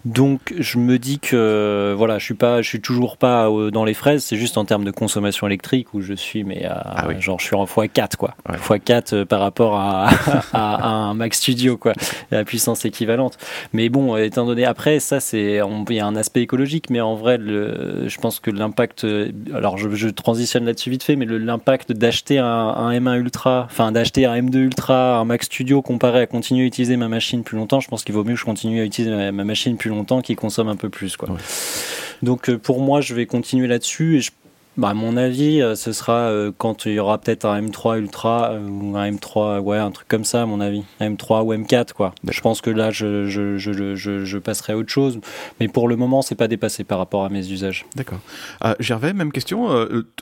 Donc, 0.04 0.52
je 0.58 0.78
me 0.78 0.98
dis 0.98 1.18
que, 1.18 1.94
voilà, 1.96 2.18
je 2.18 2.24
suis 2.24 2.34
pas, 2.34 2.60
je 2.60 2.68
suis 2.68 2.82
toujours 2.82 3.16
pas 3.16 3.48
dans 3.72 3.84
les 3.84 3.94
fraises, 3.94 4.22
c'est 4.22 4.36
juste 4.36 4.58
en 4.58 4.66
termes 4.66 4.84
de 4.84 4.90
consommation 4.90 5.46
électrique 5.46 5.94
où 5.94 6.02
je 6.02 6.12
suis, 6.12 6.44
mais 6.44 6.66
ah 6.68 7.08
genre, 7.20 7.40
je 7.40 7.46
suis 7.46 7.56
en 7.56 7.64
x4, 7.64 8.16
quoi. 8.16 8.34
x4 8.48 9.24
par 9.24 9.40
rapport 9.40 9.76
à, 9.76 10.10
à, 10.52 10.86
un 10.88 11.14
Mac 11.14 11.32
Studio, 11.34 11.78
quoi. 11.78 11.94
La 12.30 12.44
puissance 12.44 12.81
équivalente. 12.84 13.38
Mais 13.72 13.88
bon, 13.88 14.16
étant 14.16 14.46
donné 14.46 14.64
après, 14.64 15.00
ça 15.00 15.20
c'est, 15.20 15.60
il 15.88 15.96
y 15.96 16.00
a 16.00 16.06
un 16.06 16.16
aspect 16.16 16.42
écologique, 16.42 16.90
mais 16.90 17.00
en 17.00 17.14
vrai, 17.14 17.38
le, 17.38 18.08
je 18.08 18.18
pense 18.18 18.40
que 18.40 18.50
l'impact, 18.50 19.06
alors 19.54 19.78
je, 19.78 20.08
transitionne 20.08 20.64
là-dessus 20.64 20.90
vite 20.90 21.02
fait, 21.02 21.16
mais 21.16 21.26
l'impact 21.26 21.92
d'acheter 21.92 22.38
un, 22.38 22.92
M1 22.92 23.18
Ultra, 23.18 23.66
enfin 23.70 23.92
d'acheter 23.92 24.26
un 24.26 24.34
M2 24.34 24.56
Ultra, 24.56 25.18
un 25.18 25.24
Mac 25.24 25.42
Studio 25.42 25.82
comparé 25.82 26.20
à 26.20 26.26
continuer 26.26 26.64
à 26.64 26.66
utiliser 26.66 26.96
ma 26.96 27.08
machine 27.08 27.42
plus 27.42 27.56
longtemps, 27.56 27.80
je 27.80 27.88
pense 27.88 28.04
qu'il 28.04 28.14
vaut 28.14 28.24
mieux 28.24 28.34
que 28.34 28.40
je 28.40 28.44
continue 28.44 28.80
à 28.80 28.84
utiliser 28.84 29.32
ma, 29.32 29.44
machine 29.44 29.76
plus 29.76 29.90
longtemps 29.90 30.20
qui 30.20 30.34
consomme 30.34 30.68
un 30.68 30.76
peu 30.76 30.88
plus, 30.88 31.16
quoi. 31.16 31.28
Donc 32.22 32.48
euh, 32.48 32.58
pour 32.58 32.80
moi, 32.80 33.00
je 33.00 33.14
vais 33.14 33.26
continuer 33.26 33.66
là-dessus 33.66 34.18
et 34.18 34.20
je 34.20 34.30
bah, 34.78 34.88
à 34.88 34.94
mon 34.94 35.18
avis, 35.18 35.60
euh, 35.60 35.74
ce 35.74 35.92
sera 35.92 36.30
euh, 36.30 36.50
quand 36.56 36.86
il 36.86 36.94
y 36.94 36.98
aura 36.98 37.18
peut-être 37.18 37.44
un 37.44 37.60
M3 37.60 37.98
Ultra 37.98 38.52
euh, 38.52 38.66
ou 38.66 38.96
un 38.96 39.10
M3, 39.10 39.60
ouais, 39.60 39.76
un 39.76 39.90
truc 39.90 40.08
comme 40.08 40.24
ça, 40.24 40.42
à 40.42 40.46
mon 40.46 40.60
avis. 40.60 40.82
Un 40.98 41.10
M3 41.10 41.44
ou 41.44 41.52
M4, 41.52 41.92
quoi. 41.92 42.14
Je 42.26 42.40
pense 42.40 42.62
que 42.62 42.70
là, 42.70 42.90
je, 42.90 43.26
je, 43.26 43.58
je, 43.58 43.94
je, 43.94 44.38
passerai 44.38 44.72
à 44.72 44.78
autre 44.78 44.88
chose. 44.88 45.20
Mais 45.60 45.68
pour 45.68 45.88
le 45.88 45.96
moment, 45.96 46.22
c'est 46.22 46.36
pas 46.36 46.48
dépassé 46.48 46.84
par 46.84 46.98
rapport 46.98 47.24
à 47.24 47.28
mes 47.28 47.50
usages. 47.50 47.84
D'accord. 47.96 48.20
Gervais, 48.80 49.12
même 49.12 49.30
question. 49.30 49.68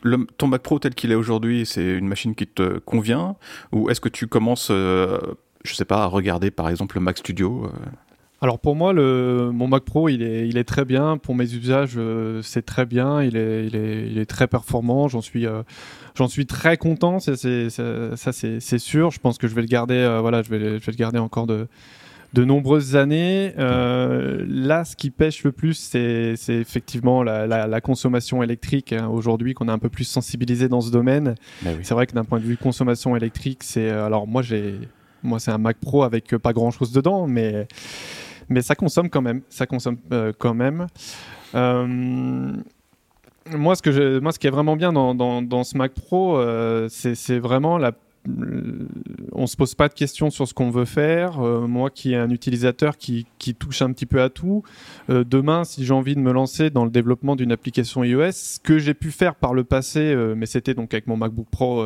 Le, 0.02 0.26
ton 0.36 0.48
Mac 0.48 0.62
Pro 0.62 0.78
tel 0.78 0.94
qu'il 0.94 1.12
est 1.12 1.16
aujourd'hui, 1.16 1.64
c'est 1.64 1.84
une 1.84 2.08
machine 2.08 2.34
qui 2.34 2.46
te 2.46 2.78
convient? 2.78 3.36
Ou 3.72 3.88
est-ce 3.88 4.00
que 4.00 4.08
tu 4.08 4.26
commences, 4.26 4.70
je 4.70 5.74
sais 5.74 5.84
pas, 5.84 6.02
à 6.02 6.06
regarder 6.06 6.50
par 6.50 6.68
exemple 6.68 6.96
le 6.96 7.02
Mac 7.02 7.18
Studio 7.18 7.70
alors 8.42 8.58
pour 8.58 8.74
moi, 8.74 8.94
le, 8.94 9.50
mon 9.52 9.68
Mac 9.68 9.84
Pro, 9.84 10.08
il 10.08 10.22
est, 10.22 10.48
il 10.48 10.56
est 10.56 10.64
très 10.64 10.86
bien. 10.86 11.18
Pour 11.18 11.34
mes 11.34 11.52
usages, 11.52 11.94
euh, 11.96 12.40
c'est 12.42 12.62
très 12.64 12.86
bien. 12.86 13.22
Il 13.22 13.36
est, 13.36 13.66
il 13.66 13.76
est, 13.76 14.08
il 14.10 14.18
est 14.18 14.24
très 14.24 14.46
performant. 14.46 15.08
J'en 15.08 15.20
suis, 15.20 15.46
euh, 15.46 15.62
j'en 16.14 16.26
suis 16.26 16.46
très 16.46 16.78
content. 16.78 17.18
ça, 17.18 17.36
c'est 17.36 18.78
sûr. 18.78 19.10
Je 19.10 19.20
pense 19.20 19.36
que 19.36 19.46
je 19.46 19.54
vais 19.54 19.60
le 19.60 19.66
garder. 19.66 19.96
Euh, 19.96 20.20
voilà, 20.20 20.42
je 20.42 20.48
vais, 20.48 20.58
je 20.58 20.86
vais 20.86 20.92
le 20.92 20.96
garder 20.96 21.18
encore 21.18 21.46
de, 21.46 21.68
de 22.32 22.44
nombreuses 22.46 22.96
années. 22.96 23.52
là, 23.58 24.86
ce 24.86 24.96
qui 24.96 25.10
pêche 25.10 25.44
le 25.44 25.52
plus, 25.52 25.74
c'est 25.74 26.34
effectivement 26.48 27.22
la, 27.22 27.46
la, 27.46 27.80
consommation 27.82 28.42
électrique. 28.42 28.94
Hein, 28.94 29.08
Aujourd'hui, 29.08 29.52
qu'on 29.52 29.68
est 29.68 29.72
un 29.72 29.78
peu 29.78 29.90
plus 29.90 30.04
sensibilisé 30.04 30.66
dans 30.70 30.80
ce 30.80 30.90
domaine. 30.90 31.34
Ben 31.60 31.78
c'est 31.82 31.92
vrai 31.92 32.06
que 32.06 32.14
d'un 32.14 32.24
point 32.24 32.40
de 32.40 32.44
vue 32.44 32.56
consommation 32.56 33.14
électrique, 33.16 33.62
c'est 33.64 33.90
alors 33.90 34.26
moi 34.26 34.40
j'ai 34.40 34.76
moi 35.22 35.38
c'est 35.38 35.50
un 35.50 35.58
Mac 35.58 35.76
Pro 35.78 36.04
avec 36.04 36.34
pas 36.38 36.54
grand 36.54 36.70
chose 36.70 36.90
dedans, 36.92 37.26
mais 37.26 37.68
mais 38.50 38.62
ça 38.62 38.74
consomme 38.74 39.08
quand 39.08 39.22
même. 39.22 39.40
Ça 39.48 39.66
consomme 39.66 39.96
euh, 40.12 40.32
quand 40.36 40.54
même. 40.54 40.88
Euh, 41.54 42.52
moi, 43.56 43.74
ce 43.74 43.82
que 43.82 44.18
moi, 44.18 44.32
ce 44.32 44.38
qui 44.38 44.46
est 44.46 44.50
vraiment 44.50 44.76
bien 44.76 44.92
dans, 44.92 45.14
dans, 45.14 45.64
ce 45.64 45.78
Mac 45.78 45.92
Pro, 45.94 46.36
euh, 46.36 46.88
c'est 46.90 47.38
vraiment 47.38 47.78
la 47.78 47.92
on 49.32 49.46
se 49.46 49.56
pose 49.56 49.74
pas 49.74 49.88
de 49.88 49.94
questions 49.94 50.28
sur 50.28 50.46
ce 50.46 50.52
qu'on 50.52 50.68
veut 50.68 50.84
faire. 50.84 51.40
moi 51.40 51.88
qui 51.88 52.12
est 52.12 52.16
un 52.16 52.28
utilisateur 52.28 52.98
qui, 52.98 53.26
qui, 53.38 53.54
touche 53.54 53.80
un 53.80 53.90
petit 53.94 54.04
peu 54.04 54.20
à 54.20 54.28
tout, 54.28 54.62
demain 55.08 55.64
si 55.64 55.86
j'ai 55.86 55.94
envie 55.94 56.14
de 56.14 56.20
me 56.20 56.30
lancer 56.30 56.68
dans 56.68 56.84
le 56.84 56.90
développement 56.90 57.34
d'une 57.34 57.50
application 57.50 58.04
iOS, 58.04 58.32
ce 58.32 58.60
que 58.60 58.78
j'ai 58.78 58.92
pu 58.92 59.10
faire 59.10 59.36
par 59.36 59.54
le 59.54 59.64
passé, 59.64 60.14
mais 60.36 60.44
c'était 60.44 60.74
donc 60.74 60.92
avec 60.92 61.06
mon 61.06 61.16
MacBook 61.16 61.46
Pro 61.50 61.82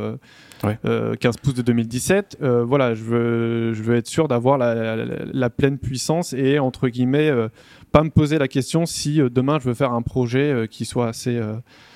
15 0.64 0.79
euh, 0.85 1.14
pouces 1.42 1.55
de 1.55 1.62
2017. 1.62 2.38
Euh, 2.42 2.64
voilà, 2.64 2.94
je 2.94 3.03
veux, 3.03 3.72
je 3.72 3.83
veux 3.83 3.96
être 3.96 4.07
sûr 4.07 4.29
d'avoir 4.29 4.59
la, 4.59 5.50
pleine 5.50 5.79
puissance 5.79 6.33
et 6.33 6.59
entre 6.59 6.88
guillemets 6.88 7.29
euh, 7.29 7.48
pas 7.92 8.03
me 8.03 8.11
poser 8.11 8.38
la 8.38 8.48
question 8.48 8.87
si 8.87 9.18
demain 9.18 9.59
je 9.61 9.68
veux 9.68 9.74
faire 9.74 9.92
un 9.92 10.03
projet 10.03 10.66
qui 10.68 10.85
soit 10.85 11.09
assez, 11.09 11.40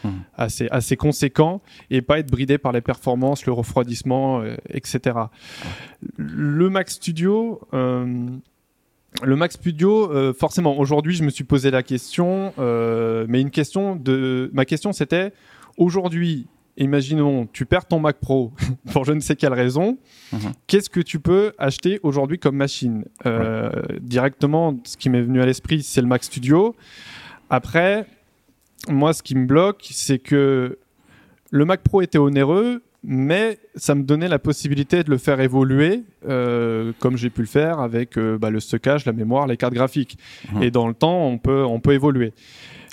mmh. 0.04 0.08
assez, 0.36 0.68
assez 0.70 0.96
conséquent 0.96 1.60
et 1.90 2.02
pas 2.02 2.20
être 2.20 2.30
bridé 2.30 2.56
par 2.56 2.72
les 2.72 2.80
performances, 2.80 3.46
le 3.46 3.52
refroidissement, 3.52 4.42
etc. 4.70 5.18
Le 6.16 6.70
Mac 6.70 6.88
Studio. 6.90 7.60
le 7.72 9.36
Mac 9.36 9.52
Studio, 9.52 10.32
forcément, 10.34 10.78
aujourd'hui, 10.78 11.16
je 11.16 11.24
me 11.24 11.30
suis 11.30 11.44
posé 11.44 11.72
la 11.72 11.82
question, 11.82 12.52
mais 12.58 13.40
une 13.40 13.50
question 13.50 13.96
de, 13.96 14.50
ma 14.52 14.64
question 14.66 14.92
c'était, 14.92 15.32
aujourd'hui, 15.78 16.46
imaginons, 16.84 17.48
tu 17.52 17.66
perds 17.66 17.86
ton 17.86 18.00
Mac 18.00 18.18
Pro 18.18 18.52
pour 18.92 19.04
je 19.04 19.12
ne 19.12 19.20
sais 19.20 19.36
quelle 19.36 19.52
raison, 19.52 19.98
mhm. 20.32 20.52
qu'est-ce 20.66 20.90
que 20.90 21.00
tu 21.00 21.20
peux 21.20 21.52
acheter 21.58 22.00
aujourd'hui 22.02 22.38
comme 22.38 22.56
machine? 22.56 23.04
Euh, 23.26 23.70
Directement, 24.00 24.78
ce 24.84 24.96
qui 24.96 25.10
m'est 25.10 25.22
venu 25.22 25.40
à 25.40 25.46
l'esprit, 25.46 25.82
c'est 25.82 26.00
le 26.00 26.06
Mac 26.06 26.24
Studio. 26.24 26.74
Après, 27.50 28.06
moi, 28.88 29.12
ce 29.12 29.22
qui 29.22 29.34
me 29.34 29.46
bloque, 29.46 29.86
c'est 29.90 30.18
que 30.18 30.78
le 31.50 31.64
Mac 31.64 31.82
Pro 31.82 32.02
était 32.02 32.18
onéreux, 32.18 32.82
mais 33.02 33.58
ça 33.74 33.94
me 33.94 34.02
donnait 34.02 34.28
la 34.28 34.38
possibilité 34.38 35.02
de 35.02 35.10
le 35.10 35.18
faire 35.18 35.40
évoluer, 35.40 36.02
euh, 36.28 36.92
comme 36.98 37.16
j'ai 37.16 37.30
pu 37.30 37.42
le 37.42 37.46
faire 37.46 37.80
avec 37.80 38.18
euh, 38.18 38.38
bah, 38.38 38.50
le 38.50 38.60
stockage, 38.60 39.06
la 39.06 39.12
mémoire, 39.12 39.46
les 39.46 39.56
cartes 39.56 39.74
graphiques. 39.74 40.18
Mhm. 40.52 40.62
Et 40.62 40.70
dans 40.70 40.88
le 40.88 40.94
temps, 40.94 41.26
on 41.26 41.38
peut, 41.38 41.64
on 41.64 41.80
peut 41.80 41.92
évoluer. 41.92 42.32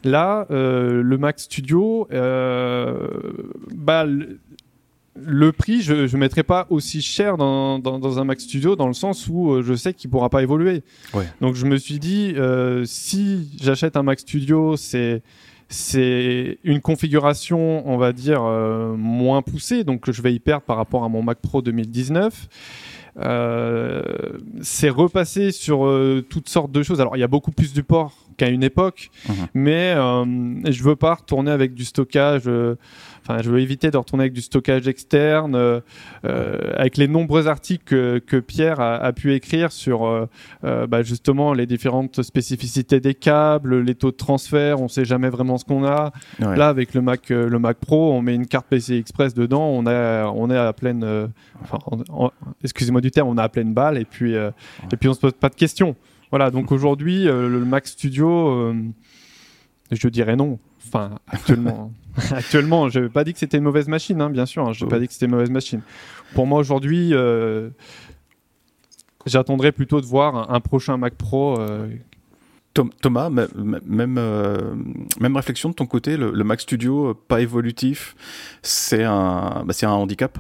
Là, 0.06 0.46
euh, 0.52 1.02
le 1.02 1.18
Mac 1.18 1.40
Studio, 1.40 2.08
euh, 2.14 3.08
bah, 3.74 4.06
le, 4.06 5.52
prix, 5.52 5.82
je 5.82 5.94
ne 5.94 6.18
mettrai 6.20 6.44
pas 6.44 6.68
aussi 6.70 7.02
cher 7.02 7.38
dans, 7.38 8.20
un 8.20 8.24
Mac 8.24 8.40
Studio 8.40 8.76
dans 8.76 8.88
le 8.88 8.94
sens 8.94 9.28
où 9.28 9.52
euh, 9.52 9.64
je 9.64 9.74
sais 9.74 9.96
qu'il 9.96 10.10
ne 10.10 10.12
pourra 10.12 10.30
pas 10.30 10.44
évoluer. 10.44 10.84
Donc 11.42 11.56
je 11.56 11.66
me 11.66 11.78
suis 11.78 11.98
dit, 11.98 12.36
si 12.86 13.50
j'achète 13.60 13.98
un 13.98 14.04
Mac 14.04 14.20
Studio, 14.20 14.78
c'est 14.78 15.24
c'est 15.68 16.60
une 16.64 16.80
configuration, 16.80 17.82
on 17.90 17.98
va 17.98 18.14
dire, 18.14 18.44
moins 18.44 19.42
poussée, 19.42 19.84
donc 19.84 20.12
je 20.12 20.22
vais 20.22 20.32
y 20.32 20.40
perdre 20.40 20.64
par 20.64 20.78
rapport 20.78 21.04
à 21.04 21.10
mon 21.10 21.24
Mac 21.24 21.40
Pro 21.40 21.64
2019. 21.64 22.48
c'est 24.62 24.90
repassé 24.90 25.52
sur 25.52 25.92
toutes 26.30 26.50
sortes 26.50 26.72
de 26.72 26.84
choses. 26.84 27.02
Alors, 27.02 27.18
il 27.18 27.22
y 27.22 27.24
a 27.24 27.28
beaucoup 27.28 27.52
plus 27.52 27.74
de 27.74 27.82
ports 27.82 28.25
qu'à 28.38 28.50
une 28.50 28.64
époque. 28.64 29.10
Mhm. 29.28 29.36
Mais 29.54 29.94
euh, 29.96 30.26
je 30.72 30.84
veux 30.84 30.96
pas 30.96 31.16
retourner 31.16 31.52
avec 31.52 31.74
du 31.74 31.86
stockage. 31.86 32.44
Euh, 32.48 32.76
enfin, 33.22 33.42
je 33.42 33.50
veux 33.50 33.60
éviter 33.60 33.92
de 33.92 33.98
retourner 33.98 34.24
avec 34.24 34.34
du 34.34 34.42
stockage 34.42 34.88
externe, 34.88 35.56
euh, 35.56 35.82
avec 36.76 36.98
les 36.98 37.08
nombreux 37.08 37.48
articles 37.48 38.22
que, 38.22 38.40
Pierre 38.40 38.80
a, 38.80 39.12
pu 39.14 39.34
écrire 39.34 39.72
sur 39.72 40.28
bah, 40.62 41.02
justement 41.04 41.54
les 41.54 41.66
différentes 41.66 42.22
spécificités 42.22 43.00
des 43.00 43.16
câbles, 43.16 43.82
les 43.82 43.96
taux 43.96 44.12
de 44.12 44.18
transfert. 44.18 44.82
On 44.82 44.88
sait 44.88 45.06
jamais 45.06 45.30
vraiment 45.30 45.58
ce 45.58 45.66
qu'on 45.66 45.86
a. 45.86 46.12
Là, 46.40 46.68
avec 46.68 46.94
le 46.94 47.02
Mac, 47.02 47.30
le 47.30 47.58
Mac 47.58 47.78
Pro, 47.78 48.14
on 48.14 48.22
met 48.22 48.36
une 48.36 48.46
carte 48.46 48.68
PCI 48.68 48.98
Express 48.98 49.34
dedans. 49.34 49.68
On 49.68 49.88
a, 49.88 50.28
on 50.28 50.52
est 50.52 50.58
à 50.58 50.74
pleine, 50.74 51.32
enfin, 51.64 51.80
excusez-moi 52.64 53.02
du 53.02 53.10
terme, 53.10 53.30
on 53.30 53.38
a 53.38 53.44
à 53.44 53.50
pleine 53.50 53.74
balle 53.74 53.98
et 53.98 54.06
puis, 54.06 54.34
et 54.34 54.98
puis 55.00 55.10
on 55.10 55.14
se 55.14 55.20
pose 55.20 55.34
pas 55.34 55.50
de 55.50 55.56
questions. 55.56 55.96
Voilà, 56.36 56.52
donc 56.52 56.74
aujourd'hui, 56.74 57.30
euh, 57.30 57.48
le 57.48 57.64
Mac 57.64 57.88
Studio, 57.88 58.50
euh, 58.50 58.74
je 59.90 60.08
dirais 60.10 60.36
non. 60.36 60.60
Enfin, 60.86 61.18
actuellement. 61.28 61.94
actuellement, 62.32 62.90
je 62.90 63.00
n'ai 63.00 63.08
pas 63.08 63.24
dit 63.24 63.32
que 63.32 63.40
c'était 63.40 63.56
une 63.56 63.64
mauvaise 63.64 63.88
machine, 63.88 64.20
hein, 64.20 64.30
bien 64.30 64.46
sûr. 64.46 64.68
Hein, 64.68 64.74
je 64.74 64.84
n'ai 64.84 64.90
pas 64.90 65.00
dit 65.00 65.08
que 65.08 65.14
c'était 65.14 65.28
une 65.28 65.32
mauvaise 65.32 65.50
machine. 65.50 65.80
Pour 66.34 66.46
moi, 66.46 66.60
aujourd'hui, 66.60 67.14
euh, 67.14 67.70
j'attendrai 69.26 69.72
plutôt 69.72 70.02
de 70.02 70.06
voir 70.06 70.52
un, 70.52 70.60
prochain 70.60 70.98
Mac 70.98 71.16
Pro. 71.16 71.58
Thomas, 72.74 73.30
même, 73.30 74.20
même 75.18 75.36
réflexion 75.38 75.70
de 75.70 75.76
ton 75.76 75.86
côté, 75.86 76.18
le, 76.18 76.44
Mac 76.44 76.60
Studio 76.60 77.14
pas 77.14 77.40
évolutif, 77.40 78.14
c'est 78.62 79.06
un, 79.06 79.64
bah, 79.66 79.74
un 79.84 79.88
handicap? 79.88 80.38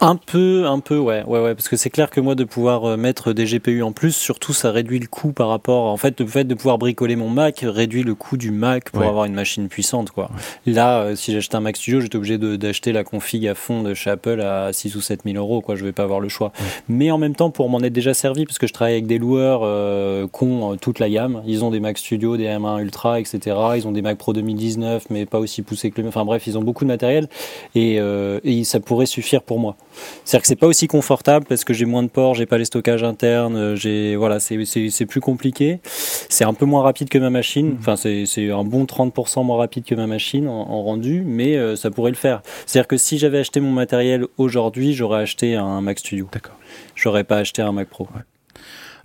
Un 0.00 0.16
peu, 0.16 0.66
un 0.66 0.80
peu, 0.80 0.98
ouais, 0.98 1.22
ouais, 1.26 1.40
ouais, 1.40 1.54
parce 1.54 1.68
que 1.68 1.76
c'est 1.76 1.90
clair 1.90 2.10
que 2.10 2.20
moi 2.20 2.34
de 2.34 2.44
pouvoir 2.44 2.84
euh, 2.84 2.96
mettre 2.96 3.32
des 3.32 3.44
GPU 3.44 3.82
en 3.82 3.92
plus, 3.92 4.12
surtout 4.12 4.52
ça 4.52 4.70
réduit 4.72 4.98
le 4.98 5.06
coût 5.06 5.32
par 5.32 5.48
rapport, 5.48 5.84
en 5.84 5.96
fait, 5.96 6.20
le 6.20 6.26
fait 6.26 6.44
de 6.44 6.54
pouvoir 6.54 6.78
bricoler 6.78 7.14
mon 7.14 7.28
Mac 7.28 7.64
réduit 7.66 8.02
le 8.02 8.14
coût 8.14 8.36
du 8.36 8.50
Mac 8.50 8.90
pour 8.90 9.02
avoir 9.02 9.26
une 9.26 9.34
machine 9.34 9.68
puissante, 9.68 10.10
quoi. 10.10 10.30
Là, 10.66 11.02
euh, 11.02 11.16
si 11.16 11.32
j'achète 11.32 11.54
un 11.54 11.60
Mac 11.60 11.76
Studio, 11.76 12.00
j'étais 12.00 12.16
obligé 12.16 12.38
d'acheter 12.38 12.92
la 12.92 13.04
config 13.04 13.46
à 13.46 13.54
fond 13.54 13.82
de 13.82 13.94
chez 13.94 14.10
Apple 14.10 14.40
à 14.40 14.72
6 14.72 14.96
ou 14.96 15.00
7 15.00 15.20
000 15.24 15.36
euros, 15.36 15.60
quoi. 15.60 15.76
Je 15.76 15.84
vais 15.84 15.92
pas 15.92 16.02
avoir 16.02 16.20
le 16.20 16.28
choix. 16.28 16.52
Mais 16.88 17.10
en 17.10 17.18
même 17.18 17.36
temps, 17.36 17.50
pour 17.50 17.68
m'en 17.68 17.80
être 17.80 17.92
déjà 17.92 18.14
servi, 18.14 18.44
parce 18.44 18.58
que 18.58 18.66
je 18.66 18.72
travaille 18.72 18.94
avec 18.94 19.06
des 19.06 19.18
loueurs 19.18 19.60
euh, 19.62 20.26
qui 20.26 20.44
ont 20.44 20.76
toute 20.76 20.98
la 20.98 21.08
gamme. 21.08 21.42
Ils 21.46 21.64
ont 21.64 21.70
des 21.70 21.80
Mac 21.80 21.98
Studio, 21.98 22.36
des 22.36 22.46
M1 22.46 22.80
Ultra, 22.80 23.20
etc. 23.20 23.56
Ils 23.76 23.86
ont 23.86 23.92
des 23.92 24.02
Mac 24.02 24.18
Pro 24.18 24.32
2019, 24.32 25.06
mais 25.10 25.26
pas 25.26 25.38
aussi 25.38 25.62
poussés 25.62 25.90
que 25.90 26.00
le. 26.00 26.08
Enfin 26.08 26.24
bref, 26.24 26.46
ils 26.46 26.58
ont 26.58 26.62
beaucoup 26.62 26.84
de 26.84 26.88
matériel 26.88 27.28
et, 27.74 28.00
et 28.44 28.64
ça 28.64 28.80
pourrait 28.80 29.06
suffire 29.06 29.42
pour 29.42 29.58
moi. 29.58 29.76
C'est-à-dire 30.24 30.42
que 30.42 30.48
c'est 30.48 30.56
pas 30.56 30.66
aussi 30.66 30.86
confortable 30.86 31.46
parce 31.48 31.64
que 31.64 31.72
j'ai 31.72 31.84
moins 31.84 32.02
de 32.02 32.08
ports, 32.08 32.34
j'ai 32.34 32.46
pas 32.46 32.58
les 32.58 32.64
stockages 32.64 33.04
internes, 33.04 33.56
euh, 33.56 33.76
j'ai 33.76 34.16
voilà, 34.16 34.40
c'est 34.40 35.06
plus 35.06 35.20
compliqué. 35.20 35.80
C'est 35.84 36.44
un 36.44 36.54
peu 36.54 36.66
moins 36.66 36.82
rapide 36.82 37.08
que 37.08 37.18
ma 37.18 37.30
machine. 37.30 37.70
Mhm. 37.70 37.76
Enfin, 37.80 37.96
c'est 37.96 38.50
un 38.50 38.64
bon 38.64 38.84
30% 38.84 39.44
moins 39.44 39.58
rapide 39.58 39.84
que 39.84 39.94
ma 39.94 40.06
machine 40.06 40.48
en, 40.48 40.82
rendu, 40.82 41.22
mais 41.24 41.56
euh, 41.56 41.76
ça 41.76 41.90
pourrait 41.90 42.10
le 42.10 42.16
faire. 42.16 42.42
C'est-à-dire 42.66 42.88
que 42.88 42.96
si 42.96 43.18
j'avais 43.18 43.38
acheté 43.38 43.60
mon 43.60 43.70
matériel 43.70 44.26
aujourd'hui, 44.38 44.94
j'aurais 44.94 45.22
acheté 45.22 45.54
un 45.54 45.80
Mac 45.80 45.98
Studio. 45.98 46.28
D'accord. 46.32 46.56
J'aurais 46.94 47.24
pas 47.24 47.38
acheté 47.38 47.62
un 47.62 47.72
Mac 47.72 47.88
Pro. 47.88 48.08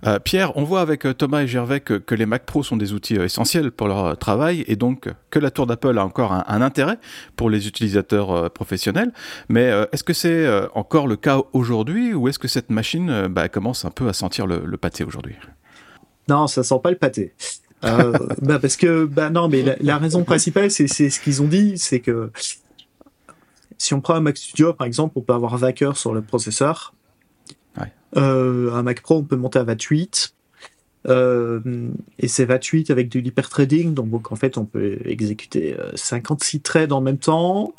Euh, 0.06 0.18
Pierre, 0.18 0.56
on 0.56 0.64
voit 0.64 0.80
avec 0.80 1.06
euh, 1.06 1.12
Thomas 1.12 1.42
et 1.42 1.48
Gervais 1.48 1.80
que, 1.80 2.14
les 2.14 2.26
Mac 2.26 2.44
Pro 2.44 2.62
sont 2.62 2.76
des 2.76 2.92
outils 2.92 3.18
euh, 3.18 3.24
essentiels 3.24 3.72
pour 3.72 3.88
leur 3.88 4.16
travail 4.16 4.64
et 4.68 4.76
donc 4.76 5.08
que 5.30 5.38
la 5.38 5.50
tour 5.50 5.66
d'Apple 5.66 5.98
a 5.98 6.04
encore 6.04 6.32
un, 6.32 6.62
intérêt 6.62 6.98
pour 7.36 7.50
les 7.50 7.66
utilisateurs 7.66 8.50
professionnels. 8.50 9.12
Mais 9.48 9.70
est-ce 9.92 10.02
que 10.02 10.12
c'est 10.12 10.48
encore 10.74 11.06
le 11.06 11.16
cas 11.16 11.40
aujourd'hui 11.52 12.14
ou 12.14 12.28
est-ce 12.28 12.38
que 12.38 12.48
cette 12.48 12.70
machine 12.70 13.28
bah, 13.28 13.48
commence 13.48 13.84
un 13.84 13.90
peu 13.90 14.08
à 14.08 14.12
sentir 14.12 14.46
le, 14.46 14.76
pâté 14.76 15.04
aujourd'hui? 15.04 15.36
Non, 16.28 16.46
ça 16.46 16.62
sent 16.62 16.80
pas 16.82 16.90
le 16.90 16.96
pâté. 16.96 17.34
bah 17.82 18.58
parce 18.58 18.76
que 18.76 19.04
bah 19.04 19.30
non, 19.30 19.48
mais 19.48 19.76
la, 19.80 19.98
raison 19.98 20.24
principale, 20.24 20.70
c'est 20.70 20.88
ce 20.88 21.20
qu'ils 21.20 21.42
ont 21.42 21.48
dit, 21.48 21.78
c'est 21.78 22.00
que 22.00 22.32
si 23.78 23.94
on 23.94 24.00
prend 24.00 24.14
un 24.14 24.20
Mac 24.20 24.36
Studio 24.36 24.72
par 24.72 24.86
exemple, 24.86 25.14
on 25.16 25.22
peut 25.22 25.34
avoir 25.34 25.56
20 25.56 25.82
heures 25.82 25.96
sur 25.96 26.12
le 26.12 26.22
processeur 26.22 26.92
un 28.16 28.82
Mac 28.82 29.02
Pro, 29.02 29.16
on 29.18 29.24
peut 29.24 29.36
monter 29.36 29.58
à 29.58 29.64
28. 29.64 30.34
Euh, 31.08 31.60
et 32.18 32.28
c'est 32.28 32.44
28 32.44 32.90
avec 32.90 33.08
de 33.08 33.18
l'hypertrading, 33.20 33.94
donc 33.94 34.32
en 34.32 34.36
fait 34.36 34.58
on 34.58 34.64
peut 34.64 34.98
exécuter 35.04 35.76
56 35.94 36.56
euh, 36.56 36.60
threads 36.60 36.92
en 36.92 37.00
même 37.00 37.18
temps. 37.18 37.74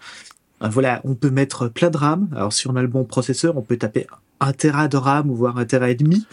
voilà, 0.61 1.01
on 1.03 1.15
peut 1.15 1.29
mettre 1.29 1.67
plein 1.67 1.89
de 1.89 1.97
RAM. 1.97 2.29
Alors 2.35 2.53
si 2.53 2.67
on 2.67 2.75
a 2.75 2.81
le 2.81 2.87
bon 2.87 3.03
processeur, 3.03 3.57
on 3.57 3.61
peut 3.61 3.77
taper 3.77 4.07
un 4.39 4.53
Tera 4.53 4.87
de 4.87 4.97
RAM 4.97 5.29
ou 5.29 5.35
voire 5.35 5.57
un 5.57 5.65
Tera 5.65 5.89
et 5.89 5.95
demi. 5.95 6.25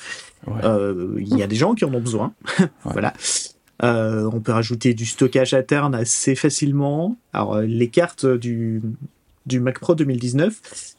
Il 0.46 1.36
y 1.36 1.42
a 1.42 1.46
des 1.46 1.56
gens 1.56 1.74
qui 1.74 1.84
en 1.84 1.92
ont 1.92 2.00
besoin. 2.00 2.32
voilà. 2.84 3.12
on 3.82 4.40
peut 4.40 4.52
rajouter 4.52 4.94
du 4.94 5.06
stockage 5.06 5.54
interne 5.54 5.94
assez 5.94 6.34
facilement. 6.34 7.16
Alors 7.32 7.60
les 7.60 7.88
cartes 7.88 8.26
du, 8.26 8.80
du 9.46 9.60
Mac 9.60 9.80
Pro 9.80 9.94
2019, 9.94 10.95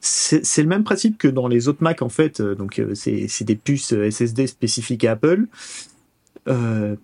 c'est 0.00 0.62
le 0.62 0.68
même 0.68 0.84
principe 0.84 1.18
que 1.18 1.28
dans 1.28 1.48
les 1.48 1.68
autres 1.68 1.82
Mac 1.82 2.02
en 2.02 2.08
fait. 2.08 2.40
Euh, 2.40 2.54
donc 2.54 2.78
euh, 2.78 2.94
c'est 2.94 3.44
des 3.44 3.56
puces 3.56 3.92
euh, 3.92 4.10
SSD 4.10 4.46
spécifiques 4.46 5.04
à 5.04 5.12
Apple, 5.12 5.46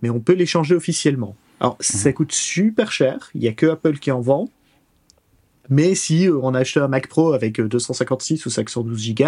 mais 0.02 0.10
on 0.10 0.20
peut 0.20 0.32
les 0.32 0.46
changer 0.46 0.74
officiellement. 0.74 1.36
Alors 1.60 1.76
ça 1.80 2.08
mhm. 2.08 2.14
coûte 2.14 2.32
super 2.32 2.92
cher. 2.92 3.30
Il 3.34 3.42
y 3.42 3.48
a 3.48 3.52
que 3.52 3.66
Apple 3.66 3.98
qui 3.98 4.10
en 4.10 4.20
vend. 4.20 4.48
Mais 5.70 5.94
si 5.94 6.28
on 6.30 6.54
a 6.54 6.60
acheté 6.60 6.80
un 6.80 6.88
Mac 6.88 7.08
Pro 7.08 7.32
avec 7.32 7.60
256 7.60 8.44
ou 8.44 8.50
512 8.50 9.14
Go, 9.14 9.24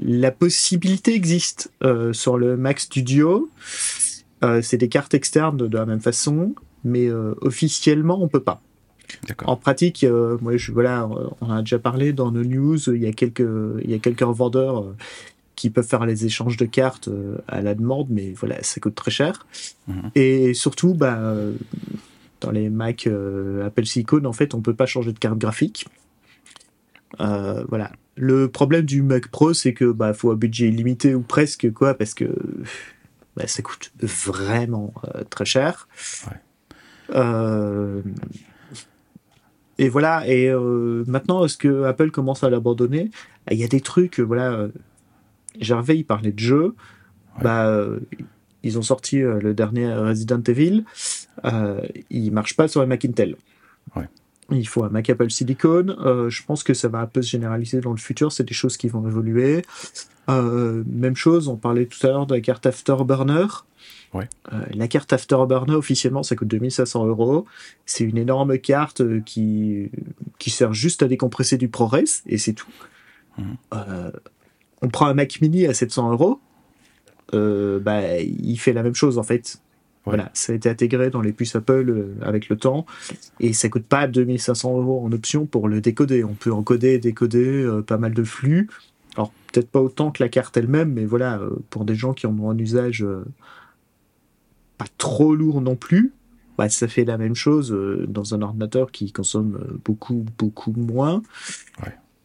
la 0.00 0.30
possibilité 0.30 1.14
existe 1.14 1.72
sur 2.12 2.38
le 2.38 2.56
Mac 2.56 2.78
Studio. 2.78 3.50
c'est 4.62 4.76
des 4.76 4.88
cartes 4.88 5.14
externes 5.14 5.56
de, 5.56 5.76
la 5.76 5.86
même 5.86 6.00
façon, 6.00 6.54
mais 6.84 7.10
officiellement 7.10 8.22
on 8.22 8.28
peut 8.28 8.42
pas. 8.42 8.60
En 9.44 9.56
pratique, 9.56 10.04
euh, 10.04 10.38
moi, 10.40 10.56
je, 10.56 10.72
voilà, 10.72 11.04
euh, 11.04 11.28
on 11.40 11.50
a 11.50 11.60
déjà 11.60 11.78
parlé 11.78 12.12
dans 12.12 12.30
nos 12.30 12.44
news, 12.44 12.78
il 12.90 13.02
y 13.02 13.06
a 13.06 13.12
quelques, 13.12 13.46
il 13.82 13.90
y 13.90 13.94
a 13.94 13.98
quelques 13.98 14.20
revendeurs 14.20 14.82
euh, 14.82 14.96
qui 15.56 15.70
peuvent 15.70 15.86
faire 15.86 16.06
les 16.06 16.24
échanges 16.24 16.56
de 16.56 16.66
cartes 16.66 17.08
à 17.48 17.60
la 17.62 17.74
demande, 17.74 18.08
mais 18.10 18.32
voilà, 18.32 18.62
ça 18.62 18.80
coûte 18.80 18.94
très 18.94 19.10
cher. 19.10 19.46
Mhm. 19.88 20.10
Et 20.14 20.54
surtout, 20.54 20.94
bah, 20.94 21.34
dans 22.40 22.52
les 22.52 22.70
Mac 22.70 23.08
Apple 23.64 23.84
Silicon, 23.84 24.24
en 24.24 24.32
fait, 24.32 24.54
on 24.54 24.60
peut 24.60 24.74
pas 24.74 24.86
changer 24.86 25.12
de 25.12 25.18
carte 25.18 25.38
graphique. 25.38 25.86
voilà. 27.18 27.90
Le 28.20 28.48
problème 28.48 28.84
du 28.84 29.02
Mac 29.02 29.28
Pro, 29.28 29.52
c'est 29.52 29.74
que 29.74 29.92
bah 29.92 30.12
faut 30.12 30.32
un 30.32 30.34
budget 30.34 30.66
illimité 30.66 31.14
ou 31.14 31.22
presque 31.22 31.72
quoi, 31.72 31.94
parce 31.94 32.14
que 32.14 32.24
bah, 33.36 33.46
ça 33.46 33.62
coûte 33.62 33.92
vraiment 34.00 34.92
très 35.30 35.44
cher. 35.44 35.88
Ouais. 36.28 37.12
Et 39.78 39.88
voilà. 39.88 40.26
Et 40.26 40.48
euh, 40.48 41.04
maintenant, 41.06 41.44
est-ce 41.44 41.56
que 41.56 41.84
Apple 41.84 42.10
commence 42.10 42.44
à 42.44 42.50
l'abandonner? 42.50 43.10
Il 43.50 43.56
y 43.58 43.64
a 43.64 43.68
des 43.68 43.80
trucs. 43.80 44.20
Euh, 44.20 44.24
voilà. 44.24 44.52
Euh, 44.52 44.68
Gervais, 45.60 45.96
il 45.98 46.04
parlait 46.04 46.32
de 46.32 46.38
jeux. 46.38 46.74
Bah, 47.42 47.72
ils 48.64 48.78
ont 48.78 48.82
sorti 48.82 49.18
le 49.18 49.54
dernier 49.54 49.92
Resident 49.92 50.42
Evil. 50.42 50.84
Euh, 51.44 51.80
il 52.10 52.32
marche 52.32 52.56
pas 52.56 52.68
sur 52.68 52.80
un 52.80 52.86
Mac 52.86 53.04
Intel. 53.04 53.36
Il 54.50 54.66
faut 54.66 54.84
un 54.84 54.88
Mac 54.88 55.10
Apple 55.10 55.30
Silicon. 55.30 55.96
je 56.28 56.42
pense 56.44 56.62
que 56.62 56.74
ça 56.74 56.88
va 56.88 57.00
un 57.00 57.06
peu 57.06 57.22
se 57.22 57.30
généraliser 57.30 57.80
dans 57.80 57.90
le 57.90 57.98
futur. 57.98 58.30
C'est 58.30 58.44
des 58.44 58.54
choses 58.54 58.76
qui 58.76 58.88
vont 58.88 59.06
évoluer. 59.06 59.62
Même 60.28 61.16
chose, 61.16 61.48
on 61.48 61.56
parlait 61.56 61.86
tout 61.86 62.06
à 62.06 62.10
l'heure 62.10 62.26
de 62.26 62.34
la 62.34 62.40
carte 62.40 62.66
Afterburner. 62.66 63.46
Ouais. 64.14 64.28
Euh, 64.52 64.64
la 64.72 64.88
carte 64.88 65.12
Afterburner, 65.12 65.74
officiellement, 65.74 66.22
ça 66.22 66.36
coûte 66.36 66.48
2500 66.48 67.06
euros. 67.06 67.46
C'est 67.84 68.04
une 68.04 68.16
énorme 68.16 68.58
carte 68.58 69.00
euh, 69.00 69.20
qui, 69.20 69.90
qui 70.38 70.50
sert 70.50 70.72
juste 70.72 71.02
à 71.02 71.08
décompresser 71.08 71.58
du 71.58 71.68
ProRes, 71.68 71.98
et 72.26 72.38
c'est 72.38 72.54
tout. 72.54 72.70
Mhm. 73.36 73.56
Euh, 73.74 74.10
on 74.82 74.88
prend 74.88 75.06
un 75.06 75.14
Mac 75.14 75.40
mini 75.40 75.66
à 75.66 75.74
700 75.74 76.12
euros, 76.12 76.40
bah, 77.32 78.18
il 78.20 78.56
fait 78.56 78.72
la 78.72 78.82
même 78.82 78.94
chose, 78.94 79.18
en 79.18 79.22
fait. 79.22 79.58
Voilà, 80.04 80.30
ça 80.32 80.52
a 80.52 80.56
été 80.56 80.70
intégré 80.70 81.10
dans 81.10 81.20
les 81.20 81.32
puces 81.34 81.54
Apple 81.54 82.14
avec 82.22 82.48
le 82.48 82.56
temps, 82.56 82.86
et 83.40 83.52
ça 83.52 83.68
coûte 83.68 83.84
pas 83.84 84.06
2500 84.06 84.78
euros 84.78 85.04
en 85.04 85.12
option 85.12 85.44
pour 85.44 85.68
le 85.68 85.82
décoder. 85.82 86.24
On 86.24 86.32
peut 86.32 86.52
encoder 86.52 86.92
et 86.92 86.98
décoder 86.98 87.68
pas 87.86 87.98
mal 87.98 88.14
de 88.14 88.24
flux. 88.24 88.68
Alors, 89.16 89.32
peut-être 89.52 89.70
pas 89.70 89.80
autant 89.80 90.10
que 90.10 90.22
la 90.22 90.28
carte 90.28 90.56
elle-même, 90.56 90.92
mais 90.92 91.04
voilà, 91.04 91.40
pour 91.70 91.84
des 91.84 91.94
gens 91.94 92.12
qui 92.12 92.26
en 92.26 92.38
ont 92.38 92.50
un 92.50 92.58
usage 92.58 93.04
pas 94.78 94.86
trop 94.96 95.34
lourd 95.34 95.60
non 95.60 95.76
plus, 95.76 96.12
bah, 96.58 96.68
ça 96.68 96.88
fait 96.88 97.04
la 97.04 97.16
même 97.18 97.36
chose 97.36 97.72
euh, 97.72 98.04
dans 98.08 98.34
un 98.34 98.42
ordinateur 98.42 98.90
qui 98.90 99.12
consomme 99.12 99.60
euh, 99.62 99.78
beaucoup, 99.84 100.26
beaucoup 100.38 100.72
moins. 100.72 101.22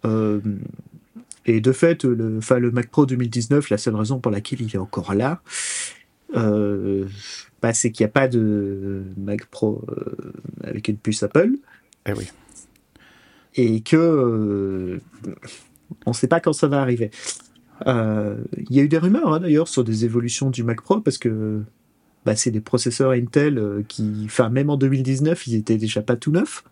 Euh, 0.06 0.42
et 1.46 1.62
de 1.62 1.72
fait, 1.72 2.04
le, 2.04 2.40
le 2.40 2.72
Mac 2.72 2.90
Pro 2.90 3.06
2019, 3.06 3.70
la 3.70 3.78
seule 3.78 3.96
raison 3.96 4.20
pour 4.20 4.32
laquelle 4.32 4.62
il 4.62 4.74
est 4.74 4.80
encore 4.80 5.14
là, 5.14 5.42
bah, 6.34 7.74
c'est 7.74 7.92
qu'il 7.92 8.04
n'y 8.04 8.10
a 8.10 8.12
pas 8.12 8.28
de 8.28 9.04
Mac 9.18 9.46
Pro 9.46 9.86
avec 10.64 10.88
une 10.88 10.98
puce 10.98 11.22
Apple. 11.22 11.52
Eh 12.08 12.14
oui. 12.14 12.28
Et 13.56 13.82
que 13.82 15.00
on 16.06 16.12
ne 16.12 16.16
sait 16.16 16.28
pas 16.28 16.39
quand 16.39 16.54
ça 16.54 16.68
va 16.68 16.82
arriver. 16.82 17.12
Il 17.86 18.76
y 18.76 18.80
a 18.80 18.84
eu 18.84 18.88
des 18.88 18.98
rumeurs 18.98 19.34
hein, 19.34 19.39
d'ailleurs 19.39 19.68
sur 19.68 19.84
des 19.84 20.06
évolutions 20.06 20.50
du 20.50 20.64
Mac 20.64 20.82
Pro 20.82 21.02
parce 21.02 21.18
que 21.18 21.64
bah, 22.26 22.36
c'est 22.36 22.52
des 22.52 22.62
processeurs 22.62 23.12
Intel 23.12 23.58
euh, 23.58 23.84
qui, 23.88 24.24
enfin, 24.26 24.50
même 24.50 24.70
en 24.70 24.78
2019, 24.78 25.48
ils 25.48 25.56
étaient 25.56 25.78
déjà 25.78 26.02
pas 26.02 26.16
tout 26.16 26.32
neufs. 26.32 26.64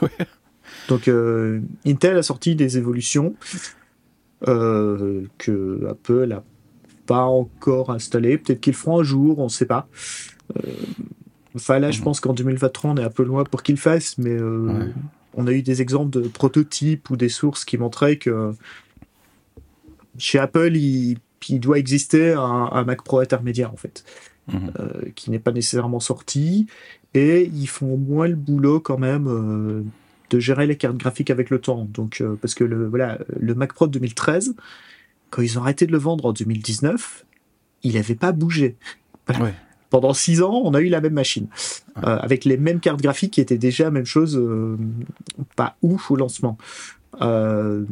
Donc, 0.88 1.08
euh, 1.08 1.60
Intel 1.86 2.16
a 2.16 2.22
sorti 2.22 2.56
des 2.56 2.76
évolutions 2.76 3.34
euh, 4.48 5.24
que 5.38 5.86
Apple 5.88 6.26
n'a 6.26 6.42
pas 7.06 7.24
encore 7.24 7.90
installées. 7.90 8.36
Peut-être 8.36 8.60
qu'ils 8.60 8.74
feront 8.74 9.00
un 9.00 9.04
jour, 9.04 9.38
on 9.38 9.44
ne 9.44 9.48
sait 9.48 9.66
pas. 9.66 9.88
enfin, 11.54 11.78
là, 11.78 11.92
je 11.92 11.98
mhm. 11.98 12.04
pense 12.04 12.20
qu'en 12.20 12.32
2023, 12.32 12.90
on 12.90 12.96
est 12.96 13.04
un 13.04 13.10
peu 13.10 13.22
loin 13.22 13.44
pour 13.44 13.62
qu'ils 13.62 13.78
fassent, 13.78 14.18
mais 14.18 14.36
on 15.36 15.46
a 15.46 15.52
eu 15.52 15.62
des 15.62 15.82
exemples 15.82 16.10
de 16.10 16.28
prototypes 16.28 17.10
ou 17.10 17.16
des 17.16 17.28
sources 17.28 17.64
qui 17.64 17.78
montraient 17.78 18.16
que 18.16 18.52
chez 20.18 20.38
Apple, 20.38 20.74
il, 20.74 21.18
doit 21.60 21.78
exister 21.78 22.32
un, 22.32 22.84
Mac 22.84 23.02
Pro 23.02 23.20
intermédiaire, 23.20 23.72
en 23.72 23.76
fait. 23.76 24.04
Mhm. 24.48 24.72
Euh, 24.78 25.10
qui 25.16 25.30
n'est 25.30 25.40
pas 25.40 25.52
nécessairement 25.52 26.00
sorti. 26.00 26.66
Et 27.14 27.50
ils 27.52 27.66
font 27.66 27.96
moins 27.96 28.28
le 28.28 28.36
boulot 28.36 28.78
quand 28.78 28.98
même 28.98 29.26
euh, 29.26 29.82
de 30.30 30.38
gérer 30.38 30.66
les 30.66 30.76
cartes 30.76 30.96
graphiques 30.96 31.30
avec 31.30 31.50
le 31.50 31.60
temps. 31.60 31.86
Donc, 31.92 32.20
euh, 32.20 32.36
parce 32.40 32.54
que 32.54 32.62
le, 32.62 32.86
voilà, 32.86 33.18
le 33.38 33.54
Mac 33.54 33.72
Pro 33.72 33.88
2013, 33.88 34.54
quand 35.30 35.42
ils 35.42 35.58
ont 35.58 35.62
arrêté 35.62 35.86
de 35.86 35.92
le 35.92 35.98
vendre 35.98 36.26
en 36.26 36.32
2019, 36.32 37.24
il 37.82 37.94
n'avait 37.94 38.14
pas 38.14 38.32
bougé. 38.32 38.76
Pendant 39.90 40.12
six 40.12 40.42
ans, 40.42 40.62
on 40.64 40.74
a 40.74 40.80
eu 40.80 40.88
la 40.88 41.00
même 41.00 41.12
machine, 41.12 41.46
avec 41.94 42.44
les 42.44 42.56
mêmes 42.56 42.80
cartes 42.80 43.00
graphiques 43.00 43.34
qui 43.34 43.40
étaient 43.40 43.58
déjà 43.58 43.84
la 43.84 43.90
même 43.90 44.04
chose, 44.04 44.40
pas 45.54 45.76
ouf 45.82 46.10
au 46.10 46.16
lancement. 46.16 46.58
Euh, 47.22 47.84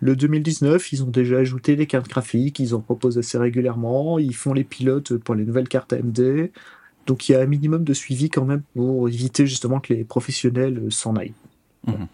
le 0.00 0.16
2019, 0.16 0.92
ils 0.92 1.04
ont 1.04 1.08
déjà 1.08 1.38
ajouté 1.38 1.76
des 1.76 1.86
cartes 1.86 2.08
graphiques, 2.08 2.58
ils 2.58 2.74
en 2.74 2.80
proposent 2.80 3.18
assez 3.18 3.38
régulièrement, 3.38 4.18
ils 4.18 4.34
font 4.34 4.52
les 4.52 4.64
pilotes 4.64 5.16
pour 5.18 5.34
les 5.34 5.44
nouvelles 5.44 5.68
cartes 5.68 5.92
AMD. 5.92 6.50
Donc 7.06 7.28
il 7.28 7.32
y 7.32 7.34
a 7.34 7.40
un 7.40 7.46
minimum 7.46 7.84
de 7.84 7.94
suivi 7.94 8.30
quand 8.30 8.44
même 8.44 8.62
pour 8.74 9.08
éviter 9.08 9.46
justement 9.46 9.80
que 9.80 9.92
les 9.92 10.04
professionnels 10.04 10.86
s'en 10.90 11.16
aillent. 11.16 11.34
Mhm. 11.86 12.06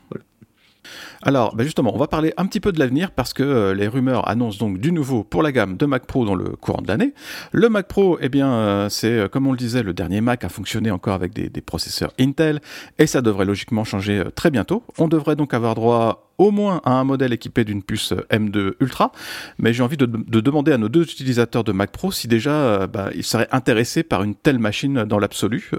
Alors, 1.22 1.54
bah, 1.54 1.64
justement, 1.64 1.94
on 1.94 1.98
va 1.98 2.06
parler 2.06 2.32
un 2.36 2.46
petit 2.46 2.60
peu 2.60 2.72
de 2.72 2.78
l'avenir 2.78 3.10
parce 3.10 3.32
que 3.32 3.42
euh, 3.42 3.74
les 3.74 3.88
rumeurs 3.88 4.28
annoncent 4.28 4.58
donc 4.58 4.78
du 4.78 4.92
nouveau 4.92 5.24
pour 5.24 5.42
la 5.42 5.52
gamme 5.52 5.76
de 5.76 5.86
Mac 5.86 6.06
Pro 6.06 6.24
dans 6.24 6.34
le 6.34 6.50
courant 6.50 6.82
de 6.82 6.88
l'année. 6.88 7.12
Le 7.52 7.68
Mac 7.68 7.88
Pro, 7.88 8.18
eh 8.20 8.28
bien, 8.28 8.50
euh, 8.52 8.88
c'est 8.88 9.28
comme 9.30 9.46
on 9.46 9.52
le 9.52 9.58
disait, 9.58 9.82
le 9.82 9.92
dernier 9.92 10.20
Mac 10.20 10.44
à 10.44 10.48
fonctionner 10.48 10.90
encore 10.90 11.14
avec 11.14 11.32
des, 11.32 11.48
des 11.48 11.60
processeurs 11.60 12.12
Intel 12.18 12.60
et 12.98 13.06
ça 13.06 13.20
devrait 13.20 13.44
logiquement 13.44 13.84
changer 13.84 14.22
très 14.34 14.50
bientôt. 14.50 14.84
On 14.98 15.08
devrait 15.08 15.36
donc 15.36 15.54
avoir 15.54 15.74
droit 15.74 16.24
au 16.38 16.52
moins 16.52 16.80
à 16.84 16.92
un 16.92 17.02
modèle 17.02 17.32
équipé 17.32 17.64
d'une 17.64 17.82
puce 17.82 18.12
M2 18.30 18.74
Ultra, 18.78 19.10
mais 19.58 19.72
j'ai 19.72 19.82
envie 19.82 19.96
de, 19.96 20.06
demander 20.06 20.70
à 20.70 20.78
nos 20.78 20.88
deux 20.88 21.02
utilisateurs 21.02 21.64
de 21.64 21.72
Mac 21.72 21.90
Pro 21.90 22.12
si 22.12 22.28
déjà 22.28 22.86
bah, 22.86 23.10
ils 23.12 23.24
seraient 23.24 23.48
intéressés 23.50 24.04
par 24.04 24.22
une 24.22 24.36
telle 24.36 24.60
machine 24.60 25.02
dans 25.02 25.18
l'absolu. 25.18 25.72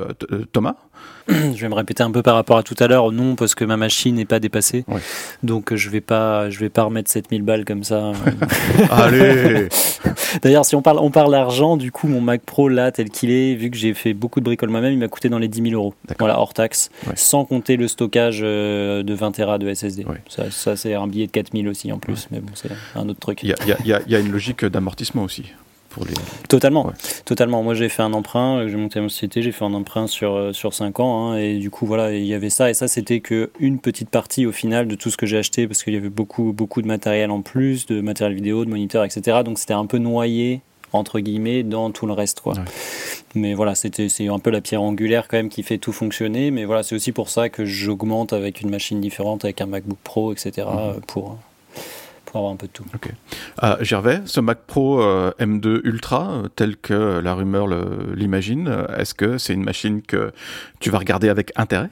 Thomas 0.52 0.76
je 1.30 1.62
vais 1.62 1.70
me 1.70 1.76
répéter 1.76 2.02
un 2.04 2.12
peu 2.12 2.24
par 2.24 2.36
rapport 2.36 2.58
à 2.58 2.64
tout 2.64 2.76
à 2.80 2.88
l'heure. 2.88 3.12
Non, 3.12 3.36
parce 3.36 3.56
que 3.56 3.64
ma 3.64 3.78
machine 3.78 4.16
n'est 4.16 4.26
pas 4.26 4.40
dépassée. 4.40 4.86
Donc 5.44 5.74
je 5.76 5.90
vais 5.90 6.02
pas, 6.02 6.50
je 6.50 6.60
vais 6.60 6.70
pas 6.70 6.84
remettre 6.84 7.10
7000 7.10 7.44
balles 7.44 7.66
comme 7.66 7.84
ça. 7.84 8.12
Allez 8.92 9.68
D'ailleurs, 10.42 10.66
si 10.66 10.76
on 10.76 10.82
parle, 10.82 11.00
on 11.00 11.12
parle 11.12 11.32
d'argent, 11.32 11.78
du 11.78 11.92
coup, 11.92 12.08
mon 12.08 12.22
Mac 12.22 12.42
Pro 12.42 12.70
là, 12.70 12.92
tel 12.92 13.10
qu'il 13.10 13.32
est, 13.32 13.56
vu 13.56 13.70
que 13.70 13.78
j'ai 13.78 13.94
fait 13.94 14.14
beaucoup 14.14 14.40
de 14.40 14.46
bricoles 14.46 14.70
moi-même, 14.70 14.94
il 14.94 15.00
m'a 15.00 15.08
coûté 15.08 15.30
dans 15.30 15.40
les 15.40 15.48
10 15.48 15.70
000 15.70 15.74
euros. 15.74 15.94
Voilà, 16.18 16.40
hors 16.40 16.54
taxe. 16.54 16.90
Sans 17.16 17.46
compter 17.46 17.78
le 17.78 17.88
stockage 17.88 18.40
euh, 18.44 19.04
de 19.04 19.14
20 19.14 19.32
Tera 19.34 19.58
de 19.58 19.74
SSD. 19.74 20.06
Ça, 20.28 20.76
c'est 20.76 20.94
un 20.94 21.08
billet 21.08 21.28
de 21.28 21.32
4000 21.32 21.68
aussi 21.68 21.92
en 21.92 22.00
plus. 22.00 22.28
Mais 22.32 22.40
bon, 22.40 22.52
c'est 22.56 22.70
un 22.96 23.08
autre 23.10 23.20
truc. 23.20 23.44
Il 23.44 23.56
y 23.86 24.16
a 24.16 24.20
une 24.20 24.32
logique 24.32 24.66
d'amortissement 24.66 25.24
aussi. 25.24 25.54
Totalement, 26.48 26.92
totalement. 27.26 27.64
Moi, 27.64 27.74
j'ai 27.74 27.90
fait 27.90 28.02
un 28.02 28.14
emprunt, 28.14 28.68
j'ai 28.68 28.76
monté 28.76 29.00
ma 29.00 29.10
société, 29.10 29.42
j'ai 29.42 29.52
fait 29.52 29.66
un 29.66 29.74
emprunt 29.74 30.08
sur, 30.08 30.34
euh, 30.34 30.54
sur 30.54 30.74
5 30.74 31.00
ans, 31.00 31.32
hein, 31.32 31.38
et 31.38 31.58
du 31.58 31.70
coup, 31.70 31.86
voilà, 31.86 32.14
il 32.14 32.26
y 32.26 32.34
avait 32.34 32.50
ça, 32.50 32.70
et 32.70 32.74
ça, 32.74 32.88
c'était 32.88 33.20
que 33.20 33.52
une 33.60 33.80
petite 33.80 34.10
partie 34.10 34.46
au 34.46 34.52
final 34.52 34.88
de 34.88 34.96
tout 34.96 35.10
ce 35.10 35.18
que 35.18 35.26
j'ai 35.26 35.38
acheté, 35.38 35.68
parce 35.68 35.84
qu'il 35.84 35.94
y 35.94 35.98
avait 35.98 36.10
beaucoup, 36.10 36.54
beaucoup 36.54 36.82
de 36.82 36.88
matériel 36.88 37.32
en 37.32 37.42
plus, 37.42 37.86
de 37.86 38.02
matériel 38.02 38.36
vidéo, 38.36 38.66
de 38.66 38.70
moniteurs, 38.70 39.04
etc. 39.04 39.40
Donc, 39.44 39.60
c'était 39.60 39.74
un 39.74 39.86
peu 39.86 39.98
noyé 39.98 40.62
entre 40.92 41.20
guillemets 41.20 41.64
dans 41.64 41.92
tout 41.92 42.08
le 42.08 42.14
reste 42.14 42.42
quoi. 42.42 42.54
Mais 43.36 43.54
voilà, 43.54 43.76
c'était 43.76 44.10
c'est 44.10 44.28
un 44.28 44.40
peu 44.40 44.50
la 44.50 44.62
pierre 44.62 44.82
angulaire 44.82 45.28
quand 45.28 45.38
même 45.38 45.50
qui 45.50 45.62
fait 45.62 45.78
tout 45.78 45.92
fonctionner 45.92 46.50
mais 46.50 46.66
voilà, 46.66 46.82
c'est 46.82 46.96
aussi 46.96 47.12
pour 47.12 47.30
ça 47.30 47.50
que 47.50 47.64
j'augmente 47.66 48.34
avec 48.34 48.62
une 48.62 48.72
machine 48.72 49.00
différente 49.00 49.46
avec 49.46 49.62
un 49.62 49.68
MacBook 49.68 50.00
Pro 50.04 50.34
etc. 50.34 50.68
Mmh. 50.68 51.02
pour 51.06 51.38
pour 52.30 52.40
avoir 52.40 52.54
un 52.54 52.58
peu 52.58 52.68
de 52.68 52.72
tout. 52.72 52.86
Ok. 52.94 53.12
Euh, 53.64 53.78
Gervais, 53.82 54.22
ce 54.26 54.40
Mac 54.40 54.60
Pro 54.68 55.02
euh, 55.02 55.32
M2 55.40 55.82
Ultra, 55.84 56.32
euh, 56.32 56.48
tel 56.56 56.78
que 56.78 57.20
la 57.20 57.34
rumeur 57.34 57.68
l'imagine, 58.16 58.86
est-ce 58.96 59.14
que 59.14 59.38
c'est 59.38 59.54
une 59.54 59.64
machine 59.64 60.02
que 60.02 60.32
tu 60.80 60.90
vas 60.92 61.00
regarder 61.00 61.30
avec 61.30 61.52
intérêt? 61.56 61.90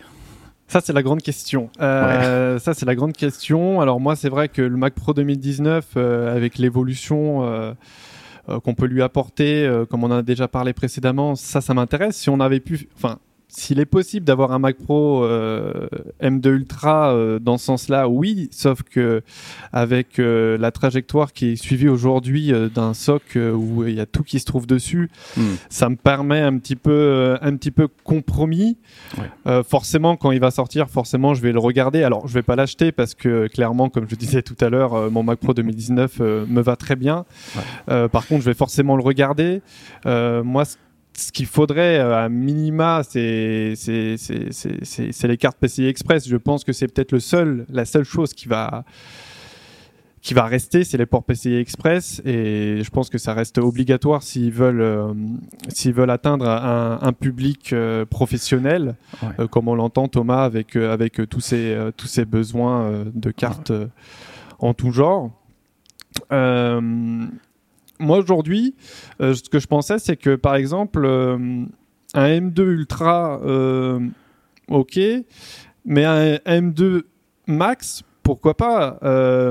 Ça, 0.67 0.81
c'est 0.81 0.93
la 0.93 1.01
grande 1.01 1.21
question. 1.21 1.69
Ça, 1.79 2.73
c'est 2.73 2.85
la 2.85 2.95
grande 2.95 3.13
question. 3.13 3.79
Alors 3.79 3.99
moi, 3.99 4.15
c'est 4.15 4.29
vrai 4.29 4.49
que 4.49 4.61
le 4.61 4.75
Mac 4.75 4.93
Pro 4.93 5.13
2019, 5.13 5.95
avec 5.95 6.57
l'évolution 6.57 7.75
qu'on 8.47 8.73
peut 8.73 8.85
lui 8.85 9.01
apporter, 9.01 9.69
comme 9.89 10.03
on 10.03 10.07
en 10.07 10.17
a 10.17 10.23
déjà 10.23 10.49
parlé 10.49 10.73
précédemment, 10.73 11.35
ça, 11.35 11.61
ça 11.61 11.73
m'intéresse. 11.73 12.17
Si 12.17 12.29
on 12.29 12.41
avait 12.41 12.59
pu, 12.59 12.89
enfin, 12.97 13.17
s'il 13.57 13.79
est 13.79 13.85
possible 13.85 14.23
d'avoir 14.23 14.51
un 14.51 14.59
Mac 14.59 14.77
Pro 14.77 15.23
euh, 15.23 15.87
M2 16.21 16.49
Ultra 16.49 17.11
euh, 17.11 17.39
dans 17.39 17.57
ce 17.57 17.65
sens-là, 17.65 18.07
oui, 18.07 18.49
sauf 18.51 18.83
que 18.83 19.23
avec 19.73 20.19
euh, 20.19 20.59
la 20.59 20.69
trajectoire 20.71 21.33
qui 21.33 21.53
est 21.53 21.55
suivie 21.55 21.89
aujourd'hui 21.89 22.53
d'un 22.73 22.93
SOC 22.93 23.23
où 23.35 23.83
il 23.83 23.95
y 23.95 23.99
a 23.99 24.05
tout 24.05 24.21
qui 24.21 24.39
se 24.39 24.45
trouve 24.45 24.67
dessus, 24.67 25.09
hmm. 25.35 25.55
ça 25.69 25.89
me 25.89 25.95
permet 25.95 26.39
un 26.39 26.55
petit 26.59 26.75
peu, 26.75 27.35
un 27.41 27.55
petit 27.55 27.71
peu 27.71 27.87
compromis. 28.03 28.77
forcément, 29.67 30.17
quand 30.17 30.31
il 30.31 30.39
va 30.39 30.51
sortir, 30.51 30.87
forcément, 30.89 31.33
je 31.33 31.41
vais 31.41 31.51
le 31.51 31.59
regarder. 31.59 32.03
Alors, 32.03 32.27
je 32.27 32.33
vais 32.35 32.43
pas 32.43 32.55
l'acheter 32.55 32.91
parce 32.91 33.15
que 33.15 33.47
clairement, 33.47 33.89
comme 33.89 34.07
je 34.07 34.15
disais 34.15 34.43
tout 34.43 34.57
à 34.61 34.69
l'heure, 34.69 35.09
mon 35.09 35.23
Mac 35.23 35.39
Pro 35.39 35.55
2019 35.55 36.19
me 36.19 36.61
va 36.61 36.75
très 36.75 36.95
bien. 36.95 37.25
par 37.87 38.27
contre, 38.27 38.41
je 38.41 38.45
vais 38.45 38.53
forcément 38.53 38.95
le 38.95 39.03
regarder. 39.03 39.61
moi, 40.05 40.63
ce 40.65 40.75
qu'il 41.31 41.47
faudrait 41.47 41.97
euh, 41.99 42.25
à 42.25 42.29
minima, 42.29 43.01
c'est 43.03 43.73
les 45.23 45.37
cartes 45.37 45.57
PCI 45.59 45.87
Express. 45.87 46.27
Je 46.27 46.37
pense 46.37 46.63
que 46.63 46.73
c'est 46.73 46.87
peut-être 46.87 47.11
le 47.11 47.19
seul, 47.19 47.65
la 47.69 47.85
seule 47.85 48.03
chose 48.05 48.33
qui 48.33 48.47
va 48.47 48.85
qui 50.21 50.33
va 50.33 50.45
rester, 50.45 50.83
c'est 50.83 50.97
les 50.97 51.05
ports 51.05 51.23
PCI 51.23 51.55
Express, 51.55 52.21
et 52.25 52.81
je 52.83 52.89
pense 52.89 53.09
que 53.09 53.17
ça 53.17 53.33
reste 53.33 53.59
obligatoire 53.59 54.23
s'ils 54.23 54.51
veulent 54.51 54.81
euh, 54.81 55.13
s'ils 55.69 55.93
veulent 55.93 56.09
atteindre 56.09 56.49
un, 56.49 57.13
public 57.13 57.71
euh, 57.71 58.03
professionnel, 58.03 58.95
comme 59.51 59.69
on 59.69 59.75
l'entend 59.75 60.09
Thomas 60.09 60.43
avec 60.43 60.75
avec 60.75 61.21
tous 61.29 61.39
ces 61.39 61.77
tous 61.95 62.07
ces 62.07 62.25
besoins 62.25 63.05
de 63.13 63.31
cartes 63.31 63.71
en 64.59 64.73
tout 64.73 64.91
genre 64.91 65.31
moi 67.99 68.17
aujourd'hui, 68.17 68.75
euh, 69.21 69.33
ce 69.33 69.49
que 69.49 69.59
je 69.59 69.67
pensais, 69.67 69.99
c'est 69.99 70.17
que 70.17 70.35
par 70.35 70.55
exemple, 70.55 71.03
euh, 71.05 71.65
un 72.13 72.27
M2 72.27 72.61
Ultra, 72.61 73.39
euh, 73.43 73.99
ok, 74.67 74.99
mais 75.85 76.05
un 76.05 76.35
M2 76.45 77.03
Max, 77.47 78.03
pourquoi 78.23 78.57
pas? 78.57 78.99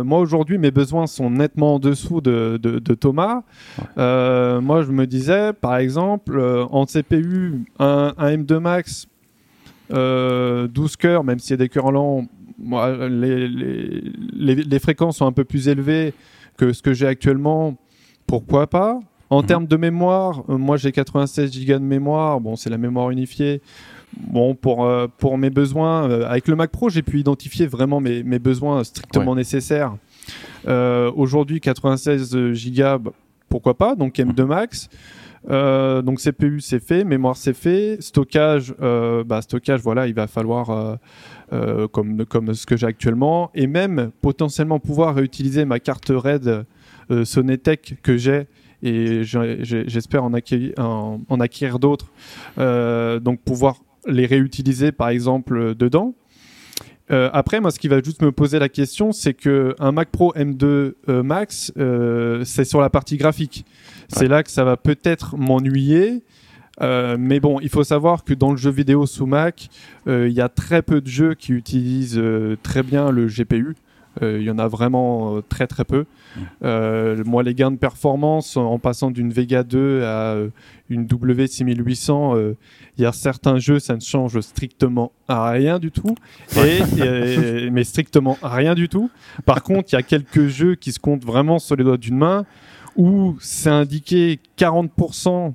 Moi 0.05 0.18
aujourd'hui, 0.18 0.59
mes 0.59 0.70
besoins 0.70 1.07
sont 1.07 1.30
nettement 1.30 1.76
en 1.76 1.78
dessous 1.78 2.20
de, 2.20 2.59
Thomas. 3.01 3.42
moi, 3.97 4.82
je 4.82 4.92
me 4.92 5.07
disais, 5.07 5.55
par 5.55 5.76
exemple, 5.76 6.38
en 6.38 6.84
CPU, 6.84 7.64
un, 7.78 8.12
M2 8.18 8.59
Max, 8.59 9.09
12 9.88 10.97
cœurs, 10.97 11.24
même 11.24 11.38
s'il 11.38 11.53
y 11.53 11.55
a 11.55 11.57
des 11.57 11.70
cœurs 11.70 11.90
lents, 11.90 12.26
les, 12.59 13.49
les, 13.49 14.78
fréquences 14.78 15.16
sont 15.18 15.26
un 15.26 15.32
peu 15.32 15.44
plus 15.44 15.68
élevées 15.68 16.12
que 16.59 16.74
ce 16.74 16.82
que 16.82 16.92
j'ai 16.92 17.07
actuellement 17.07 17.76
pourquoi 18.26 18.66
pas 18.66 19.00
En 19.30 19.42
mhm. 19.42 19.46
termes 19.46 19.66
de 19.66 19.76
mémoire, 19.76 20.42
euh, 20.48 20.58
moi 20.58 20.76
j'ai 20.76 20.92
96 20.92 21.66
Go 21.66 21.74
de 21.74 21.78
mémoire, 21.78 22.40
bon 22.40 22.56
c'est 22.56 22.70
la 22.70 22.78
mémoire 22.78 23.10
unifiée. 23.10 23.62
Bon, 24.18 24.54
pour, 24.54 24.86
euh, 24.86 25.08
pour 25.18 25.36
mes 25.36 25.50
besoins, 25.50 26.08
euh, 26.08 26.26
avec 26.26 26.48
le 26.48 26.56
Mac 26.56 26.70
Pro, 26.70 26.88
j'ai 26.88 27.02
pu 27.02 27.18
identifier 27.20 27.66
vraiment 27.66 28.00
mes, 28.00 28.22
mes 28.22 28.38
besoins 28.38 28.82
strictement 28.82 29.34
nécessaires. 29.34 29.96
Aujourd'hui, 30.66 31.60
96 31.60 32.34
Go, 32.34 32.98
bah, 32.98 33.10
pourquoi 33.48 33.76
pas 33.76 33.94
Donc 33.94 34.16
M2 34.16 34.44
Max. 34.44 34.88
donc 35.48 36.20
CPU 36.20 36.60
c'est 36.60 36.80
fait, 36.80 37.04
mémoire 37.04 37.36
c'est 37.36 37.54
fait, 37.54 37.98
stockage, 38.00 38.74
bah, 38.78 39.42
stockage 39.42 39.80
voilà, 39.80 40.06
il 40.06 40.14
va 40.14 40.26
falloir 40.26 40.98
comme 41.92 42.24
comme 42.24 42.54
ce 42.54 42.66
que 42.66 42.76
j'ai 42.76 42.86
actuellement, 42.86 43.50
et 43.54 43.66
même 43.66 44.10
potentiellement 44.22 44.80
pouvoir 44.80 45.14
réutiliser 45.14 45.64
ma 45.64 45.78
carte 45.78 46.10
RAID 46.10 46.64
Sonetech 47.24 47.96
que 48.02 48.16
j'ai 48.16 48.46
et 48.82 49.22
j'espère 49.22 50.24
en 50.24 50.32
acquérir, 50.32 50.74
en, 50.78 51.40
acquérir 51.40 51.78
d'autres, 51.78 52.12
euh, 52.59 53.20
donc 53.20 53.40
pouvoir 53.40 53.76
les 54.07 54.26
réutiliser 54.26 54.92
par 54.92 55.09
exemple 55.09 55.74
dedans. 55.74 56.14
Euh, 57.12 57.30
après, 57.32 57.61
moi, 57.61 57.70
ce 57.70 57.78
qui 57.78 57.86
va 57.86 58.02
juste 58.02 58.20
me 58.20 58.32
poser 58.32 58.59
la 58.59 58.68
question, 58.68 59.12
c'est 59.12 59.34
que 59.34 59.76
un 59.78 59.92
Mac 59.92 60.11
Pro 60.11 60.32
M2 60.34 60.94
Max, 61.22 61.72
c'est 62.44 62.64
sur 62.64 62.80
la 62.80 62.90
partie 62.90 63.16
graphique. 63.16 63.64
C'est 64.09 64.28
là 64.28 64.42
que 64.42 64.50
ça 64.50 64.64
va 64.64 64.76
peut-être 64.76 65.36
m'ennuyer. 65.36 66.24
mais 66.80 67.40
bon, 67.40 67.61
il 67.61 67.68
faut 67.68 67.84
savoir 67.84 68.24
que 68.24 68.34
dans 68.34 68.50
le 68.50 68.57
jeu 68.57 68.70
vidéo 68.70 69.07
sous 69.07 69.26
Mac, 69.26 69.68
il 70.07 70.32
y 70.32 70.40
a 70.40 70.48
très 70.48 70.82
peu 70.82 71.00
de 71.00 71.07
jeux 71.07 71.34
qui 71.34 71.52
utilisent 71.52 72.22
très 72.62 72.82
bien 72.82 73.11
le 73.11 73.26
GPU. 73.26 73.74
Il 74.22 74.42
y 74.42 74.50
en 74.50 74.58
a 74.58 74.68
vraiment 74.68 75.40
très 75.48 75.66
très 75.66 75.84
peu. 75.84 76.06
Euh, 76.62 77.22
moi, 77.24 77.42
les 77.42 77.54
gains 77.54 77.70
de 77.70 77.76
performance 77.76 78.56
en 78.56 78.78
passant 78.78 79.10
d'une 79.10 79.32
Vega 79.32 79.62
2 79.62 80.02
à 80.02 80.34
euh, 80.34 80.48
une 80.88 81.06
W6800, 81.06 82.36
euh, 82.36 82.54
il 82.96 83.02
y 83.02 83.06
a 83.06 83.12
certains 83.12 83.58
jeux, 83.58 83.78
ça 83.78 83.94
ne 83.94 84.00
change 84.00 84.40
strictement 84.40 85.12
rien 85.28 85.78
du 85.78 85.90
tout. 85.90 86.14
Et, 86.56 87.70
mais 87.70 87.84
strictement 87.84 88.38
rien 88.42 88.74
du 88.74 88.88
tout. 88.88 89.10
Par 89.44 89.62
contre, 89.62 89.92
il 89.92 89.96
y 89.96 89.98
a 89.98 90.02
quelques 90.02 90.46
jeux 90.46 90.74
qui 90.74 90.92
se 90.92 90.98
comptent 90.98 91.24
vraiment 91.24 91.58
sur 91.58 91.76
les 91.76 91.84
doigts 91.84 91.98
d'une 91.98 92.18
main 92.18 92.44
où 92.96 93.36
c'est 93.40 93.70
indiqué 93.70 94.40
40%, 94.58 95.52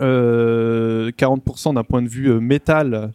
40% 0.00 1.74
d'un 1.74 1.84
point 1.84 2.02
de 2.02 2.08
vue 2.08 2.32
métal. 2.40 3.12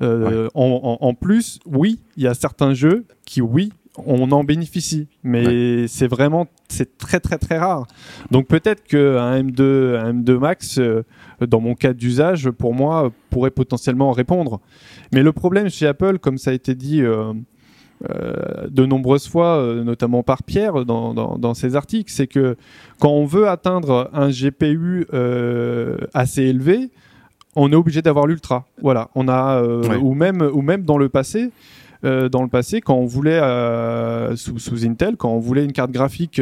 en, 0.00 1.14
plus, 1.20 1.58
oui, 1.66 1.98
il 2.16 2.22
y 2.22 2.26
a 2.28 2.34
certains 2.34 2.74
jeux 2.74 3.04
qui, 3.24 3.40
oui, 3.40 3.72
on 3.96 4.30
en 4.30 4.44
bénéficie, 4.44 5.08
mais 5.24 5.88
c'est 5.88 6.06
vraiment 6.06 6.46
c'est 6.68 6.96
très 6.96 7.18
très 7.18 7.38
très 7.38 7.58
rare. 7.58 7.86
Donc 8.30 8.46
peut-être 8.46 8.84
qu'un 8.84 9.42
M2 9.42 9.98
un 9.98 10.12
M2 10.12 10.38
Max, 10.38 10.78
euh, 10.78 11.02
dans 11.40 11.60
mon 11.60 11.74
cas 11.74 11.92
d'usage, 11.92 12.50
pour 12.50 12.74
moi, 12.74 13.10
pourrait 13.30 13.50
potentiellement 13.50 14.12
répondre. 14.12 14.60
Mais 15.12 15.22
le 15.22 15.32
problème 15.32 15.68
chez 15.68 15.86
Apple, 15.86 16.18
comme 16.18 16.38
ça 16.38 16.52
a 16.52 16.54
été 16.54 16.74
dit 16.74 17.02
euh, 17.02 17.32
euh, 18.08 18.68
de 18.68 18.86
nombreuses 18.86 19.28
fois, 19.28 19.60
notamment 19.84 20.22
par 20.22 20.44
Pierre 20.44 20.84
dans, 20.84 21.12
dans, 21.12 21.54
ses 21.54 21.74
articles, 21.74 22.12
c'est 22.12 22.28
que 22.28 22.56
quand 23.00 23.10
on 23.10 23.24
veut 23.24 23.48
atteindre 23.48 24.08
un 24.12 24.30
GPU 24.30 25.06
assez 26.14 26.42
élevé, 26.42 26.90
on 27.56 27.72
est 27.72 27.76
obligé 27.76 28.02
d'avoir 28.02 28.28
l'ultra. 28.28 28.66
Voilà, 28.80 29.10
on 29.16 29.26
a 29.26 29.62
ou 29.62 30.14
même 30.14 30.40
ou 30.40 30.62
même 30.62 30.84
dans 30.84 30.96
le 30.96 31.08
passé 31.08 31.50
dans 32.02 32.42
le 32.42 32.48
passé, 32.48 32.80
quand 32.80 32.94
on 32.94 33.04
voulait 33.04 33.40
sous, 34.36 34.58
sous, 34.58 34.86
Intel, 34.86 35.16
quand 35.16 35.30
on 35.30 35.38
voulait 35.38 35.64
une 35.64 35.72
carte 35.72 35.90
graphique 35.90 36.40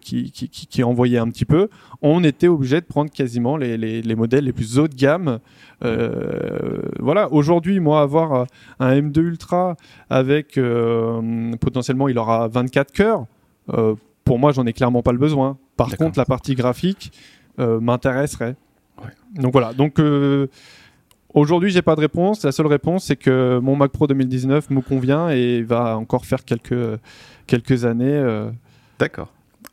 qui, 0.00 0.30
qui, 0.30 0.48
qui, 0.48 0.82
envoyait 0.82 1.18
un 1.18 1.28
petit 1.28 1.44
peu, 1.44 1.68
on 2.02 2.24
était 2.24 2.48
obligé 2.48 2.80
de 2.80 2.86
prendre 2.86 3.10
quasiment 3.10 3.56
les, 3.56 3.76
les, 3.76 4.02
les 4.02 4.14
modèles 4.14 4.44
les 4.44 4.52
plus 4.52 4.78
haut 4.78 4.88
de 4.88 4.94
gamme. 4.94 5.38
voilà, 7.00 7.32
aujourd'hui, 7.32 7.80
moi, 7.80 8.00
avoir 8.00 8.46
un 8.80 9.00
M2 9.00 9.20
Ultra 9.20 9.76
avec 10.08 10.58
potentiellement, 11.60 12.08
il 12.08 12.18
aura 12.18 12.48
24 12.48 12.92
cœurs. 12.92 13.26
pour 14.24 14.38
moi, 14.38 14.52
j'en 14.52 14.66
ai 14.66 14.72
clairement 14.72 15.02
pas 15.02 15.12
le 15.12 15.18
besoin. 15.18 15.58
Par 15.76 15.96
contre, 15.96 16.18
la 16.18 16.24
partie 16.24 16.54
graphique 16.54 17.12
m'intéresserait. 17.58 18.56
Donc 19.34 19.52
voilà. 19.52 19.72
Donc 19.72 19.98
euh, 19.98 20.48
aujourd'hui, 21.34 21.70
j'ai 21.70 21.82
pas 21.82 21.94
de 21.94 22.00
réponse. 22.00 22.42
La 22.44 22.52
seule 22.52 22.66
réponse, 22.66 23.04
c'est 23.04 23.16
que 23.16 23.58
mon 23.58 23.76
Mac 23.76 23.92
Pro 23.92 24.06
2019 24.06 24.70
me 24.70 24.80
convient 24.80 25.28
et 25.28 25.62
va 25.62 25.96
encore 25.98 26.24
faire 26.24 26.44
quelques 26.44 26.98
quelques 27.46 27.84
années. 27.84 28.16
Euh. 28.16 28.50
D'accord. 28.98 29.28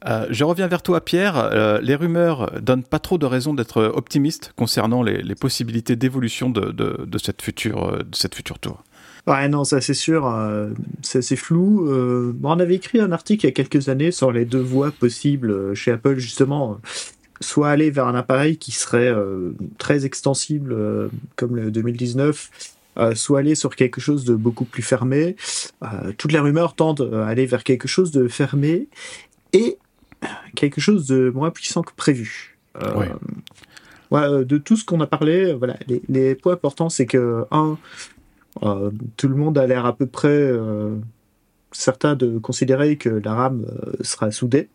Euh, 0.07 0.26
je 0.32 0.43
reviens 0.43 0.68
vers 0.68 0.82
toi, 0.82 0.99
Pierre. 0.99 1.80
les 1.82 1.95
rumeurs 1.95 2.59
donnent 2.59 2.84
pas 2.84 2.99
trop 2.99 3.20
de 3.20 3.26
raisons 3.26 3.53
d'être 3.53 3.84
optimiste 3.95 4.51
concernant 4.55 5.03
les, 5.03 5.36
possibilités 5.36 5.95
d'évolution 5.95 6.49
de, 6.49 6.72
de, 6.72 7.18
cette 7.20 7.41
future, 7.41 7.99
de 7.99 8.16
cette 8.16 8.34
future 8.34 8.57
tour. 8.57 8.84
Ouais, 9.28 9.47
non, 9.47 9.64
ça 9.64 9.80
c'est 9.80 9.93
sûr, 9.93 10.28
c'est 11.03 11.36
flou. 11.36 11.88
on 12.43 12.59
avait 12.59 12.76
écrit 12.76 12.99
un 12.99 13.12
article 13.12 13.45
il 13.45 13.49
y 13.49 13.51
a 13.51 13.53
quelques 13.53 13.89
années 13.89 14.09
sur 14.09 14.32
les 14.32 14.45
deux 14.45 14.59
voies 14.59 14.89
possibles 14.89 15.76
chez 15.76 15.91
Apple, 15.91 16.18
justement 16.18 16.80
soit 17.42 17.70
aller 17.70 17.92
vers 17.92 18.08
un 18.08 18.16
appareil 18.16 18.58
qui 18.58 18.72
serait 18.72 19.10
euh, 19.10 19.52
très 19.78 20.06
extensible 20.06 20.72
euh, 20.74 21.10
comme 21.36 21.56
le 21.56 21.72
2019, 21.72 22.50
euh, 22.98 23.16
soit 23.16 23.39
aller 23.39 23.56
sur 23.56 23.76
quelque 23.76 24.00
chose 24.00 24.24
de 24.24 24.36
beaucoup 24.36 24.66
plus 24.66 24.84
fermé. 24.84 25.36
toutes 26.18 26.32
les 26.32 26.39
rumeurs 26.39 26.76
tendent 26.76 27.12
à 27.14 27.28
aller 27.28 27.46
vers 27.46 27.64
quelque 27.64 27.88
chose 27.88 28.12
de 28.12 28.28
fermé 28.28 28.88
et 29.54 29.78
quelque 30.56 30.80
chose 30.80 31.08
de 31.08 31.30
moins 31.34 31.50
puissant 31.50 31.82
que 31.82 31.94
prévu. 31.94 32.58
de 32.76 34.58
tout 34.58 34.78
ce 34.78 34.86
qu'on 34.86 35.02
a 35.02 35.08
parlé, 35.08 35.54
voilà, 35.54 35.78
les, 36.08 36.36
points 36.36 36.54
importants, 36.54 36.89
c'est 36.89 37.08
que, 37.08 37.46
un, 37.52 37.78
tout 39.18 39.28
le 39.28 39.36
monde 39.36 39.58
a 39.58 39.66
l'air 39.66 39.86
à 39.86 39.96
peu 39.96 40.06
près 40.06 40.52
certain 41.72 42.16
de 42.16 42.38
considérer 42.38 42.98
que 42.98 43.10
la 43.10 43.34
RAM 43.34 43.66
sera 44.02 44.32
soudée. 44.32 44.70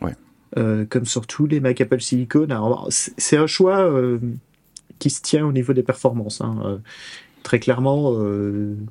Ouais. 0.00 0.14
Euh, 0.56 0.86
comme 0.88 1.04
sur 1.04 1.26
tous 1.26 1.46
les 1.46 1.60
Mac 1.60 1.80
Apple 1.80 2.00
Silicon. 2.00 2.46
C'est 2.88 3.36
un 3.36 3.46
choix 3.46 3.80
euh, 3.80 4.18
qui 4.98 5.10
se 5.10 5.20
tient 5.20 5.44
au 5.44 5.52
niveau 5.52 5.74
des 5.74 5.82
performances. 5.82 6.40
Hein. 6.40 6.58
Euh, 6.64 6.78
très 7.42 7.58
clairement, 7.58 8.14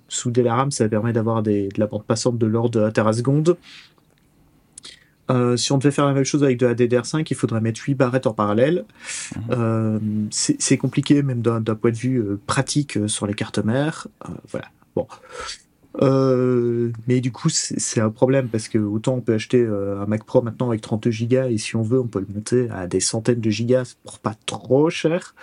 souder 0.08 0.42
la 0.42 0.56
RAM, 0.56 0.72
ça 0.72 0.88
permet 0.90 1.14
d'avoir 1.14 1.44
de 1.44 1.70
la 1.78 1.86
bande 1.86 2.06
passante 2.06 2.40
de 2.40 2.48
l'ordre 2.48 2.72
de 2.72 2.80
la 2.80 2.92
teraseconde. 2.92 3.56
si 5.58 5.72
on 5.72 5.78
devait 5.78 5.92
faire 5.92 6.08
la 6.08 6.14
même 6.14 6.24
chose 6.24 6.44
avec 6.44 6.58
de 6.58 6.66
la 6.66 6.74
DDR5, 6.74 7.28
il 7.30 7.36
faudrait 7.36 7.62
mettre 7.62 7.82
8 7.82 7.94
barrettes 7.94 8.26
en 8.26 8.34
parallèle. 8.34 8.86
Mmh. 9.50 10.00
c'est 10.32 10.78
compliqué, 10.78 11.22
même 11.22 11.42
d'un 11.44 11.62
point 11.76 11.92
de 11.92 11.98
vue 11.98 12.24
pratique 12.48 12.98
sur 13.08 13.28
les 13.28 13.36
cartes 13.36 13.60
mères. 13.60 14.08
voilà. 14.50 14.70
Bon. 14.96 15.06
Euh, 16.02 16.92
mais 17.08 17.22
du 17.22 17.32
coup, 17.32 17.50
c'est 17.50 18.00
un 18.00 18.10
problème 18.10 18.48
parce 18.50 18.68
que 18.68 18.78
autant 18.78 19.16
on 19.16 19.22
peut 19.22 19.34
acheter 19.34 19.62
euh, 19.62 20.02
un 20.02 20.06
Mac 20.06 20.24
Pro 20.24 20.42
maintenant 20.42 20.70
avec 20.70 20.82
32 20.82 21.12
Go 21.28 21.44
et 21.50 21.58
si 21.58 21.76
on 21.76 21.82
veut, 21.82 22.00
on 22.00 22.08
peut 22.08 22.20
le 22.20 22.34
monter 22.34 22.70
à 22.70 22.88
des 22.88 23.00
centaines 23.00 23.42
de 23.42 23.50
gigas 23.50 23.96
pour 24.04 24.20
pas 24.20 24.36
trop 24.46 24.90
cher. 24.90 25.34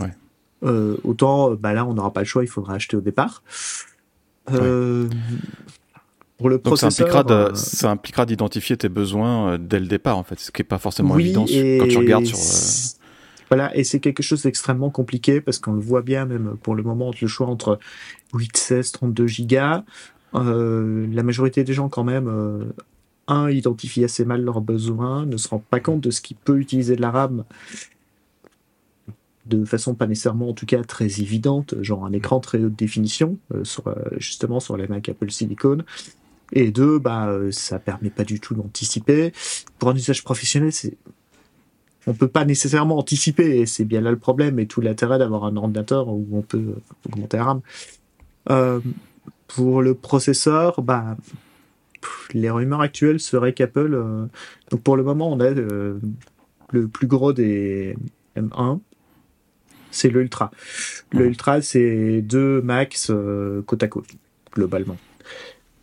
Ouais. 0.00 0.10
Euh, 0.62 0.96
autant, 1.04 1.54
bah 1.54 1.72
là, 1.72 1.84
on 1.84 1.94
n'aura 1.94 2.12
pas 2.12 2.20
le 2.20 2.26
choix, 2.26 2.44
il 2.44 2.48
faudra 2.48 2.74
acheter 2.74 2.96
au 2.96 3.00
départ. 3.00 3.42
Euh, 4.52 5.08
pour 6.38 6.48
le 6.48 6.58
Donc 6.58 6.78
ça 6.78 6.86
impliquera, 7.90 8.26
d'identifier 8.26 8.76
tes 8.76 8.88
besoins 8.88 9.58
dès 9.58 9.80
le 9.80 9.86
départ, 9.86 10.16
en 10.16 10.22
fait, 10.22 10.38
ce 10.38 10.50
qui 10.50 10.60
n'est 10.60 10.66
pas 10.66 10.78
forcément 10.78 11.18
évident 11.18 11.44
quand 11.44 11.88
tu 11.88 11.98
regardes 11.98 12.26
sur. 12.26 12.38
Voilà, 13.54 13.70
et 13.76 13.84
c'est 13.84 14.00
quelque 14.00 14.20
chose 14.20 14.42
d'extrêmement 14.42 14.90
compliqué 14.90 15.40
parce 15.40 15.60
qu'on 15.60 15.74
le 15.74 15.80
voit 15.80 16.02
bien 16.02 16.26
même 16.26 16.56
pour 16.60 16.74
le 16.74 16.82
moment 16.82 17.12
le 17.22 17.28
choix 17.28 17.46
entre 17.46 17.78
8, 18.34 18.56
16, 18.56 18.90
32 18.90 19.28
gigas. 19.28 19.84
Euh, 20.34 21.06
la 21.12 21.22
majorité 21.22 21.62
des 21.62 21.72
gens 21.72 21.88
quand 21.88 22.02
même, 22.02 22.26
euh, 22.26 22.64
un, 23.28 23.48
identifient 23.48 24.02
assez 24.02 24.24
mal 24.24 24.42
leurs 24.42 24.60
besoins, 24.60 25.24
ne 25.24 25.36
se 25.36 25.46
rendent 25.46 25.62
pas 25.62 25.78
compte 25.78 26.00
de 26.00 26.10
ce 26.10 26.20
qui 26.20 26.34
peut 26.34 26.58
utiliser 26.58 26.96
de 26.96 27.00
la 27.00 27.12
RAM 27.12 27.44
de 29.46 29.64
façon 29.64 29.94
pas 29.94 30.08
nécessairement 30.08 30.48
en 30.48 30.54
tout 30.54 30.66
cas 30.66 30.82
très 30.82 31.20
évidente, 31.20 31.80
genre 31.80 32.04
un 32.04 32.12
écran 32.12 32.40
très 32.40 32.58
haute 32.58 32.74
définition, 32.74 33.38
euh, 33.54 33.62
sur, 33.62 33.84
justement 34.16 34.58
sur 34.58 34.76
les 34.76 34.88
Mac 34.88 35.08
Apple 35.08 35.30
Silicon. 35.30 35.78
Et 36.52 36.72
deux, 36.72 36.98
bah, 36.98 37.32
ça 37.52 37.78
permet 37.78 38.10
pas 38.10 38.24
du 38.24 38.40
tout 38.40 38.56
d'anticiper. 38.56 39.32
Pour 39.78 39.90
un 39.90 39.94
usage 39.94 40.24
professionnel, 40.24 40.72
c'est 40.72 40.96
on 42.06 42.14
peut 42.14 42.28
pas 42.28 42.44
nécessairement 42.44 42.98
anticiper, 42.98 43.60
et 43.60 43.66
c'est 43.66 43.84
bien 43.84 44.00
là 44.00 44.10
le 44.10 44.18
problème, 44.18 44.58
et 44.58 44.66
tout 44.66 44.80
l'intérêt 44.80 45.18
d'avoir 45.18 45.44
un 45.44 45.56
ordinateur 45.56 46.08
où 46.08 46.26
on 46.32 46.42
peut 46.42 46.74
augmenter 47.06 47.36
la 47.36 47.44
RAM. 47.44 47.60
Euh, 48.50 48.80
pour 49.48 49.82
le 49.82 49.94
processeur, 49.94 50.82
bah, 50.82 51.16
les 52.32 52.50
rumeurs 52.50 52.80
actuelles 52.80 53.20
seraient 53.20 53.52
qu'Apple. 53.52 53.94
Euh, 53.94 54.26
donc 54.70 54.82
pour 54.82 54.96
le 54.96 55.02
moment, 55.02 55.32
on 55.32 55.40
a 55.40 55.46
euh, 55.46 55.98
le 56.72 56.88
plus 56.88 57.06
gros 57.06 57.32
des 57.32 57.96
M1, 58.36 58.80
c'est 59.90 60.10
le 60.10 60.22
Ultra. 60.22 60.50
Le 61.12 61.26
Ultra, 61.26 61.62
c'est 61.62 62.20
deux 62.20 62.60
max 62.60 63.12
côte 63.66 63.82
à 63.82 63.88
côte, 63.88 64.08
globalement. 64.52 64.96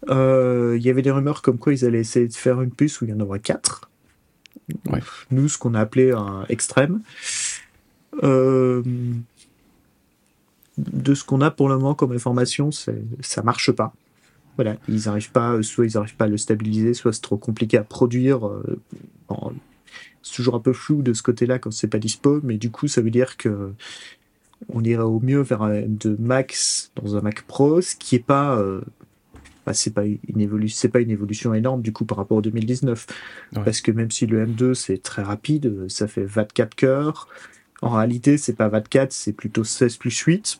Il 0.07 0.82
y 0.82 0.89
avait 0.89 1.01
des 1.01 1.11
rumeurs 1.11 1.41
comme 1.41 1.57
quoi 1.57 1.74
ils 1.74 1.86
allaient 1.86 1.99
essayer 1.99 2.28
de 2.28 2.34
faire 2.34 2.61
une 2.61 2.72
puce 2.72 3.01
où 3.01 3.05
il 3.05 3.11
y 3.11 3.13
en 3.13 3.19
aurait 3.22 3.39
quatre. 3.39 3.90
Nous, 5.31 5.49
ce 5.49 5.57
qu'on 5.57 5.73
a 5.73 5.79
appelé 5.79 6.11
un 6.11 6.45
extrême. 6.49 7.01
Euh, 8.23 8.83
de 10.77 11.13
ce 11.13 11.23
qu'on 11.23 11.41
a 11.41 11.51
pour 11.51 11.69
le 11.69 11.75
moment 11.75 11.95
comme 11.95 12.11
information, 12.11 12.71
ça 12.71 13.43
marche 13.43 13.71
pas. 13.71 13.93
Voilà, 14.57 14.75
ils 14.87 15.07
arrivent 15.07 15.31
pas, 15.31 15.61
soit 15.63 15.85
ils 15.85 15.93
n'arrivent 15.95 16.15
pas 16.15 16.25
à 16.25 16.27
le 16.27 16.37
stabiliser, 16.37 16.93
soit 16.93 17.13
c'est 17.13 17.21
trop 17.21 17.37
compliqué 17.37 17.77
à 17.77 17.83
produire. 17.83 18.47
Euh, 18.47 18.79
c'est 20.21 20.35
toujours 20.35 20.55
un 20.55 20.59
peu 20.59 20.73
flou 20.73 21.01
de 21.01 21.13
ce 21.13 21.23
côté-là 21.23 21.57
quand 21.59 21.71
c'est 21.71 21.87
pas 21.87 21.99
dispo, 21.99 22.41
mais 22.43 22.57
du 22.57 22.69
coup, 22.69 22.87
ça 22.87 23.01
veut 23.01 23.11
dire 23.11 23.37
que 23.37 23.73
on 24.69 24.83
irait 24.83 25.03
au 25.03 25.19
mieux 25.19 25.41
vers 25.41 25.63
un 25.63 25.81
de 25.81 26.15
Max 26.19 26.91
dans 26.95 27.15
un 27.15 27.21
Mac 27.21 27.41
Pro, 27.43 27.81
ce 27.81 27.95
qui 27.95 28.15
est 28.15 28.25
pas 28.25 28.57
euh, 28.57 28.81
bah, 29.66 29.74
c'est 29.74 29.93
pas 29.93 30.05
une 30.05 30.41
évolution, 30.41 30.78
c'est 30.80 30.89
pas 30.89 31.01
une 31.01 31.12
évolution 31.12 31.53
énorme 31.53 31.82
du 31.82 31.93
coup 31.93 32.05
par 32.05 32.18
rapport 32.18 32.38
au 32.38 32.41
2019, 32.41 33.07
parce 33.53 33.82
que 33.82 33.91
même 33.91 34.12
si 34.12 34.26
le 34.26 34.45
M2 34.45 34.74
c'est 34.74 35.01
très 35.01 35.24
rapide, 35.24 35.86
ça 35.88 36.07
fait 36.07 36.24
24 36.24 36.76
cœurs. 36.76 37.28
En 37.82 37.89
réalité, 37.89 38.38
c'est 38.38 38.53
pas 38.53 38.68
24, 38.68 39.12
c'est 39.12 39.34
plutôt 39.34 39.64
16 39.64 39.97
plus 39.97 40.18
8 40.18 40.59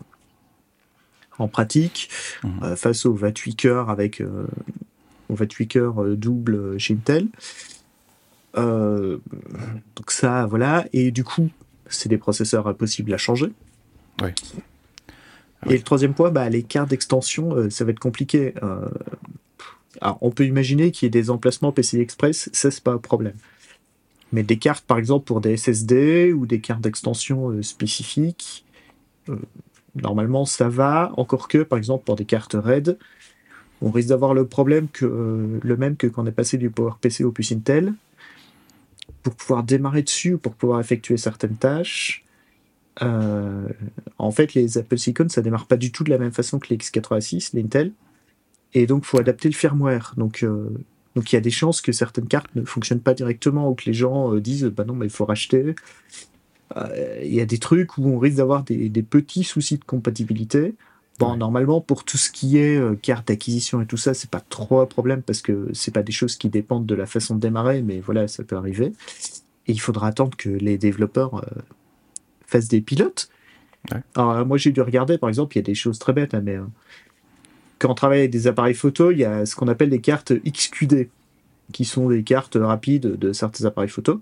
en 1.38 1.48
pratique, 1.48 2.10
mhm. 2.44 2.52
euh, 2.64 2.76
face 2.76 3.06
aux 3.06 3.14
28 3.14 3.56
cœurs 3.56 3.90
avec 3.90 4.22
euh, 4.22 4.48
28 5.30 5.68
cœurs 5.68 6.04
euh, 6.04 6.16
double 6.16 6.80
chez 6.80 6.94
Intel. 6.94 7.28
Euh, 8.58 9.18
donc 9.96 10.12
ça, 10.12 10.46
voilà. 10.46 10.86
Et 10.94 11.12
du 11.12 11.24
coup, 11.24 11.50
c'est 11.88 12.10
des 12.10 12.18
processeurs 12.18 12.68
impossibles 12.68 13.14
à 13.14 13.18
changer. 13.18 13.52
Oui. 14.22 14.30
Et 15.70 15.78
le 15.78 15.84
troisième 15.84 16.14
point, 16.14 16.32
bah, 16.32 16.50
les 16.50 16.64
cartes 16.64 16.90
d'extension, 16.90 17.56
euh, 17.56 17.70
ça 17.70 17.86
va 17.86 17.92
être 17.92 18.00
compliqué. 18.00 18.54
Euh, 18.64 18.90
on 20.22 20.32
peut 20.32 20.46
imaginer 20.46 20.92
qu'il 20.92 21.06
y 21.06 21.08
ait 21.08 21.10
des 21.12 21.30
emplacements 21.30 21.72
PCI 21.72 22.00
Express, 22.00 22.50
ça, 22.54 22.72
c'est 22.72 22.84
pas 22.84 22.94
un 22.94 22.98
problème. 22.98 23.36
Mais 24.32 24.44
des 24.44 24.58
cartes, 24.58 24.86
par 24.86 24.98
exemple, 24.98 25.26
pour 25.26 25.42
des 25.42 25.58
SSD 25.58 26.34
ou 26.34 26.46
des 26.46 26.62
cartes 26.62 26.82
d'extension 26.82 27.50
euh, 27.50 27.62
spécifiques, 27.62 28.66
normalement, 29.96 30.46
ça 30.46 30.70
va. 30.70 31.12
Encore 31.18 31.48
que, 31.48 31.60
par 31.60 31.78
exemple, 31.78 32.06
pour 32.06 32.16
des 32.16 32.26
cartes 32.26 32.56
RAID, 32.56 32.98
on 33.82 33.92
risque 33.92 34.10
d'avoir 34.10 34.34
le 34.34 34.46
problème 34.46 34.88
que 34.88 35.60
le 35.62 35.78
même 35.78 35.96
que 35.96 36.08
quand 36.08 36.24
on 36.24 36.28
est 36.28 36.32
passé 36.32 36.58
du 36.58 36.70
PowerPC 36.70 37.24
au 37.24 37.32
puce 37.32 37.52
Intel. 37.52 37.94
Pour 39.24 39.36
pouvoir 39.36 39.64
démarrer 39.64 40.02
dessus, 40.02 40.38
pour 40.38 40.54
pouvoir 40.54 40.80
effectuer 40.80 41.18
certaines 41.18 41.56
tâches, 41.56 42.26
euh, 43.02 43.68
en 44.18 44.32
fait, 44.32 44.54
les 44.54 44.78
Apple 44.78 44.98
Silicon, 44.98 45.30
ça 45.30 45.42
démarre 45.42 45.68
pas 45.68 45.78
du 45.78 45.92
tout 45.92 46.04
de 46.04 46.10
la 46.10 46.18
même 46.18 46.32
façon 46.32 46.60
que 46.60 46.68
les 46.70 46.78
x86, 46.78 47.56
l'Intel. 47.56 47.92
Et 48.74 48.86
donc, 48.86 49.06
faut 49.06 49.20
adapter 49.20 49.50
le 49.50 49.56
firmware. 49.56 50.14
Donc, 50.18 50.44
euh, 50.44 50.70
donc 51.16 51.32
il 51.32 51.36
y 51.36 51.38
a 51.38 51.42
des 51.42 51.52
chances 51.52 51.82
que 51.82 51.92
certaines 51.92 52.28
cartes 52.28 52.54
ne 52.56 52.64
fonctionnent 52.64 53.02
pas 53.02 53.14
directement 53.14 53.70
ou 53.70 53.76
que 53.76 53.84
les 53.86 53.94
gens 53.94 54.34
euh, 54.34 54.42
disent, 54.42 54.66
bah 54.66 54.86
non, 54.86 54.94
mais 54.94 55.06
il 55.06 55.12
faut 55.12 55.26
racheter. 55.26 55.76
Il 57.22 57.34
y 57.34 57.42
a 57.42 57.46
des 57.46 57.58
trucs 57.58 57.98
où 57.98 58.08
on 58.08 58.18
risque 58.18 58.38
d'avoir 58.38 58.64
des, 58.64 58.90
petits 59.04 59.44
soucis 59.44 59.78
de 59.78 59.84
compatibilité. 59.84 60.74
Bon, 61.20 61.36
normalement, 61.36 61.82
pour 61.82 62.06
tout 62.06 62.18
ce 62.18 62.32
qui 62.32 62.58
est 62.58 62.82
carte 63.02 63.28
d'acquisition 63.28 63.82
et 63.82 63.86
tout 63.86 63.98
ça, 63.98 64.14
c'est 64.14 64.30
pas 64.30 64.40
trop 64.40 64.80
un 64.80 64.86
problème 64.86 65.22
parce 65.22 65.42
que 65.42 65.68
c'est 65.74 65.94
pas 65.94 66.02
des 66.02 66.14
choses 66.14 66.38
qui 66.38 66.48
dépendent 66.48 66.86
de 66.86 66.96
la 66.96 67.06
façon 67.06 67.36
de 67.36 67.42
démarrer, 67.42 67.82
mais 67.82 68.00
voilà, 68.00 68.30
ça 68.30 68.46
peut 68.46 68.56
arriver. 68.56 68.94
Et 69.68 69.74
il 69.74 69.82
faudra 69.82 70.08
attendre 70.08 70.38
que 70.38 70.48
les 70.48 70.78
développeurs 70.78 71.44
fassent 72.52 72.68
des 72.68 72.82
pilotes. 72.82 73.30
Alors, 74.16 74.46
moi, 74.46 74.58
j'ai 74.58 74.72
dû 74.72 74.82
regarder, 74.82 75.18
par 75.18 75.30
exemple, 75.30 75.56
il 75.56 75.60
y 75.60 75.64
a 75.64 75.64
des 75.64 75.76
choses 75.76 75.98
très 75.98 76.14
bêtes, 76.14 76.34
hein, 76.34 76.42
mais 76.44 76.56
euh, 76.56 76.66
quand 77.80 77.90
on 77.90 77.96
travaille 77.96 78.20
avec 78.20 78.32
des 78.32 78.48
appareils 78.48 78.76
photo, 78.76 79.12
il 79.12 79.18
y 79.18 79.26
a 79.26 79.46
ce 79.46 79.56
qu'on 79.56 79.68
appelle 79.68 79.90
des 79.90 80.02
cartes 80.02 80.34
XQD, 80.34 81.10
qui 81.74 81.86
sont 81.86 82.10
des 82.10 82.24
cartes 82.24 82.58
rapides 82.60 83.18
de 83.18 83.34
certains 83.34 83.66
appareils 83.66 83.90
photo. 83.90 84.22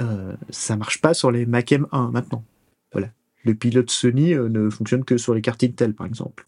Euh, 0.00 0.34
ça 0.50 0.76
marche 0.76 1.00
pas 1.00 1.14
sur 1.14 1.30
les 1.30 1.46
Mac 1.46 1.70
M1 1.70 2.10
maintenant. 2.12 2.44
Voilà. 2.92 3.08
Le 3.44 3.54
pilote 3.54 3.90
Sony 3.90 4.34
euh, 4.34 4.48
ne 4.48 4.70
fonctionne 4.70 5.04
que 5.04 5.18
sur 5.18 5.34
les 5.34 5.40
cartes 5.40 5.64
Intel, 5.64 5.94
par 5.94 6.06
exemple. 6.06 6.46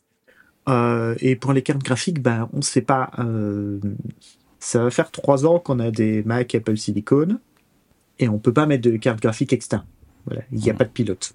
Euh, 0.68 1.14
et 1.20 1.37
pour 1.37 1.53
les 1.53 1.62
cartes 1.62 1.83
graphiques, 1.83 2.20
ben, 2.20 2.49
on 2.53 2.59
ne 2.59 2.62
sait 2.62 2.83
pas. 2.83 3.11
Euh, 3.18 3.79
ça 4.59 4.83
va 4.83 4.91
faire 4.91 5.11
trois 5.11 5.47
ans 5.47 5.59
qu'on 5.59 5.79
a 5.79 5.91
des 5.91 6.22
Mac 6.24 6.55
Apple 6.55 6.77
Silicon 6.77 7.39
et 8.18 8.29
on 8.29 8.39
peut 8.39 8.53
pas 8.53 8.66
mettre 8.66 8.89
de 8.89 8.97
carte 8.97 9.20
graphique 9.20 9.53
externe. 9.53 9.85
Voilà, 10.27 10.43
il 10.53 10.59
n'y 10.59 10.70
a 10.70 10.74
pas 10.74 10.85
de 10.85 10.91
pilote. 10.91 11.35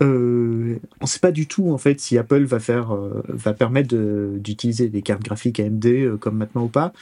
Euh, 0.00 0.78
on 1.00 1.04
ne 1.04 1.06
sait 1.06 1.18
pas 1.18 1.32
du 1.32 1.46
tout 1.46 1.70
en 1.70 1.76
fait 1.76 2.00
si 2.00 2.16
Apple 2.16 2.44
va 2.44 2.58
faire, 2.58 2.96
va 3.28 3.52
permettre 3.52 3.94
d'utiliser 4.38 4.88
des 4.88 5.02
cartes 5.02 5.22
graphiques 5.22 5.60
AMD 5.60 6.16
comme 6.18 6.38
maintenant 6.38 6.64
ou 6.64 6.68
pas. 6.68 6.92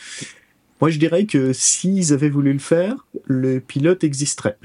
Moi, 0.81 0.91
je 0.91 0.99
dirais 0.99 1.27
que 1.27 1.53
s'ils 1.53 2.13
avaient 2.13 2.31
voulu 2.31 2.53
le 2.53 2.59
faire, 2.59 3.07
le 3.27 3.61
pilote 3.61 4.03
existerait. 4.03 4.57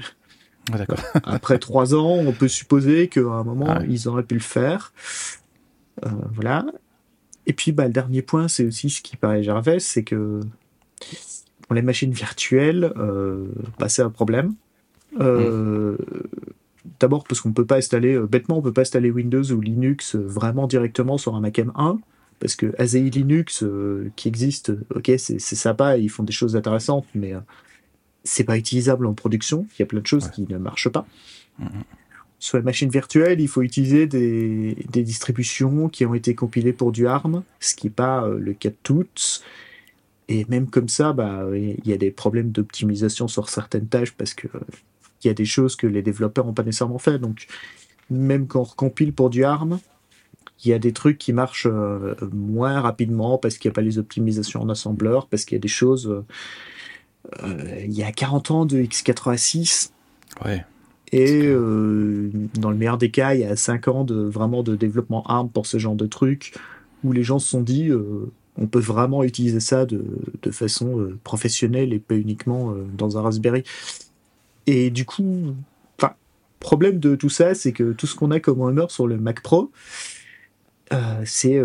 Ah, 0.72 0.78
d'accord. 0.78 0.98
Après 1.24 1.58
trois 1.58 1.94
ans, 1.94 2.14
on 2.14 2.32
peut 2.32 2.48
supposer 2.48 3.08
qu'à 3.08 3.20
un 3.20 3.44
moment, 3.44 3.66
ah 3.68 3.82
ils 3.88 4.08
auraient 4.08 4.22
pu 4.22 4.34
le 4.34 4.40
faire. 4.40 4.92
Euh, 6.04 6.10
voilà. 6.32 6.66
Et 7.46 7.52
puis, 7.52 7.70
bah, 7.70 7.86
le 7.86 7.92
dernier 7.92 8.22
point, 8.22 8.48
c'est 8.48 8.64
aussi 8.64 8.90
ce 8.90 9.02
qui 9.02 9.16
paraît 9.16 9.42
Gervais, 9.42 9.78
c'est 9.78 10.02
que 10.02 10.40
pour 11.62 11.74
les 11.74 11.82
machines 11.82 12.12
virtuelles, 12.12 12.92
euh, 12.96 13.46
bah, 13.78 13.88
c'est 13.88 14.02
un 14.02 14.10
problème. 14.10 14.54
Euh. 15.20 15.96
D'abord 17.00 17.24
parce 17.24 17.40
qu'on 17.40 17.52
peut 17.52 17.66
pas 17.66 17.76
installer, 17.76 18.18
bêtement, 18.18 18.58
on 18.58 18.62
peut 18.62 18.72
pas 18.72 18.82
installer 18.82 19.10
Windows 19.10 19.42
ou 19.50 19.60
Linux 19.60 20.14
vraiment 20.14 20.66
directement 20.66 21.18
sur 21.18 21.34
un 21.34 21.40
Mac 21.40 21.58
M1 21.58 21.98
parce 22.38 22.54
que 22.54 22.72
AZI 22.78 23.10
Linux 23.10 23.64
qui 24.14 24.28
existe, 24.28 24.72
ok, 24.94 25.10
c'est 25.18 25.40
sympa, 25.40 25.98
ils 25.98 26.08
font 26.08 26.22
des 26.22 26.32
choses 26.32 26.54
intéressantes, 26.54 27.06
mais 27.14 27.32
c'est 28.22 28.44
pas 28.44 28.56
utilisable 28.56 29.06
en 29.06 29.14
production. 29.14 29.66
Il 29.74 29.80
y 29.80 29.82
a 29.82 29.86
plein 29.86 30.00
de 30.00 30.06
choses 30.06 30.30
qui 30.30 30.46
ne 30.48 30.58
marchent 30.58 30.90
pas. 30.90 31.06
Mm, 31.58 31.64
mm 31.64 31.68
sur 32.38 32.58
les 32.58 32.62
machines 32.62 32.90
virtuelles, 32.90 33.40
il 33.40 33.48
faut 33.48 33.62
utiliser 33.62 34.06
des, 34.06 34.76
distributions 34.92 35.88
qui 35.88 36.04
ont 36.04 36.14
été 36.14 36.34
compilées 36.34 36.72
pour 36.72 36.92
du 36.92 37.06
ARM, 37.06 37.42
ce 37.60 37.74
qui 37.74 37.86
n'est 37.86 37.92
pas 37.92 38.24
euh, 38.24 38.38
le 38.38 38.52
cas 38.52 38.70
de 38.70 38.76
toutes. 38.82 39.42
Et 40.28 40.44
même 40.48 40.68
comme 40.68 40.88
ça, 40.88 41.12
bah, 41.12 41.46
il 41.54 41.86
y 41.86 41.92
a 41.92 41.96
des 41.96 42.10
problèmes 42.10 42.50
d'optimisation 42.50 43.28
sur 43.28 43.48
certaines 43.48 43.86
tâches 43.86 44.12
parce 44.12 44.34
que 44.34 44.48
il 45.22 45.28
y 45.28 45.30
a 45.30 45.34
des 45.34 45.44
choses 45.44 45.76
que 45.76 45.86
les 45.86 46.02
développeurs 46.02 46.46
n'ont 46.46 46.54
pas 46.54 46.62
nécessairement 46.62 46.98
fait. 46.98 47.18
Donc, 47.18 47.46
même 48.10 48.46
quand 48.46 48.60
on 48.60 48.64
recompile 48.64 49.12
pour 49.12 49.30
du 49.30 49.44
ARM, 49.44 49.78
il 50.64 50.70
y 50.70 50.72
a 50.72 50.78
des 50.78 50.92
trucs 50.92 51.18
qui 51.18 51.32
marchent 51.32 51.66
euh, 51.70 52.14
moins 52.32 52.80
rapidement 52.80 53.38
parce 53.38 53.58
qu'il 53.58 53.68
n'y 53.68 53.72
a 53.72 53.76
pas 53.76 53.82
les 53.82 53.98
optimisations 53.98 54.62
en 54.62 54.68
assembleur, 54.68 55.26
parce 55.26 55.44
qu'il 55.44 55.56
y 55.56 55.60
a 55.60 55.62
des 55.62 55.68
choses. 55.68 56.24
Euh, 57.42 57.82
il 57.84 57.92
y 57.92 58.02
a 58.02 58.12
40 58.12 58.50
ans 58.50 58.66
de 58.66 58.78
x86. 58.78 59.90
Ouais 60.44 60.64
et 61.12 61.42
euh, 61.44 62.30
dans 62.58 62.70
le 62.70 62.76
meilleur 62.76 62.98
des 62.98 63.10
cas, 63.10 63.34
il 63.34 63.40
y 63.40 63.44
a 63.44 63.56
5 63.56 63.88
ans 63.88 64.04
de 64.04 64.16
vraiment 64.16 64.62
de 64.62 64.74
développement 64.74 65.22
ARM 65.24 65.48
pour 65.48 65.66
ce 65.66 65.78
genre 65.78 65.94
de 65.94 66.06
truc, 66.06 66.54
où 67.04 67.12
les 67.12 67.22
gens 67.22 67.38
se 67.38 67.48
sont 67.48 67.60
dit, 67.60 67.88
euh, 67.88 68.30
on 68.58 68.66
peut 68.66 68.80
vraiment 68.80 69.22
utiliser 69.22 69.60
ça 69.60 69.86
de, 69.86 70.04
de 70.42 70.50
façon 70.50 70.98
euh, 70.98 71.18
professionnelle 71.22 71.92
et 71.92 72.00
pas 72.00 72.16
uniquement 72.16 72.74
dans 72.96 73.18
un 73.18 73.22
Raspberry. 73.22 73.62
Et 74.66 74.90
du 74.90 75.04
coup, 75.04 75.54
enfin, 75.98 76.14
problème 76.60 76.98
de 76.98 77.14
tout 77.14 77.28
ça, 77.28 77.54
c'est 77.54 77.72
que 77.72 77.92
tout 77.92 78.06
ce 78.06 78.14
qu'on 78.14 78.30
a 78.30 78.40
comme 78.40 78.60
honneur 78.60 78.90
sur 78.90 79.06
le 79.06 79.16
Mac 79.16 79.42
Pro, 79.42 79.70
c'est 81.24 81.60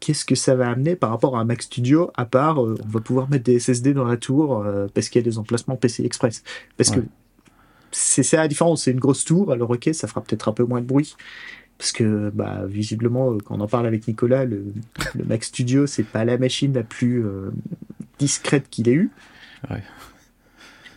qu'est-ce 0.00 0.24
que 0.24 0.34
ça 0.34 0.54
va 0.54 0.70
amener 0.70 0.96
par 0.96 1.10
rapport 1.10 1.36
à 1.36 1.40
un 1.40 1.44
Mac 1.44 1.62
Studio, 1.62 2.10
à 2.16 2.24
part 2.24 2.58
on 2.58 2.74
va 2.86 3.00
pouvoir 3.00 3.30
mettre 3.30 3.44
des 3.44 3.58
SSD 3.58 3.94
dans 3.94 4.04
la 4.04 4.16
tour 4.16 4.66
parce 4.94 5.08
qu'il 5.08 5.20
y 5.20 5.24
a 5.24 5.28
des 5.28 5.38
emplacements 5.38 5.76
PC 5.76 6.04
Express. 6.04 6.42
Parce 6.76 6.90
que 6.90 7.00
c'est 7.92 8.22
ça 8.22 8.38
la 8.38 8.48
différence. 8.48 8.84
C'est 8.84 8.90
une 8.90 8.98
grosse 8.98 9.24
tour, 9.24 9.52
alors 9.52 9.70
ok, 9.70 9.90
ça 9.92 10.08
fera 10.08 10.22
peut-être 10.22 10.48
un 10.48 10.52
peu 10.52 10.64
moins 10.64 10.80
de 10.80 10.86
bruit. 10.86 11.14
Parce 11.78 11.92
que, 11.92 12.30
bah, 12.30 12.62
visiblement, 12.66 13.32
euh, 13.32 13.38
quand 13.44 13.56
on 13.56 13.60
en 13.60 13.66
parle 13.66 13.86
avec 13.86 14.06
Nicolas, 14.06 14.44
le, 14.44 14.72
Mac 15.26 15.42
Studio, 15.44 15.86
c'est 15.86 16.04
pas 16.04 16.24
la 16.24 16.38
machine 16.38 16.72
la 16.72 16.82
plus 16.82 17.24
euh, 17.24 17.50
discrète 18.18 18.68
qu'il 18.70 18.88
ait 18.88 18.92
eue. 18.92 19.10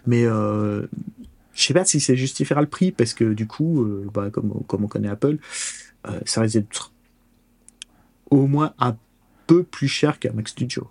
Mais 0.08 0.26
euh, 0.26 0.88
je 1.54 1.64
sais 1.64 1.74
pas 1.74 1.86
si 1.86 2.00
ça 2.00 2.16
justifiera 2.16 2.62
le 2.62 2.68
prix, 2.68 2.92
parce 2.92 3.14
que 3.14 3.34
du 3.34 3.48
coup, 3.48 3.84
euh, 3.84 4.08
bah, 4.14 4.30
comme, 4.32 4.64
comme 4.68 4.84
on 4.84 4.88
connaît 4.88 5.10
Apple, 5.10 5.38
ça 6.26 6.42
risque 6.42 6.56
d'être 6.56 6.92
au 8.30 8.48
moins 8.48 8.74
un 8.80 8.96
peu 9.48 9.64
plus 9.64 9.88
cher 9.88 10.20
qu'un 10.20 10.34
Mac 10.34 10.48
Studio. 10.48 10.90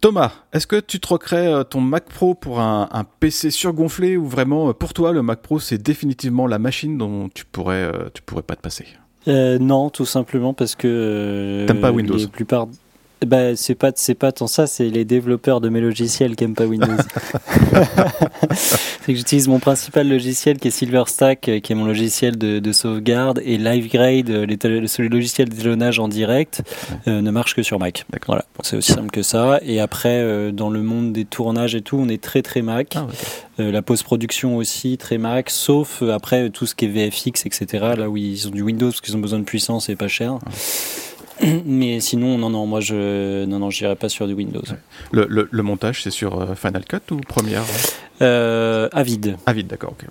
Thomas, 0.00 0.32
est-ce 0.52 0.66
que 0.66 0.80
tu 0.80 0.98
troquerais 0.98 1.52
euh, 1.52 1.62
ton 1.62 1.80
Mac 1.80 2.06
Pro 2.06 2.34
pour 2.34 2.60
un, 2.60 2.88
PC 3.20 3.50
surgonflé 3.50 4.16
ou 4.16 4.26
vraiment 4.26 4.70
euh, 4.70 4.72
pour 4.72 4.94
toi 4.94 5.12
le 5.12 5.22
Mac 5.22 5.42
Pro 5.42 5.60
c'est 5.60 5.76
définitivement 5.76 6.46
la 6.46 6.58
machine 6.58 6.96
dont 6.96 7.28
tu 7.28 7.44
pourrais 7.44 7.82
euh, 7.82 8.08
tu 8.14 8.22
pourrais 8.22 8.42
pas 8.42 8.56
te 8.56 8.62
passer? 8.62 8.86
Non, 9.26 9.90
tout 9.90 10.06
simplement 10.06 10.54
parce 10.54 10.74
que 10.74 11.66
t'aimes 11.66 11.80
pas 11.80 11.92
Windows. 11.92 12.16
La 12.16 12.26
plupart 12.28 12.68
bah, 13.26 13.56
c'est 13.56 13.74
pas 13.74 13.92
c'est 13.94 14.14
pas 14.14 14.32
tant 14.32 14.46
ça, 14.46 14.66
c'est 14.66 14.88
les 14.88 15.04
développeurs 15.04 15.60
de 15.60 15.68
mes 15.68 15.80
logiciels 15.80 16.36
qui 16.36 16.44
aiment 16.44 16.54
pas 16.54 16.66
Windows. 16.66 16.88
c'est 18.52 19.12
que 19.12 19.14
j'utilise 19.14 19.48
mon 19.48 19.58
principal 19.58 20.08
logiciel 20.08 20.58
qui 20.58 20.68
est 20.68 20.70
SilverStack, 20.70 21.48
euh, 21.48 21.60
qui 21.60 21.72
est 21.72 21.74
mon 21.74 21.84
logiciel 21.84 22.38
de, 22.38 22.58
de 22.58 22.72
sauvegarde, 22.72 23.40
et 23.44 23.58
LiveGrade, 23.58 24.30
euh, 24.30 24.46
les, 24.46 24.58
le 24.62 25.08
logiciel 25.08 25.48
d'étalonnage 25.48 25.98
en 25.98 26.08
direct, 26.08 26.62
euh, 27.08 27.20
ne 27.20 27.30
marche 27.30 27.54
que 27.54 27.62
sur 27.62 27.78
Mac. 27.78 28.06
Voilà, 28.26 28.44
c'est 28.62 28.76
aussi 28.76 28.92
simple 28.92 29.10
que 29.10 29.22
ça. 29.22 29.60
Et 29.62 29.80
après, 29.80 30.52
dans 30.52 30.70
le 30.70 30.82
monde 30.82 31.12
des 31.12 31.24
tournages 31.24 31.74
et 31.74 31.82
tout, 31.82 31.96
on 31.96 32.08
est 32.08 32.22
très 32.22 32.42
très 32.42 32.62
Mac. 32.62 32.96
Ah, 32.96 33.06
la 33.58 33.82
post-production 33.82 34.56
aussi 34.56 34.96
très 34.96 35.18
Mac, 35.18 35.50
sauf 35.50 36.02
après 36.02 36.50
tout 36.50 36.66
ce 36.66 36.74
qui 36.74 36.86
est 36.86 36.88
VFX, 36.88 37.44
etc. 37.46 37.66
Là 37.96 38.08
où 38.08 38.16
ils 38.16 38.48
ont 38.48 38.50
du 38.50 38.62
Windows 38.62 38.88
parce 38.88 39.00
qu'ils 39.00 39.16
ont 39.16 39.20
besoin 39.20 39.38
de 39.38 39.44
puissance 39.44 39.88
et 39.88 39.96
pas 39.96 40.08
cher. 40.08 40.38
Ah. 40.46 40.50
Mais 41.64 42.00
sinon, 42.00 42.38
non, 42.38 42.50
non, 42.50 42.66
moi 42.66 42.80
je 42.80 43.44
non, 43.44 43.58
non, 43.58 43.70
j'irai 43.70 43.96
pas 43.96 44.08
sur 44.08 44.26
du 44.26 44.34
Windows. 44.34 44.62
Le, 45.12 45.48
le, 45.50 45.62
montage, 45.62 46.02
c'est 46.02 46.10
sur 46.10 46.40
euh, 46.40 46.54
Final 46.54 46.84
Cut 46.84 47.12
ou 47.12 47.16
Premiere 47.18 47.64
euh, 48.22 48.88
Avid. 48.92 49.36
Avid, 49.46 49.66
d'accord, 49.66 49.92
ok. 49.92 50.06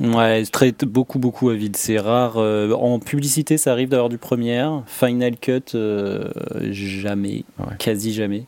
Ouais, 0.00 0.46
très, 0.46 0.72
beaucoup, 0.72 1.18
beaucoup 1.18 1.50
Avid. 1.50 1.76
C'est 1.76 1.98
rare. 1.98 2.38
Euh, 2.38 2.72
en 2.72 2.98
publicité, 2.98 3.58
ça 3.58 3.72
arrive 3.72 3.90
d'avoir 3.90 4.08
du 4.08 4.16
Premiere. 4.16 4.82
Final 4.86 5.36
Cut, 5.36 5.74
euh, 5.74 6.30
jamais. 6.70 7.44
Quasi 7.78 8.14
jamais. 8.14 8.46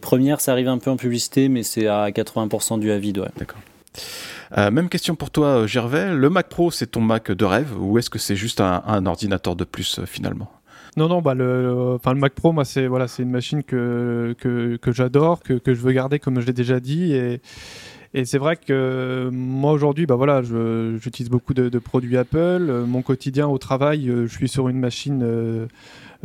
première, 0.00 0.40
ça 0.40 0.52
arrive 0.52 0.68
un 0.68 0.78
peu 0.78 0.90
en 0.90 0.96
publicité, 0.96 1.48
mais 1.48 1.64
c'est 1.64 1.88
à 1.88 2.10
80% 2.10 2.78
du 2.78 2.92
Avid, 2.92 3.18
ouais. 3.18 3.28
D'accord. 3.36 4.70
même 4.70 4.88
question 4.88 5.16
pour 5.16 5.30
toi, 5.30 5.66
Gervais. 5.66 6.14
Le 6.14 6.30
Mac 6.30 6.48
Pro, 6.48 6.70
c'est 6.70 6.86
ton 6.86 7.00
Mac 7.00 7.32
de 7.32 7.44
rêve 7.44 7.72
ou 7.80 7.98
est-ce 7.98 8.10
que 8.10 8.20
c'est 8.20 8.36
juste 8.36 8.60
un, 8.60 8.84
un 8.86 9.04
ordinateur 9.06 9.56
de 9.56 9.64
plus 9.64 10.00
finalement? 10.06 10.48
Non, 10.98 11.08
non, 11.08 11.22
bah 11.22 11.34
le, 11.34 11.94
enfin 11.94 12.12
le 12.12 12.20
Mac 12.20 12.34
Pro, 12.34 12.52
moi 12.52 12.64
c'est 12.64 12.86
voilà, 12.86 13.08
c'est 13.08 13.22
une 13.22 13.30
machine 13.30 13.62
que 13.62 14.34
que, 14.38 14.76
que 14.76 14.92
j'adore, 14.92 15.40
que, 15.42 15.54
que 15.54 15.72
je 15.72 15.80
veux 15.80 15.92
garder 15.92 16.18
comme 16.18 16.40
je 16.40 16.46
l'ai 16.46 16.52
déjà 16.52 16.80
dit 16.80 17.14
et 17.14 17.40
et 18.14 18.24
c'est 18.24 18.38
vrai 18.38 18.56
que 18.56 19.28
moi 19.30 19.72
aujourd'hui, 19.72 20.06
bah 20.06 20.14
voilà, 20.14 20.42
j'utilise 20.42 21.28
beaucoup 21.28 21.52
de, 21.52 21.78
produits 21.78 22.16
Apple. 22.16 22.84
Mon 22.86 23.02
quotidien 23.02 23.48
au 23.48 23.58
travail, 23.58 24.08
euh, 24.08 24.26
je 24.26 24.32
suis 24.34 24.48
sur 24.48 24.68
une 24.68 24.78
machine 24.78 25.22
euh, 25.22 25.26
euh, 25.26 25.66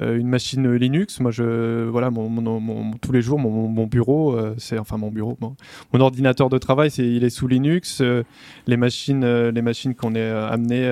une 0.02 0.28
machine 0.28 0.74
Linux. 0.74 1.20
Moi, 1.20 1.32
je, 1.32 1.88
voilà, 1.88 2.10
mon, 2.10 2.30
mon, 2.30 2.92
tous 2.94 3.12
les 3.12 3.22
jours, 3.22 3.38
mon, 3.40 3.88
bureau, 3.88 4.34
euh, 4.34 4.56
c'est 4.58 4.80
enfin 4.80 4.98
mon 4.98 5.12
bureau, 5.12 5.38
mon, 5.40 6.00
ordinateur 6.00 6.50
de 6.50 6.58
travail, 6.58 6.90
c'est 6.90 7.08
il 7.08 7.24
est 7.24 7.30
sous 7.30 7.48
Linux. 7.48 8.02
Euh, 8.02 8.24
les 8.68 8.78
machines, 8.78 9.26
les 9.26 9.62
machines 9.62 9.94
qu'on 9.94 10.16
est 10.16 10.30
amené 10.30 10.88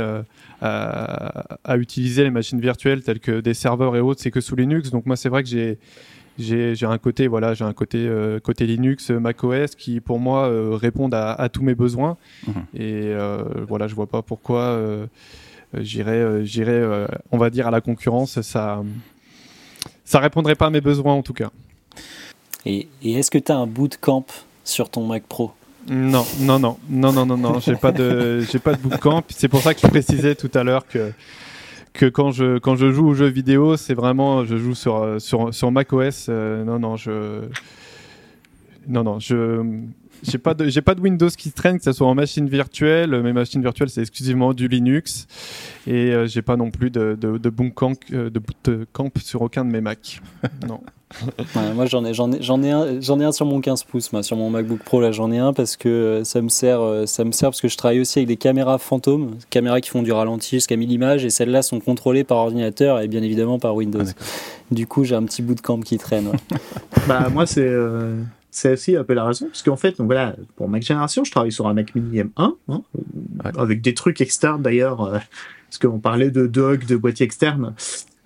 à, 0.62 1.46
à, 1.64 1.78
utiliser, 1.78 2.24
les 2.24 2.32
machines 2.32 2.60
virtuelles 2.60 3.02
telles 3.04 3.20
que 3.20 3.40
des 3.40 3.54
serveurs 3.54 3.96
et 3.96 4.02
autres, 4.02 4.22
c'est 4.22 4.32
que 4.32 4.42
sous 4.42 4.56
Linux. 4.56 4.92
Donc 4.92 5.06
moi, 5.06 5.16
c'est 5.16 5.30
vrai 5.30 5.44
que 5.44 5.50
j'ai 5.50 5.80
j'ai 6.38 6.86
un 6.86 6.98
côté 6.98 7.28
voilà 7.28 7.54
j'ai 7.54 7.66
un 7.66 7.74
côté 7.74 8.10
côté 8.42 8.66
Linux 8.66 9.12
macOS 9.12 9.76
qui 9.76 10.00
pour 10.00 10.20
moi 10.20 10.50
répondent 10.76 11.14
à, 11.14 11.34
à, 11.34 11.50
tous 11.50 11.62
mes 11.62 11.76
besoins 11.76 12.18
mmh. 12.48 12.52
et 12.82 13.14
voilà 13.68 13.88
je 13.88 13.94
vois 13.94 14.08
pas 14.08 14.22
pourquoi 14.24 14.62
euh, 14.62 15.06
j'irais, 15.80 16.12
euh, 16.12 16.44
j'irais, 16.44 16.72
euh, 16.72 17.08
on 17.32 17.38
va 17.38 17.50
dire, 17.50 17.68
à 17.68 17.72
la 17.72 17.82
concurrence. 17.82 18.42
Ça, 18.42 18.84
ça 20.06 20.20
répondrait 20.20 20.56
pas 20.56 20.68
à 20.68 20.70
mes 20.70 20.82
besoins 20.82 21.14
en 21.14 21.22
tout 21.22 21.34
cas. 21.34 21.50
Et, 22.66 22.88
est-ce 23.04 23.32
que 23.32 23.38
tu 23.38 23.52
as 23.52 23.58
un 23.58 23.68
bootcamp 23.68 24.26
sur 24.64 24.90
ton 24.90 25.06
Mac 25.06 25.24
Pro? 25.24 25.52
Non, 25.88 26.26
non, 26.40 26.60
non, 26.60 26.78
non, 26.90 27.12
non, 27.12 27.26
non, 27.26 27.38
non, 27.38 27.60
j'ai 27.60 27.76
pas 27.76 27.92
de, 27.92 28.42
j'ai 28.52 28.60
pas 28.60 28.74
de 28.74 28.80
bootcamp. 28.80 29.24
C'est 29.30 29.48
pour 29.48 29.62
ça 29.62 29.74
que 29.74 29.82
je 29.82 29.88
précisais 29.88 30.36
tout 30.36 30.52
à 30.54 30.64
l'heure 30.64 30.88
que 30.88 31.12
que 31.94 32.06
quand 32.06 32.32
je 32.32 32.58
quand 32.60 32.76
je 32.76 32.92
joue 32.92 33.10
aux 33.10 33.14
jeux 33.16 33.28
vidéo, 33.28 33.76
c'est 33.78 33.96
vraiment 33.96 34.46
je 34.46 34.58
joue 34.58 34.76
sur 34.76 35.20
sur 35.20 35.54
sur 35.54 35.72
macOS. 35.72 36.30
non, 36.30 36.78
non, 36.78 36.98
je 36.98 37.42
non, 38.88 39.04
non, 39.04 39.20
je 39.20 39.64
j'ai 40.24 40.38
pas 40.38 40.54
de 40.54 40.68
j'ai 40.68 40.82
pas 40.82 40.96
de 40.96 41.02
Windows 41.02 41.30
qui 41.30 41.52
traîne, 41.52 41.78
que 41.78 41.84
ce 41.84 41.92
soit 41.94 42.08
en 42.08 42.16
machine 42.16 42.48
virtuelle. 42.48 43.22
Mes 43.22 43.34
machines 43.34 43.62
virtuelles, 43.62 43.90
c'est 43.90 44.02
exclusivement 44.02 44.54
du 44.54 44.68
Linux, 44.68 45.28
et 45.88 46.14
euh, 46.14 46.28
j'ai 46.28 46.42
pas 46.42 46.58
non 46.58 46.72
plus 46.72 46.92
de 46.92 47.18
de, 47.20 47.38
de 47.38 47.50
bootcamp 47.50 47.94
euh, 48.14 48.30
de 48.30 48.40
bootcamp 48.40 49.12
sur 49.24 49.42
aucun 49.42 49.66
de 49.66 49.72
mes 49.72 49.82
Mac. 49.82 50.22
non. 50.68 50.82
moi 51.76 51.86
j'en 51.88 52.06
ai 52.06 52.14
j'en 52.14 52.32
ai 52.32 52.42
j'en 52.42 52.64
ai 52.64 52.72
un 52.72 53.02
j'en 53.02 53.20
ai 53.20 53.26
un 53.26 53.34
sur 53.34 53.46
mon 53.46 53.60
15 53.60 53.84
pouces 53.84 54.14
moi 54.14 54.24
sur 54.24 54.38
mon 54.38 54.50
MacBook 54.50 54.80
Pro 54.80 55.02
là 55.02 55.12
j'en 55.12 55.30
ai 55.30 55.40
un 55.40 55.52
parce 55.52 55.76
que 55.76 56.22
ça 56.24 56.42
me 56.42 56.48
sert 56.48 56.80
ça 57.06 57.26
me 57.26 57.34
sert 57.34 57.50
parce 57.50 57.60
que 57.60 57.68
je 57.68 57.76
travaille 57.76 58.00
aussi 58.00 58.20
avec 58.20 58.30
des 58.30 58.38
caméras 58.38 58.78
fantômes 58.78 59.36
caméras 59.50 59.82
qui 59.82 59.90
font 59.90 60.04
du 60.04 60.14
ralenti 60.14 60.56
jusqu'à 60.56 60.78
1000 60.78 60.90
images 60.90 61.26
et 61.26 61.30
celles-là 61.30 61.64
sont 61.64 61.82
contrôlées 61.82 62.24
par 62.24 62.38
ordinateur 62.38 63.02
et 63.02 63.10
bien 63.10 63.22
évidemment 63.24 63.60
par 63.60 63.76
Windows. 63.76 64.06
Ah, 64.08 64.24
du 64.72 64.88
coup 64.88 65.04
j'ai 65.04 65.16
un 65.16 65.24
petit 65.24 65.42
bootcamp 65.42 65.82
qui 65.82 65.98
traîne. 65.98 66.32
bah 67.10 67.28
moi 67.30 67.46
c'est 67.46 67.68
c'est 68.52 68.74
aussi 68.74 68.98
un 68.98 69.06
peu 69.06 69.14
la 69.14 69.24
raison, 69.24 69.48
parce 69.48 69.64
qu'en 69.64 69.78
fait, 69.78 69.98
donc 69.98 70.08
voilà, 70.08 70.36
pour 70.58 70.68
Mac 70.68 70.84
Génération, 70.84 71.24
je 71.24 71.32
travaille 71.32 71.54
sur 71.54 71.68
un 71.68 71.74
Mac 71.74 71.96
Mini 71.96 72.22
M1, 72.22 72.56
hein, 72.68 72.84
avec 73.56 73.82
des 73.82 73.94
trucs 73.94 74.20
externes 74.20 74.62
d'ailleurs, 74.62 75.02
euh, 75.02 75.20
parce 75.70 75.80
qu'on 75.80 76.00
parlait 76.00 76.32
de 76.32 76.48
dock, 76.48 76.86
de 76.86 76.98
boîtier 76.98 77.26
externe. 77.26 77.74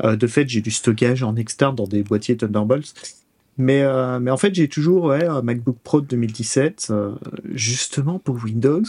Euh, 0.04 0.16
de 0.16 0.26
fait, 0.26 0.50
j'ai 0.50 0.62
du 0.62 0.72
stockage 0.72 1.22
en 1.22 1.36
externe 1.36 1.76
dans 1.76 1.88
des 1.88 2.02
boîtiers 2.02 2.36
Thunderbolt. 2.36 2.94
Mais, 3.58 3.84
euh, 3.84 4.20
mais 4.20 4.32
en 4.32 4.38
fait, 4.38 4.54
j'ai 4.54 4.68
toujours 4.68 5.06
ouais, 5.06 5.26
un 5.26 5.42
MacBook 5.44 5.78
Pro 5.84 6.02
de 6.02 6.08
2017, 6.08 6.92
justement 7.54 8.20
pour 8.20 8.36
Windows. 8.44 8.84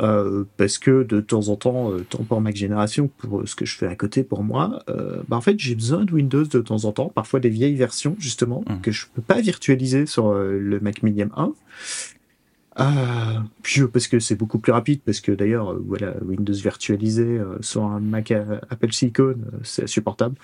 Euh, 0.00 0.44
parce 0.56 0.78
que 0.78 1.04
de 1.04 1.20
temps 1.20 1.48
en 1.48 1.56
temps, 1.56 1.90
euh, 1.90 2.04
tant 2.08 2.22
pour 2.22 2.40
Mac 2.40 2.54
Génération 2.54 3.08
pour 3.08 3.40
euh, 3.40 3.46
ce 3.46 3.54
que 3.54 3.64
je 3.64 3.76
fais 3.76 3.86
à 3.86 3.96
côté 3.96 4.24
pour 4.24 4.42
moi, 4.42 4.82
bah 5.28 5.36
en 5.36 5.40
fait 5.40 5.58
j'ai 5.58 5.74
besoin 5.74 6.04
de 6.04 6.12
Windows 6.12 6.44
de 6.44 6.60
temps 6.60 6.84
en 6.84 6.92
temps, 6.92 7.08
parfois 7.08 7.40
des 7.40 7.48
vieilles 7.48 7.74
versions 7.74 8.16
justement 8.18 8.62
mmh. 8.68 8.80
que 8.82 8.90
je 8.90 9.06
peux 9.14 9.22
pas 9.22 9.40
virtualiser 9.40 10.06
sur 10.06 10.34
le 10.34 10.80
Mac 10.80 11.02
Mini 11.02 11.24
M1. 11.24 11.52
puis 13.62 13.82
parce 13.92 14.06
que 14.08 14.18
c'est 14.18 14.34
beaucoup 14.34 14.58
plus 14.58 14.72
rapide, 14.72 15.00
parce 15.04 15.20
que 15.20 15.32
d'ailleurs 15.32 15.74
voilà 15.86 16.14
Windows 16.22 16.52
virtualisé 16.52 17.40
sur 17.60 17.84
un 17.84 18.00
Mac 18.00 18.30
Apple 18.30 18.92
Silicon 18.92 19.36
c'est 19.62 19.84
insupportable, 19.84 20.36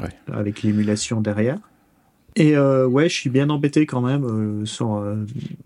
ouais. 0.00 0.08
avec 0.32 0.62
l'émulation 0.62 1.20
derrière. 1.20 1.58
Et 2.36 2.54
euh, 2.54 2.86
ouais, 2.86 3.08
je 3.08 3.14
suis 3.14 3.30
bien 3.30 3.48
embêté 3.48 3.86
quand 3.86 4.02
même 4.02 4.24
euh, 4.24 4.66
sur 4.66 4.96
euh, 4.96 5.16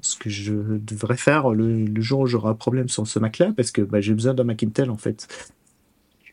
ce 0.00 0.16
que 0.16 0.30
je 0.30 0.54
devrais 0.54 1.16
faire 1.16 1.50
le, 1.50 2.00
jour 2.00 2.20
où 2.20 2.26
j'aurai 2.26 2.50
un 2.50 2.54
problème 2.54 2.88
sur 2.88 3.06
ce 3.08 3.18
Mac-là, 3.18 3.52
parce 3.56 3.72
que 3.72 3.82
bah, 3.82 4.00
j'ai 4.00 4.14
besoin 4.14 4.34
d'un 4.34 4.44
Mac 4.44 4.62
Intel 4.62 4.88
en 4.88 4.96
fait. 4.96 5.26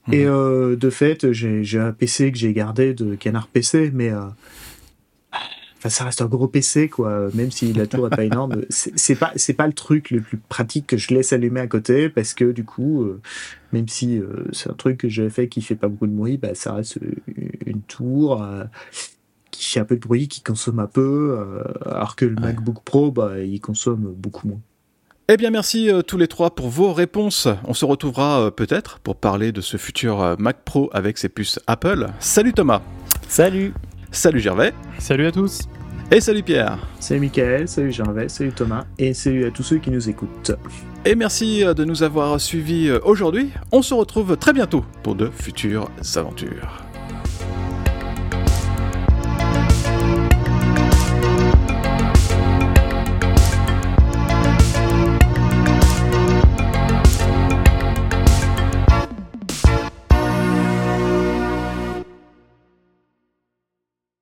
Mhm. 0.07 0.13
Et 0.13 0.25
de 0.25 0.89
fait, 0.91 1.31
j'ai 1.31 1.79
un 1.79 1.91
PC 1.91 2.31
que 2.31 2.37
j'ai 2.37 2.53
gardé 2.53 2.93
de 2.93 3.15
Canard 3.15 3.47
PC, 3.47 3.91
mais 3.93 4.13
enfin, 4.13 5.89
ça 5.89 6.05
reste 6.05 6.21
un 6.21 6.27
gros 6.27 6.47
PC 6.47 6.87
quoi. 6.87 7.29
Même 7.33 7.49
si 7.49 7.73
la 7.73 7.87
tour 7.87 8.05
est 8.07 8.15
pas 8.15 8.23
énorme, 8.23 8.61
c'est 8.69 9.15
pas 9.15 9.33
c'est 9.35 9.53
pas 9.53 9.65
le 9.65 9.73
truc 9.73 10.11
le 10.11 10.21
plus 10.21 10.37
pratique 10.37 10.85
que 10.85 10.97
je 10.97 11.13
laisse 11.15 11.33
allumer 11.33 11.61
à 11.61 11.67
côté, 11.67 12.09
parce 12.09 12.35
que 12.35 12.51
du 12.51 12.63
coup, 12.63 13.05
même 13.73 13.87
si 13.87 14.21
c'est 14.53 14.69
un 14.69 14.75
truc 14.75 14.99
que 14.99 15.09
j'ai 15.09 15.31
fait 15.31 15.49
qui 15.49 15.61
fait 15.61 15.75
pas 15.75 15.87
beaucoup 15.87 16.07
de 16.07 16.15
bruit, 16.15 16.37
bah 16.37 16.53
ça 16.53 16.73
reste 16.73 16.99
une 17.65 17.81
tour 17.81 18.47
qui 19.57 19.71
fait 19.71 19.79
un 19.79 19.85
peu 19.85 19.95
de 19.95 20.01
bruit, 20.01 20.27
qui 20.27 20.41
consomme 20.41 20.79
un 20.79 20.87
peu, 20.87 21.37
euh, 21.39 21.63
alors 21.85 22.15
que 22.15 22.25
le 22.25 22.35
MacBook 22.35 22.83
Pro, 22.83 23.11
bah, 23.11 23.39
il 23.39 23.59
consomme 23.59 24.13
beaucoup 24.15 24.47
moins. 24.47 24.59
Eh 25.29 25.35
bien, 25.35 25.49
merci 25.49 25.89
euh, 25.89 26.03
tous 26.03 26.17
les 26.17 26.27
trois 26.27 26.53
pour 26.53 26.69
vos 26.69 26.93
réponses. 26.93 27.47
On 27.65 27.73
se 27.73 27.83
retrouvera 27.83 28.39
euh, 28.39 28.51
peut-être 28.51 28.99
pour 28.99 29.15
parler 29.15 29.51
de 29.51 29.61
ce 29.61 29.77
futur 29.77 30.35
Mac 30.37 30.63
Pro 30.63 30.89
avec 30.93 31.17
ses 31.17 31.27
puces 31.27 31.59
Apple. 31.67 32.07
Salut 32.19 32.53
Thomas. 32.53 32.81
Salut. 33.27 33.73
Salut 34.11 34.39
Gervais. 34.39 34.73
Salut 34.99 35.25
à 35.25 35.31
tous. 35.31 35.63
Et 36.11 36.21
salut 36.21 36.43
Pierre. 36.43 36.77
Salut 37.01 37.19
Michael, 37.19 37.67
salut 37.67 37.91
Gervais, 37.91 38.29
salut 38.29 38.53
Thomas, 38.53 38.85
et 38.97 39.13
salut 39.13 39.45
à 39.45 39.51
tous 39.51 39.63
ceux 39.63 39.77
qui 39.79 39.91
nous 39.91 40.07
écoutent. 40.07 40.53
Et 41.03 41.15
merci 41.15 41.65
de 41.65 41.83
nous 41.83 42.01
avoir 42.01 42.39
suivis 42.39 42.91
aujourd'hui. 43.03 43.49
On 43.73 43.81
se 43.81 43.93
retrouve 43.93 44.37
très 44.37 44.53
bientôt 44.53 44.85
pour 45.03 45.15
de 45.15 45.29
futures 45.29 45.89
aventures. 46.15 46.86